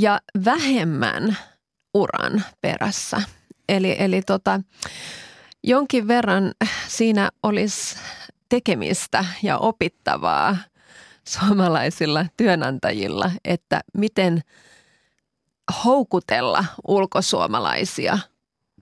Ja 0.00 0.20
vähemmän 0.44 1.36
uran 1.94 2.44
perässä. 2.60 3.22
Eli, 3.68 3.96
eli 3.98 4.22
tota, 4.22 4.60
jonkin 5.64 6.08
verran 6.08 6.52
siinä 6.88 7.30
olisi 7.42 7.96
tekemistä 8.48 9.24
ja 9.42 9.58
opittavaa 9.58 10.56
suomalaisilla 11.28 12.26
työnantajilla, 12.36 13.30
että 13.44 13.80
miten 13.94 14.40
houkutella 15.84 16.64
ulkosuomalaisia 16.88 18.18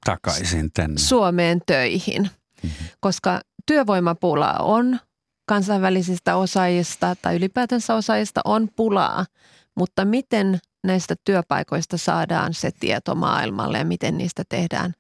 takaisin 0.05 0.71
tänne 0.73 0.99
Suomeen 0.99 1.61
töihin, 1.67 2.23
mm-hmm. 2.23 2.87
koska 3.01 3.41
työvoimapula 3.67 4.53
on 4.53 5.01
kansainvälisistä 5.47 6.37
osaajista 6.37 7.17
tai 7.23 7.37
ylipäätänsä 7.37 7.95
osaajista 7.95 8.41
on 8.45 8.69
pulaa, 8.77 9.27
mutta 9.75 10.05
miten 10.05 10.61
näistä 10.85 11.15
työpaikoista 11.25 11.97
saadaan 11.97 12.55
se 12.55 12.71
tieto 12.81 13.15
maailmalle 13.15 13.79
ja 13.79 13.85
miten 13.85 14.19
niistä 14.19 14.43
tehdään 14.49 14.95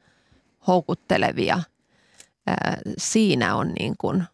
houkuttelevia. 0.66 1.60
Siinä 2.98 3.56
on 3.56 3.72
niin 3.78 3.94
kuin 3.98 4.24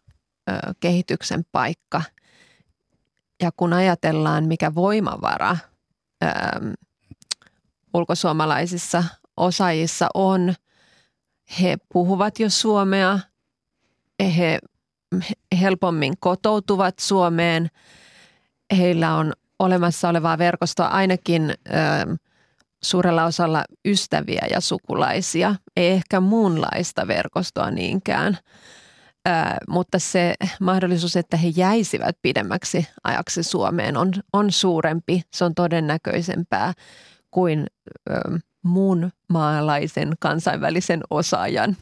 kehityksen 0.79 1.45
paikka. 1.51 2.01
Ja 3.41 3.51
kun 3.57 3.73
ajatellaan, 3.73 4.45
mikä 4.45 4.75
voimavara 4.75 5.57
ö, 6.23 6.27
ulkosuomalaisissa 7.93 9.03
osaajissa 9.37 10.07
on, 10.13 10.53
he 11.61 11.77
puhuvat 11.93 12.39
jo 12.39 12.49
suomea, 12.49 13.19
he 14.37 14.59
helpommin 15.61 16.13
kotoutuvat 16.19 16.99
Suomeen, 16.99 17.69
heillä 18.77 19.15
on 19.15 19.33
olemassa 19.59 20.09
olevaa 20.09 20.37
verkostoa 20.37 20.87
ainakin 20.87 21.49
ö, 21.49 21.53
suurella 22.83 23.25
osalla 23.25 23.63
ystäviä 23.85 24.47
ja 24.51 24.61
sukulaisia, 24.61 25.55
ei 25.75 25.91
ehkä 25.91 26.19
muunlaista 26.19 27.07
verkostoa 27.07 27.71
niinkään– 27.71 28.37
mutta 29.67 29.99
se 29.99 30.33
mahdollisuus, 30.59 31.15
että 31.15 31.37
he 31.37 31.47
jäisivät 31.47 32.17
pidemmäksi 32.21 32.87
ajaksi 33.03 33.43
Suomeen 33.43 33.97
on, 33.97 34.13
on 34.33 34.51
suurempi, 34.51 35.21
se 35.33 35.45
on 35.45 35.55
todennäköisempää 35.55 36.73
kuin 37.31 37.65
ö, 38.09 38.13
muun 38.63 39.11
maalaisen 39.29 40.13
kansainvälisen 40.19 41.01
osaajan. 41.09 41.77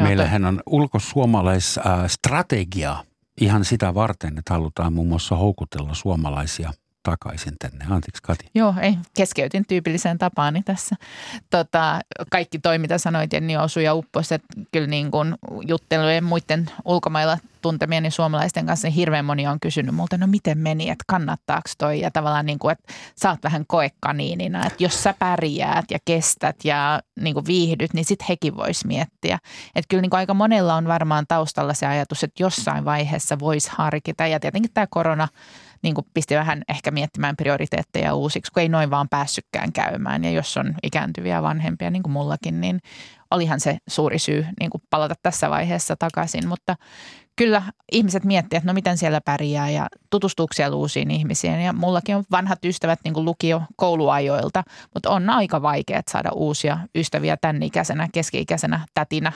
Meillähän 0.00 0.44
on 0.44 0.62
ulkosuomalaisstrategia 0.66 3.04
ihan 3.40 3.64
sitä 3.64 3.94
varten, 3.94 4.38
että 4.38 4.54
halutaan 4.54 4.92
muun 4.92 5.08
muassa 5.08 5.36
houkutella 5.36 5.94
suomalaisia– 5.94 6.72
takaisin 7.10 7.54
tänne. 7.58 7.84
Anteeksi 7.90 8.22
Kati. 8.22 8.46
Joo, 8.54 8.74
ei, 8.80 8.98
keskeytin 9.16 9.66
tyypilliseen 9.68 10.18
tapaani 10.18 10.62
tässä. 10.62 10.96
Tota, 11.50 12.00
kaikki 12.30 12.58
toi, 12.58 12.78
mitä 12.78 12.98
sanoit, 12.98 13.32
Jenni 13.32 13.56
osui 13.56 13.84
ja 13.84 13.94
upposi, 13.94 14.34
että 14.34 14.46
kyllä 14.72 14.86
niin 14.86 15.10
kuin 15.10 15.34
juttelujen 15.66 16.24
muiden 16.24 16.70
ulkomailla 16.84 17.38
tuntemieni 17.62 18.10
suomalaisten 18.10 18.66
kanssa 18.66 18.88
niin 18.88 18.94
hirveän 18.94 19.24
moni 19.24 19.46
on 19.46 19.60
kysynyt 19.60 19.94
multa, 19.94 20.18
no 20.18 20.26
miten 20.26 20.58
meni, 20.58 20.90
että 20.90 21.04
kannattaako 21.06 21.70
toi 21.78 22.00
ja 22.00 22.10
tavallaan 22.10 22.46
niin 22.46 22.58
kuin, 22.58 22.72
että 22.72 22.92
sä 23.22 23.30
oot 23.30 23.42
vähän 23.42 23.64
koekaniinina, 23.66 24.66
että 24.66 24.84
jos 24.84 25.02
sä 25.02 25.14
pärjäät 25.18 25.90
ja 25.90 25.98
kestät 26.04 26.56
ja 26.64 27.00
niin 27.20 27.34
kuin 27.34 27.46
viihdyt, 27.46 27.94
niin 27.94 28.04
sit 28.04 28.28
hekin 28.28 28.56
vois 28.56 28.84
miettiä. 28.84 29.38
Että 29.74 29.88
kyllä 29.88 30.00
niin 30.00 30.10
kuin 30.10 30.18
aika 30.18 30.34
monella 30.34 30.74
on 30.74 30.88
varmaan 30.88 31.24
taustalla 31.28 31.74
se 31.74 31.86
ajatus, 31.86 32.24
että 32.24 32.42
jossain 32.42 32.84
vaiheessa 32.84 33.38
voisi 33.38 33.70
harkita 33.72 34.26
ja 34.26 34.40
tietenkin 34.40 34.72
tämä 34.74 34.86
korona– 34.90 35.28
niin 35.86 35.94
kuin 35.94 36.06
pisti 36.14 36.34
vähän 36.34 36.62
ehkä 36.68 36.90
miettimään 36.90 37.36
prioriteetteja 37.36 38.14
uusiksi, 38.14 38.52
kun 38.52 38.60
ei 38.60 38.68
noin 38.68 38.90
vaan 38.90 39.08
päässytkään 39.08 39.72
käymään. 39.72 40.24
Ja 40.24 40.30
jos 40.30 40.56
on 40.56 40.74
ikääntyviä 40.82 41.42
vanhempia, 41.42 41.90
niin 41.90 42.02
kuin 42.02 42.12
mullakin, 42.12 42.60
niin 42.60 42.80
olihan 43.30 43.60
se 43.60 43.78
suuri 43.88 44.18
syy 44.18 44.46
niin 44.60 44.70
kuin 44.70 44.82
palata 44.90 45.14
tässä 45.22 45.50
vaiheessa 45.50 45.96
takaisin. 45.96 46.48
Mutta 46.48 46.76
kyllä 47.36 47.62
ihmiset 47.92 48.24
miettivät, 48.24 48.60
että 48.60 48.70
no 48.70 48.74
miten 48.74 48.98
siellä 48.98 49.20
pärjää 49.20 49.70
ja 49.70 49.86
tutustuuko 50.10 50.52
siellä 50.54 50.76
uusiin 50.76 51.10
ihmisiin. 51.10 51.60
Ja 51.60 51.72
mullakin 51.72 52.16
on 52.16 52.24
vanhat 52.30 52.64
ystävät 52.64 53.00
niin 53.04 53.24
lukio 53.24 53.62
kouluajoilta, 53.76 54.62
mutta 54.94 55.10
on 55.10 55.30
aika 55.30 55.62
vaikea 55.62 56.02
saada 56.10 56.30
uusia 56.32 56.78
ystäviä 56.94 57.36
tämän 57.36 57.62
ikäisenä, 57.62 58.08
keski-ikäisenä 58.12 58.80
tätinä, 58.94 59.32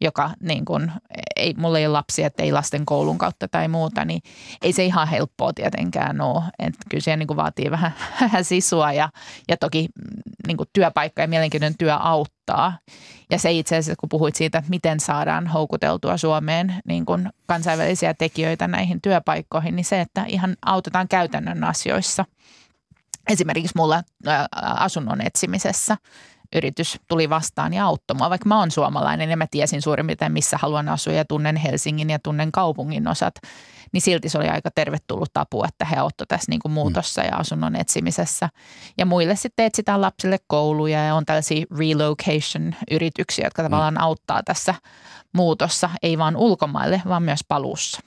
joka 0.00 0.30
niin 0.40 0.64
kuin, 0.64 0.92
ei, 1.36 1.54
mulla 1.56 1.78
ei 1.78 1.86
ole 1.86 1.92
lapsia, 1.92 2.26
että 2.26 2.42
ei 2.42 2.52
lasten 2.52 2.86
koulun 2.86 3.18
kautta 3.18 3.48
tai 3.48 3.68
muuta, 3.68 4.04
niin 4.04 4.22
ei 4.62 4.72
se 4.72 4.84
ihan 4.84 5.08
helppoa 5.08 5.52
tietenkään 5.52 6.20
ole. 6.20 6.42
Että 6.58 6.78
kyllä 6.90 7.02
siellä 7.02 7.16
niin 7.16 7.36
vaatii 7.36 7.70
vähän, 8.20 8.44
sisua 8.44 8.92
ja, 8.92 9.08
ja 9.48 9.56
toki 9.56 9.88
niin 10.46 10.56
kuin 10.56 10.68
työpaikka 10.72 11.22
ja 11.22 11.28
mielenkiintoinen 11.28 11.78
työ 11.78 11.94
auttaa. 11.94 12.78
Ja 13.30 13.38
se 13.38 13.52
itse 13.52 13.76
asiassa, 13.76 14.00
kun 14.00 14.08
puhuit 14.08 14.36
siitä, 14.36 14.58
että 14.58 14.70
miten 14.70 15.00
saadaan 15.00 15.46
houkuteltua 15.46 16.16
Suomeen 16.16 16.74
niin 16.84 17.06
kuin 17.06 17.28
kansainvälisiä 17.46 18.14
tekijöitä 18.14 18.68
näihin 18.68 19.00
työpaikkoihin, 19.00 19.76
niin 19.76 19.84
se, 19.84 20.00
että 20.00 20.24
ihan 20.24 20.56
autetaan 20.66 21.08
käytännön 21.08 21.64
asioissa. 21.64 22.24
Esimerkiksi 23.28 23.72
mulla 23.76 24.02
asunnon 24.76 25.20
etsimisessä 25.20 25.96
yritys 26.56 27.00
tuli 27.08 27.30
vastaan 27.30 27.74
ja 27.74 27.84
auttoi 27.84 28.16
mua. 28.16 28.30
Vaikka 28.30 28.48
mä 28.48 28.58
oon 28.58 28.70
suomalainen 28.70 29.30
ja 29.30 29.36
mä 29.36 29.46
tiesin 29.50 29.82
suurin 29.82 30.06
piirtein, 30.06 30.32
missä 30.32 30.58
haluan 30.62 30.88
asua 30.88 31.12
ja 31.12 31.24
tunnen 31.24 31.56
Helsingin 31.56 32.10
ja 32.10 32.18
tunnen 32.18 32.52
kaupungin 32.52 33.08
osat, 33.08 33.34
niin 33.92 34.00
silti 34.00 34.28
se 34.28 34.38
oli 34.38 34.48
aika 34.48 34.70
tervetullut 34.70 35.36
apu, 35.36 35.64
että 35.64 35.84
he 35.84 35.96
auttoivat 35.96 36.28
tässä 36.28 36.50
niin 36.50 36.60
kuin 36.60 36.72
muutossa 36.72 37.22
ja 37.22 37.36
asunnon 37.36 37.76
etsimisessä. 37.76 38.48
Ja 38.98 39.06
muille 39.06 39.36
sitten 39.36 39.66
etsitään 39.66 40.00
lapsille 40.00 40.38
kouluja 40.46 41.04
ja 41.04 41.14
on 41.14 41.26
tällaisia 41.26 41.66
relocation-yrityksiä, 41.78 43.46
jotka 43.46 43.62
tavallaan 43.62 44.00
auttaa 44.00 44.42
tässä 44.42 44.74
muutossa, 45.32 45.90
ei 46.02 46.18
vain 46.18 46.36
ulkomaille, 46.36 47.02
vaan 47.08 47.22
myös 47.22 47.40
paluussa. 47.48 48.00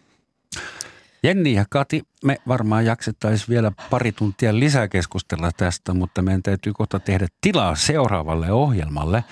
Jenni 1.23 1.53
ja 1.53 1.65
Kati, 1.69 2.03
me 2.23 2.37
varmaan 2.47 2.85
jaksettaisiin 2.85 3.49
vielä 3.49 3.71
pari 3.89 4.11
tuntia 4.11 4.59
lisää 4.59 4.87
keskustella 4.87 5.51
tästä, 5.57 5.93
mutta 5.93 6.21
meidän 6.21 6.43
täytyy 6.43 6.73
kohta 6.73 6.99
tehdä 6.99 7.27
tilaa 7.41 7.75
seuraavalle 7.75 8.51
ohjelmalle. 8.51 9.23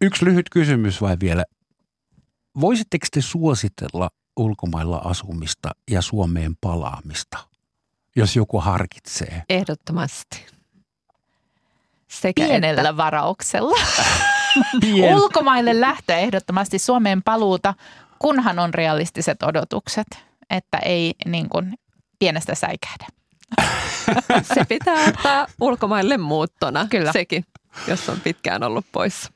Yksi 0.00 0.24
lyhyt 0.24 0.46
kysymys 0.50 1.00
vai 1.00 1.16
vielä. 1.20 1.44
Voisitteko 2.60 3.06
te 3.12 3.20
suositella 3.20 4.10
ulkomailla 4.36 4.96
asumista 4.96 5.70
ja 5.90 6.02
Suomeen 6.02 6.56
palaamista, 6.60 7.38
jos 8.16 8.36
joku 8.36 8.60
harkitsee? 8.60 9.42
Ehdottomasti. 9.48 10.46
Sekä 12.08 12.44
Pienellä 12.44 12.80
että... 12.80 12.96
varauksella. 12.96 13.76
Pien... 14.80 15.14
Ulkomaille 15.14 15.80
lähtö 15.80 16.14
ehdottomasti 16.14 16.78
Suomeen 16.78 17.22
paluuta, 17.22 17.74
kunhan 18.18 18.58
on 18.58 18.74
realistiset 18.74 19.42
odotukset, 19.42 20.06
että 20.50 20.78
ei 20.78 21.14
niin 21.24 21.48
kuin 21.48 21.74
pienestä 22.18 22.54
säikähdä. 22.54 23.06
Se 24.54 24.64
pitää 24.68 25.08
ottaa 25.08 25.46
ulkomaille 25.60 26.18
muuttona 26.18 26.86
Kyllä. 26.90 27.12
sekin, 27.12 27.44
jos 27.88 28.08
on 28.08 28.20
pitkään 28.20 28.62
ollut 28.62 28.86
poissa. 28.92 29.32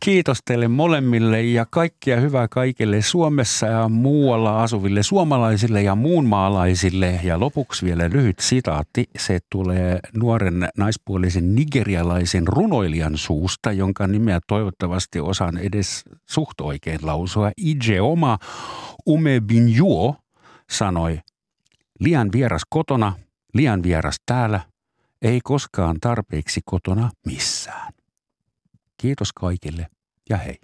Kiitos 0.00 0.38
teille 0.44 0.68
molemmille 0.68 1.42
ja 1.42 1.66
kaikkia 1.70 2.20
hyvää 2.20 2.48
kaikille 2.48 3.02
Suomessa 3.02 3.66
ja 3.66 3.88
muualla 3.88 4.62
asuville 4.62 5.02
suomalaisille 5.02 5.82
ja 5.82 5.94
muunmaalaisille. 5.94 7.20
Ja 7.22 7.40
lopuksi 7.40 7.86
vielä 7.86 8.10
lyhyt 8.12 8.38
sitaatti. 8.38 9.10
Se 9.18 9.38
tulee 9.50 9.98
nuoren 10.16 10.68
naispuolisen 10.76 11.54
nigerialaisen 11.54 12.48
runoilijan 12.48 13.16
suusta, 13.16 13.72
jonka 13.72 14.06
nimeä 14.06 14.40
toivottavasti 14.46 15.20
osaan 15.20 15.58
edes 15.58 16.04
suht 16.26 16.60
oikein 16.60 16.98
lausua. 17.02 17.50
Ije 17.56 18.00
Oma 18.00 18.38
Umebinjuo 19.08 20.16
sanoi, 20.70 21.20
liian 22.00 22.32
vieras 22.32 22.62
kotona, 22.68 23.12
liian 23.54 23.82
vieras 23.82 24.16
täällä, 24.26 24.60
ei 25.22 25.40
koskaan 25.44 25.96
tarpeeksi 26.00 26.60
kotona 26.64 27.10
missään. 27.26 27.99
Kiitos 29.00 29.32
kaikille 29.32 29.86
ja 30.30 30.36
hei. 30.36 30.58